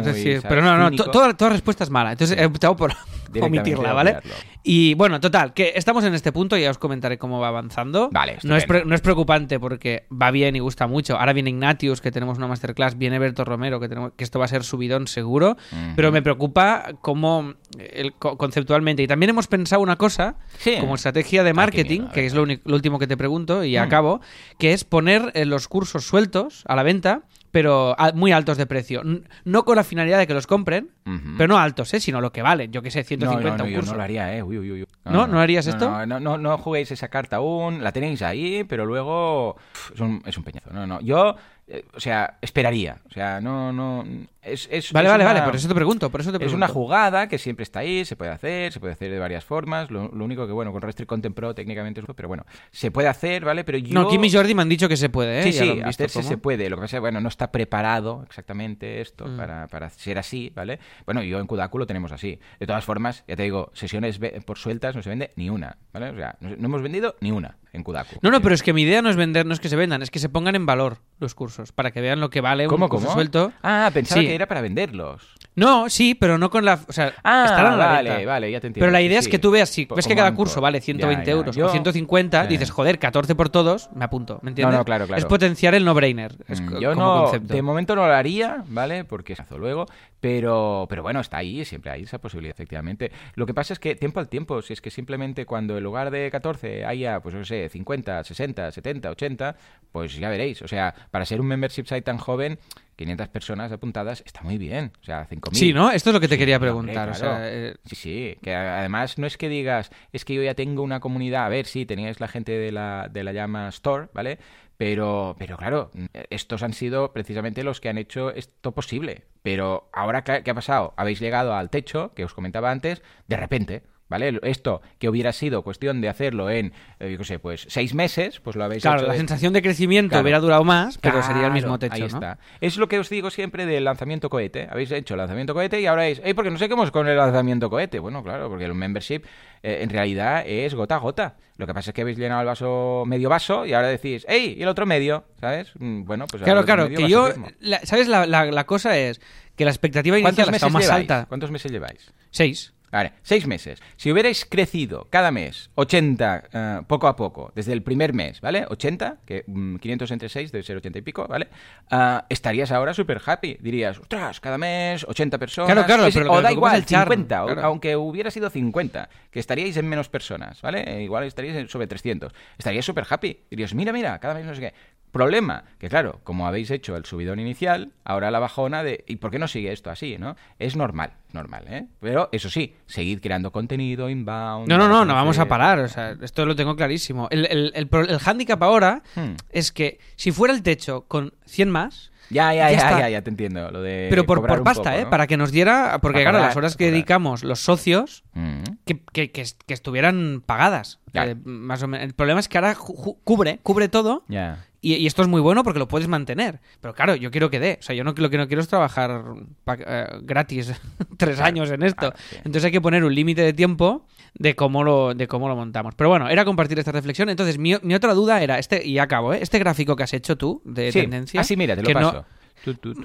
[0.03, 2.13] no, ser pero no, no, toda, toda respuesta es mala.
[2.13, 2.93] Entonces he optado por
[3.41, 4.19] omitirla, ¿vale?
[4.63, 8.11] Y bueno, total, que estamos en este punto y ya os comentaré cómo va avanzando.
[8.13, 11.19] Vale, no es, no es preocupante porque va bien y gusta mucho.
[11.19, 14.45] Ahora viene Ignatius, que tenemos una masterclass, viene Berto Romero, que, tenemos, que esto va
[14.45, 15.57] a ser subidón seguro.
[15.97, 19.03] Pero me preocupa cómo el, conceptualmente.
[19.03, 20.77] Y también hemos pensado una cosa, Sí.
[20.79, 23.83] como estrategia de marketing, que es lo, lo último que te pregunto y Mm.
[23.83, 24.21] acabo,
[24.59, 29.03] que es poner eh, los cursos sueltos a la venta, pero muy altos de precio.
[29.45, 30.91] No con la finalidad de que los compren,
[31.37, 32.01] pero no altos, ¿eh?
[32.01, 32.71] sino lo que valen.
[32.73, 33.93] Yo que sé, No, 150 no, no, un yo curso.
[33.93, 34.43] no lo haría, ¿eh?
[34.43, 34.87] Uy, uy, uy.
[35.05, 35.27] ¿No?
[35.27, 36.07] ¿No harías esto?
[36.07, 39.57] No, no, no, juguéis esa carta aún, la tenéis ahí, pero luego
[39.95, 40.71] es un, es un peñazo.
[40.73, 41.35] No, no, yo,
[41.67, 42.99] eh, o sea, esperaría.
[43.09, 44.05] O sea, no, no,
[44.43, 46.39] es, es Vale, es vale, una- vale, por eso te pregunto, por eso te Es
[46.39, 46.57] pregunto.
[46.57, 49.91] una jugada que siempre está ahí, se puede hacer, se puede hacer de varias formas.
[49.91, 53.09] Lo, lo único que, bueno, con Restrict Content Pro técnicamente es pero bueno, se puede
[53.09, 53.65] hacer, ¿vale?
[53.65, 53.95] Pero yo...
[53.95, 55.43] No, Kim y Jordi me han dicho que se puede, ¿eh?
[55.45, 56.69] Sí, sí, hacerse se puede.
[56.71, 59.37] Lo que pasa es que, bueno, no está preparado exactamente esto Mm.
[59.37, 60.79] para, para ser así, ¿vale?
[61.05, 62.39] Bueno, yo en Kudaku lo tenemos así.
[62.59, 66.11] De todas formas, ya te digo, sesiones por sueltas no se vende ni una, ¿vale?
[66.11, 68.17] O sea, no, no hemos vendido ni una en Kudaku.
[68.23, 70.03] No, no, pero es que mi idea no es vender, no es que se vendan,
[70.03, 72.87] es que se pongan en valor los cursos, para que vean lo que vale ¿Cómo,
[72.87, 73.15] un curso cómo?
[73.15, 73.53] suelto.
[73.63, 74.27] Ah, pensaba Sí.
[74.31, 75.23] Que era para venderlos.
[75.57, 76.79] No, sí, pero no con la...
[76.89, 78.27] O sea, Ah, estarán a la vale, venta.
[78.27, 78.85] vale, ya te entiendo.
[78.85, 80.81] Pero la Sí, idea es que tú veas, si Po- ves que cada curso vale
[80.81, 81.33] 120 Ya, ya.
[81.33, 82.49] euros Yo- o 150, Eh.
[82.49, 84.79] dices, joder, 14 por todos, me apunto, ¿me entiendes?
[84.79, 85.19] no, claro, claro.
[85.19, 87.53] Es potenciar el no-brainer, es Mm, Yo como no, concepto.
[87.55, 89.05] de momento no lo haría, ¿vale?
[89.05, 89.87] Porque se hace luego,
[90.21, 93.11] pero, pero bueno, está ahí, siempre hay esa posibilidad, efectivamente.
[93.35, 96.11] Lo que pasa es que tiempo al tiempo, si es que simplemente cuando en lugar
[96.11, 99.57] de 14 haya, pues no sé, 50, 60, 70, 80,
[99.93, 100.63] pues ya veréis.
[100.63, 102.59] O sea, para ser un membership site tan joven,
[103.01, 104.93] 500 personas apuntadas está muy bien.
[105.01, 105.55] O sea, 5.000.
[105.55, 105.91] Sí, ¿no?
[105.91, 107.09] Esto es lo que te Sí, quería hombre, preguntar.
[107.09, 107.35] o claro.
[107.37, 110.83] sea, eh, Sí, sí, que además no es que digas, es que yo ya tengo
[110.83, 114.39] una comunidad, a ver, sí, teníais la gente de la, de la llama Store, ¿vale?
[114.77, 115.91] Pero, pero claro,
[116.31, 119.25] estos han sido precisamente los que han hecho esto posible.
[119.43, 120.95] Pero ahora, ¿qué, qué ha pasado?
[120.97, 123.83] Habéis llegado al techo, que os comentaba antes, de repente.
[124.11, 124.39] ¿Vale?
[124.43, 128.41] Esto que hubiera sido cuestión de hacerlo en, eh, yo qué sé, pues seis meses,
[128.41, 130.23] pues lo habéis Claro, hecho la de- sensación de crecimiento Claro.
[130.25, 132.07] hubiera durado más, pero sería el Claro, mismo techo, Ahí ¿no?
[132.09, 132.39] está.
[132.61, 134.69] Es lo que os digo siempre del lanzamiento cohete.
[134.71, 137.17] Habéis hecho lanzamiento cohete y ahora es, "Ey, porque no sé cómo es con el
[137.17, 137.99] lanzamiento cohete.
[138.01, 139.23] Bueno, claro, porque el membership
[139.63, 141.37] eh, en realidad es gota a gota.
[141.59, 144.55] Lo que pasa es que habéis llenado el vaso, medio vaso, y ahora decís, ¡Ey!
[144.59, 145.71] Y el otro medio, ¿sabes?
[145.79, 147.29] Mm, Bueno, pues Claro, claro, que yo,
[147.61, 148.09] la- ¿sabes?
[148.09, 149.21] La, la- la cosa es
[149.57, 151.01] que la expectativa ¿Cuántos inicial meses más lleváis?
[151.01, 151.27] alta.
[151.29, 152.11] ¿Cuántos meses lleváis?
[152.31, 152.73] Seis.
[152.91, 153.81] Vale, seis meses.
[153.97, 158.67] Si hubierais crecido cada mes 80 eh, poco a poco, desde el primer mes, ¿vale?
[158.69, 161.49] 80, que mm, 500 entre 6 debe ser 80 y pico, ¿vale?
[161.91, 163.59] Ah, estarías ahora súper happy.
[163.61, 165.73] Dirías, ostras, cada mes 80 personas.
[165.73, 167.63] Claro, claro, pero o da igual, el charm, 50, o- claro.
[167.65, 170.83] aunque hubiera sido 50, que estaríais en menos personas, ¿vale?
[170.87, 172.33] Eh, igual estaríais sobre 300.
[172.59, 173.41] Estaríais súper happy.
[173.51, 174.75] Dirías, mira, mira, cada mes no sé qué.
[175.13, 179.31] Problema, que claro, como habéis hecho el subidón inicial, ahora la bajona de ¿y por
[179.31, 180.37] qué no sigue esto así, no?
[180.59, 181.87] Es normal, normal, ¿eh?
[182.01, 184.69] Pero eso sí, seguid creando contenido inbound.
[184.69, 185.81] No, no, no, no vamos a parar.
[185.81, 187.27] O sea, esto lo tengo clarísimo.
[187.31, 189.35] El, el, el, el hándicap ahora Hmm.
[189.51, 193.23] es que si fuera el techo con 100 más, Ya, ya, Ya ya, ya, ya
[193.23, 193.71] te entiendo.
[193.71, 195.05] Lo de pero por, por pasta, poco, ¿eh?
[195.05, 195.11] ¿no?
[195.11, 195.99] Para que nos diera.
[196.01, 198.63] Porque, claro, las horas que dedicamos los socios, Mm.
[198.87, 201.01] que, que, que, que estuvieran pagadas.
[201.13, 202.07] Eh, más o menos.
[202.07, 202.77] El problema es que ahora
[203.25, 204.25] cubre, cubre todo.
[204.29, 204.65] Ya.
[204.83, 206.61] Y, y esto es muy bueno porque lo puedes mantener.
[206.81, 207.77] Pero claro, yo quiero que dé.
[207.81, 209.25] O sea, yo no, lo que no quiero es trabajar
[209.65, 210.73] pa- eh, gratis
[211.19, 212.13] tres Claro, años en esto.
[212.13, 212.17] claro.
[212.39, 215.95] Entonces hay que poner un límite de tiempo de cómo lo, de cómo lo montamos.
[215.95, 217.29] Pero bueno, era compartir esta reflexión.
[217.29, 219.39] Entonces, mi, mi otra duda era, este, y acabo, ¿eh?
[219.43, 221.01] Este gráfico que has hecho tú de Sí.
[221.01, 221.41] tendencia.
[221.41, 222.25] Ah, sí, mira, te lo no-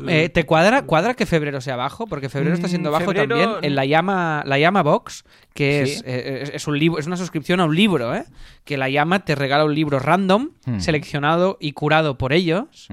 [0.07, 2.07] eh, ¿Te cuadra, cuadra que febrero sea bajo?
[2.07, 5.85] Porque febrero está Mm, siendo bajo febrero- también en la llama, la llama Box, que
[5.85, 5.91] Sí.
[5.93, 8.25] es, eh, es, es un libro, es una suscripción a un libro, ¿eh?
[8.63, 10.79] Que la llama te regala un libro random, Hmm.
[10.79, 12.87] seleccionado y curado por ellos,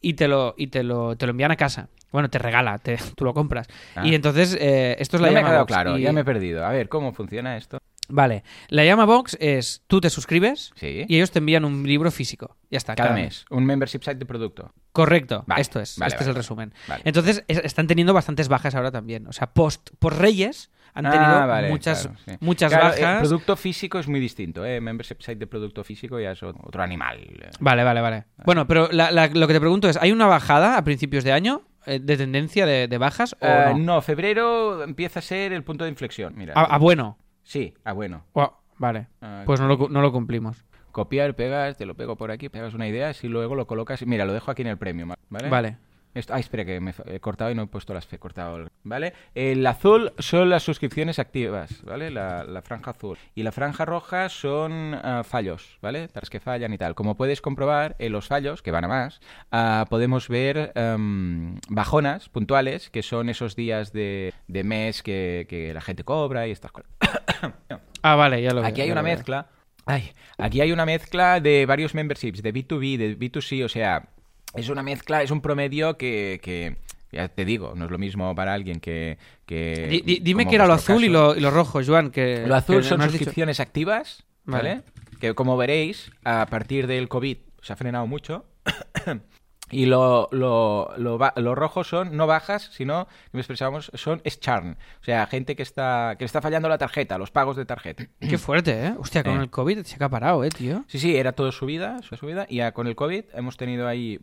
[0.00, 1.88] y te lo, y te lo, te lo envían a casa.
[2.12, 3.68] Bueno, te regala, te, tú lo compras.
[3.94, 4.04] Ah.
[4.04, 5.72] Y entonces, eh, esto es la No me ha llama quedado Box.
[5.72, 6.66] claro, y- ya me he perdido.
[6.66, 7.78] A ver, ¿cómo funciona esto?
[8.10, 11.04] Vale, la llama Box es, tú te suscribes Sí.
[11.08, 12.56] y ellos te envían un libro físico.
[12.70, 12.94] Ya está.
[12.94, 13.44] Cada mes.
[13.50, 14.72] Un membership site de producto.
[14.92, 16.74] Correcto, Vale, esto es, vale, este vale, es el resumen.
[16.88, 17.02] Vale.
[17.04, 19.26] Entonces es- están teniendo bastantes bajas ahora también.
[19.26, 22.32] O sea, post, post Reyes han tenido Ah, vale, muchas, claro, sí.
[22.40, 23.20] muchas Claro, eh, bajas.
[23.20, 24.80] producto físico es muy distinto, ¿eh?
[24.80, 27.18] Membership site de producto físico ya es otro animal.
[27.60, 28.24] Vale, vale, vale.
[28.44, 31.32] Bueno, pero la- la- lo que te pregunto es, ¿hay una bajada a principios de
[31.32, 33.78] año eh, de tendencia de, de bajas o Eh, no?
[33.78, 36.34] no, febrero empieza a ser el punto de inflexión.
[36.36, 36.52] Mira.
[36.54, 37.16] A, a bueno.
[37.50, 38.22] Sí, a bueno.
[38.32, 40.64] O- vale, Ah, pues no lo, no lo cumplimos.
[40.92, 44.06] Copiar, pegas, te lo pego por aquí, pegas una idea, y luego lo colocas.
[44.06, 45.48] Mira, lo dejo aquí en el premium, ¿vale?
[45.48, 45.76] Vale.
[46.14, 49.12] Esto, ay, espera, que me he cortado y no he puesto las he cortado, ¿vale?
[49.34, 52.10] El azul son las suscripciones activas, ¿vale?
[52.10, 53.16] La, la franja azul.
[53.34, 56.08] Y la franja roja son ah, fallos, ¿vale?
[56.12, 56.94] Las que fallan y tal.
[56.94, 59.20] Como puedes comprobar, en los fallos, que van a más,
[59.52, 65.72] ah, podemos ver em, bajonas puntuales, que son esos días de, de mes que, que
[65.72, 66.90] la gente cobra y estas cosas.
[68.02, 68.70] Ah, vale, ya lo veo.
[68.70, 69.14] Aquí hay una veo.
[69.14, 69.48] mezcla.
[69.84, 74.08] Ay, aquí hay una mezcla de varios memberships, de B2B, de B2C, o sea,
[74.54, 76.76] es una mezcla, es un promedio que, que
[77.12, 79.18] ya te digo, no es lo mismo para alguien que...
[79.46, 82.10] que Di- di- dime que era lo azul y lo, y lo rojo, Joan.
[82.10, 84.68] Que, Lo azul que son dicho- suscripciones activas, ¿vale?
[84.76, 84.84] Vale.
[85.20, 88.44] Que como veréis, a partir del COVID se ha frenado mucho.
[89.70, 94.40] Y lo, lo, lo, lo rojo son no bajas, sino, que me expresamos, son es
[94.40, 94.76] churn.
[95.00, 98.04] O sea, gente que está, que está fallando la tarjeta, los pagos de tarjeta.
[98.20, 98.94] Qué fuerte, ¿eh?
[98.98, 99.42] Hostia, con Eh.
[99.42, 100.84] el COVID se ha parado, ¿eh, tío?
[100.88, 104.18] Sí, sí, era todo subida, su- subida, y ya con el COVID hemos tenido ahí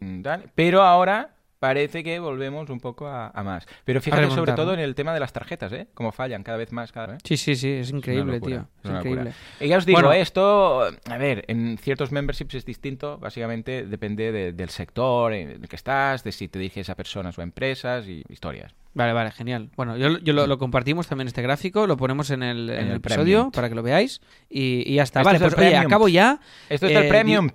[0.56, 3.66] pero ahora parece que volvemos un poco a, a más.
[3.86, 5.88] Pero fíjate sobre todo en el tema de las tarjetas, ¿eh?
[5.94, 7.20] Cómo fallan cada vez más, cada vez.
[7.24, 8.92] Sí, sí, sí, es increíble, locura, tío.
[8.92, 9.34] es increíble.
[9.60, 10.14] Y ya os digo, Bueno.
[10.14, 15.68] esto, a ver, en ciertos memberships es distinto, básicamente depende de- del sector en el
[15.68, 18.74] que estás, de si te diriges a personas o a empresas y historias.
[18.94, 19.70] Vale, vale, genial.
[19.76, 22.86] Bueno, yo, yo lo, lo compartimos también este gráfico, lo ponemos en el, en En
[22.86, 23.52] el el episodio premium.
[23.52, 25.20] para que lo veáis y, y ya está.
[25.20, 26.40] Esto vale, es pues oye, acabo ya.
[26.68, 27.50] Esto es Eh, el premium.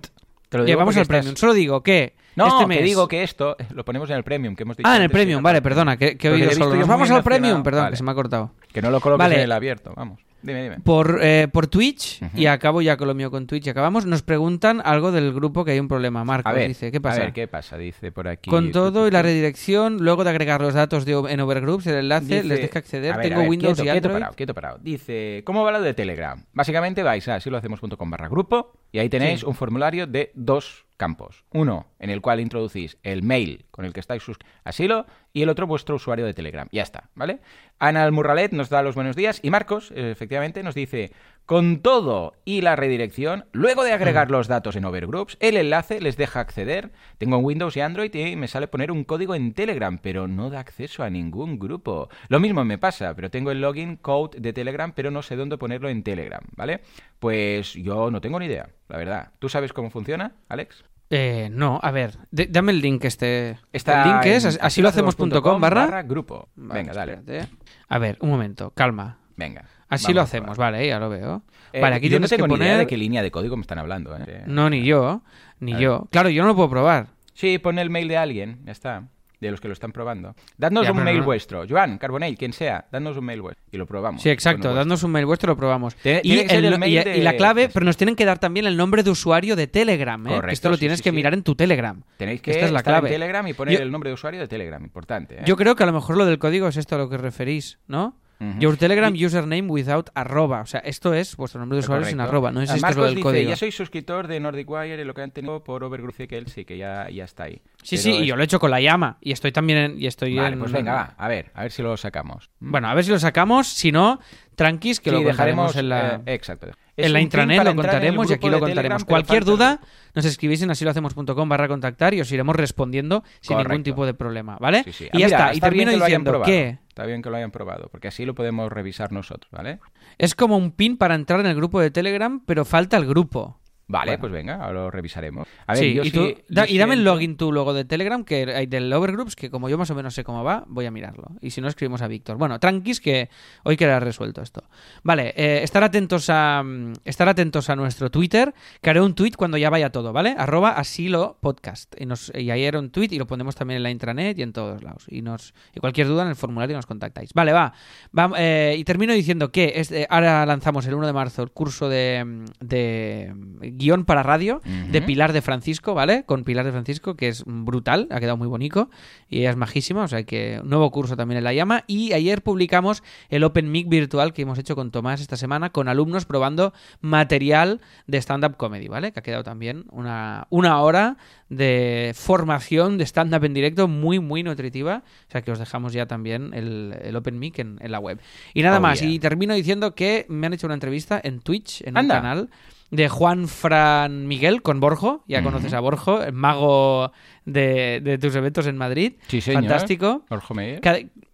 [0.53, 1.35] Te lo digo Llegamos porque al estás- premium.
[1.35, 2.83] Solo digo que No, este mes...
[2.83, 5.09] digo que esto eh, lo ponemos en el premium, que hemos dicho Ah, en el
[5.09, 6.75] premium, vale, perdona, que, que he oído solo.
[6.75, 7.93] Nos vamos al premium, perdón, Vale.
[7.93, 8.51] que se me ha cortado.
[8.71, 9.35] Que no lo coloques Vale.
[9.37, 10.19] en el abierto, vamos.
[10.43, 10.79] Dime, dime.
[10.81, 14.21] Por, eh, por Twitch, y acabo ya con lo mío con Twitch y acabamos, nos
[14.21, 16.23] preguntan algo del grupo que hay un problema.
[16.25, 17.21] Marcos ver, dice, ¿qué pasa?
[17.21, 17.77] A ver, ¿qué pasa?
[17.77, 18.49] Dice por aquí.
[18.49, 22.25] Con todo y la redirección, luego de agregar los datos de, en Overgroups, el enlace
[22.25, 23.15] Dice- les deja acceder.
[23.15, 24.13] ver, Tengo ver, Windows quieto, y quieto Android.
[24.21, 24.77] parado, quieto parado.
[24.81, 26.43] Dice, ¿cómo va lo de Telegram?
[26.53, 29.45] Básicamente vais a silohacemos.com barra grupo y ahí tenéis Sí.
[29.45, 31.43] un formulario de dos campos.
[31.51, 35.41] Uno en el cual introducís el mail con el que estáis suscritos a Silo y
[35.41, 36.69] el otro vuestro usuario de Telegram.
[36.71, 37.39] Ya está, ¿vale?
[37.77, 41.11] Ana Almurralet nos da los buenos días y Marcos, eh, efectivamente, nos dice,
[41.45, 46.15] Con todo y la redirección, luego de agregar los datos en Overgroups, el enlace les
[46.15, 46.93] deja acceder.
[47.17, 50.49] Tengo en Windows y Android y me sale poner un código en Telegram, pero no
[50.49, 52.07] da acceso a ningún grupo.
[52.29, 55.57] Lo mismo me pasa, pero tengo el login code de Telegram, pero no sé dónde
[55.57, 56.79] ponerlo en Telegram, ¿vale?
[57.19, 59.31] Pues yo no tengo ni idea, la verdad.
[59.39, 60.85] ¿Tú sabes cómo funciona, Alex?
[61.09, 63.59] Eh, no, a ver, de- dame el link este.
[63.71, 66.01] Está el link es así lo hacemos.com barra.
[66.03, 66.49] grupo.
[66.55, 67.13] Vale, Venga, dale.
[67.13, 67.49] espérate.
[67.87, 69.17] A ver, un momento, calma.
[69.35, 69.65] Venga.
[69.89, 71.43] Así vamos lo hacemos, vale, ya lo veo.
[71.71, 72.77] Eh, vale, aquí yo no tienes que tengo ni idea poner.
[72.79, 74.15] de qué línea de código me están hablando.
[74.17, 74.43] ¿eh?
[74.47, 75.21] No, ni yo,
[75.59, 76.07] ni yo.
[76.11, 77.07] Claro, yo no lo puedo probar.
[77.33, 79.03] Sí, pon el mail de alguien, ya está.
[79.43, 80.35] De los que lo están probando.
[80.57, 81.25] Dadnos Ya, un mail no.
[81.25, 81.65] vuestro.
[81.69, 83.63] Joan, Carbonell, quien sea, dadnos un mail vuestro.
[83.71, 84.21] Y lo probamos.
[84.21, 84.73] Sí, exacto.
[84.73, 85.95] Dadnos un mail vuestro, lo probamos.
[85.95, 87.85] Tiene- y, tiene que ser el- el mail y- de- y la clave, pues- pero
[87.85, 90.25] nos tienen que dar también el nombre de usuario de Telegram.
[90.25, 90.29] ¿eh?
[90.29, 91.15] Correcto, esto lo tienes sí, que sí.
[91.15, 92.01] mirar en tu Telegram.
[92.17, 93.09] Tenéis que Esta es la estar clave.
[93.09, 94.81] en Telegram y poner Yo- el nombre de usuario de Telegram.
[94.83, 95.43] Importante, ¿eh?
[95.45, 97.79] Yo creo que a lo mejor lo del código es esto a lo que referís,
[97.87, 98.15] ¿no?
[98.59, 100.61] Your Telegram username without arroba.
[100.61, 102.51] O sea, esto es vuestro nombre de usuario sin arroba.
[102.51, 103.49] No Ah, esto es lo del dice, código.
[103.49, 106.47] ya soy suscriptor de Nordic Wire y lo que han tenido por Overgroup que él
[106.47, 107.61] sí, que ya, ya está ahí.
[107.81, 109.17] Sí, Pero sí, y yo lo he hecho con la llama.
[109.21, 111.13] Y estoy también en, y estoy Vale, en- pues venga, va.
[111.17, 112.49] A ver, a ver si lo sacamos.
[112.59, 113.67] Bueno, a ver si lo sacamos.
[113.67, 114.19] Si no,
[114.55, 116.15] tranquis, que Sí, lo dejaremos en la...
[116.25, 116.67] eh, exacto.
[116.95, 118.69] Es en la intranet lo contaremos y aquí lo Telegram,
[118.99, 119.05] contaremos.
[119.05, 119.79] Cualquier duda,
[120.13, 124.05] nos escribís en así lo hacemos.com barra contactar y os iremos respondiendo sin ningún tipo
[124.05, 124.83] de problema, ¿vale?
[124.83, 125.03] Sí, sí.
[125.05, 125.53] Y Ah, ya mira, está.
[125.55, 129.11] Y termino diciendo que Está bien que lo hayan probado, porque así lo podemos revisar
[129.11, 129.79] nosotros, ¿vale?
[130.19, 133.57] es como un pin para entrar en el grupo de Telegram, pero falta el grupo.
[133.85, 134.21] Vale, Bueno.
[134.21, 135.47] pues venga, ahora lo revisaremos.
[135.67, 137.83] A ver, sí, yo y, sí- tú- da- y dame el login tú luego de
[137.85, 140.85] Telegram, que hay del Overgroups, que como yo más o menos sé cómo va, voy
[140.85, 141.25] a mirarlo.
[141.41, 142.37] Y si no, escribimos a Víctor.
[142.37, 143.29] Bueno, tranquis que
[143.63, 144.63] hoy quedará resuelto esto.
[145.03, 149.31] Vale, eh, estar atentos a mm, estar atentos a nuestro Twitter, que haré un tweet
[149.37, 150.33] cuando ya vaya todo, ¿vale?
[150.37, 151.93] Arroba asilo podcast.
[151.99, 154.43] Y, nos, y ahí haré un tweet y lo ponemos también en la intranet y
[154.43, 155.05] en todos lados.
[155.09, 157.33] Y nos y cualquier duda en el formulario nos contactáis.
[157.33, 157.73] Vale, va.
[158.17, 161.89] Va, eh, y termino diciendo que eh, ahora lanzamos el 1 de marzo el curso
[161.89, 164.61] de, de mm, guion para radio
[164.91, 165.01] de.
[165.01, 166.23] Pilar de Francisco, ¿vale?
[166.25, 168.89] Con Pilar de Francisco, que es brutal, ha quedado muy bonito
[169.29, 171.83] y ella es majísima, o sea que nuevo curso también en la llama.
[171.87, 175.87] Y ayer publicamos el Open Mic virtual que hemos hecho con Tomás esta semana, con
[175.87, 179.11] alumnos probando material de stand-up comedy, ¿vale?
[179.11, 181.17] Que ha quedado también una, una hora
[181.49, 185.03] de formación de stand-up en directo muy, muy nutritiva.
[185.27, 188.19] O sea que os dejamos ya también el, el Open Mic en, en la web.
[188.53, 189.09] Y nada Oh, más, yeah.
[189.09, 192.15] y termino diciendo que me han hecho una entrevista en Twitch, en Anda.
[192.15, 192.49] un canal
[192.91, 195.23] de Juan Fran Miguel con Borjo.
[195.27, 197.11] Ya conoces a Borjo, el mago
[197.45, 199.13] de, de tus eventos en Madrid.
[199.27, 199.63] Sí, señor.
[199.63, 200.23] Fantástico.
[200.29, 200.81] Jorge Meyer.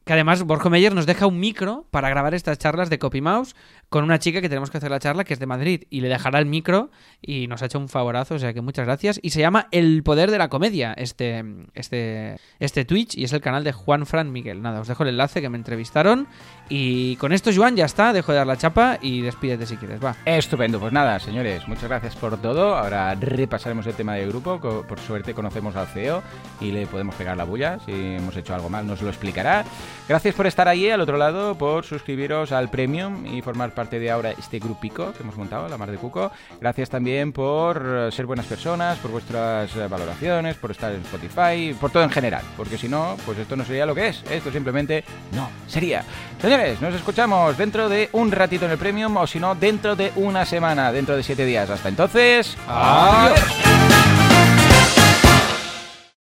[0.09, 3.55] Que además Borjo Meyer nos deja un micro para grabar estas charlas de Copy Mouse
[3.89, 6.07] con una chica que tenemos que hacer la charla que es de Madrid y le
[6.07, 6.89] dejará el micro
[7.21, 9.19] y nos ha hecho un favorazo, o sea que muchas gracias.
[9.21, 11.45] Y se llama El Poder de la Comedia, este,
[11.75, 14.63] este, este Twitch y es el canal de Juan Fran Miguel.
[14.63, 16.27] Nada, os dejo el enlace que me entrevistaron
[16.69, 20.03] y con esto Joan ya está, dejo de dar la chapa y despídete si quieres,
[20.03, 20.15] va.
[20.25, 22.75] Estupendo, pues nada, señores, muchas gracias por todo.
[22.75, 24.59] Ahora repasaremos el tema del grupo.
[24.59, 26.23] Por suerte conocemos al CEO
[26.59, 27.77] y le podemos pegar la bulla.
[27.85, 29.65] Si hemos hecho algo mal, nos lo explicará.
[30.09, 34.09] Gracias por estar ahí al otro lado, por suscribiros al Premium y formar parte de
[34.09, 36.31] ahora este grupico que hemos montado, la Mar de Cuco.
[36.59, 42.01] Gracias también por ser buenas personas, por vuestras valoraciones, por estar en Spotify, por todo
[42.01, 42.41] en general.
[42.57, 44.23] Porque si no, pues esto no sería lo que es.
[44.31, 46.03] Esto simplemente no sería.
[46.41, 50.11] Señores, nos escuchamos dentro de un ratito en el Premium o si no, dentro de
[50.15, 51.69] una semana, dentro de siete días.
[51.69, 54.28] Hasta entonces, adiós.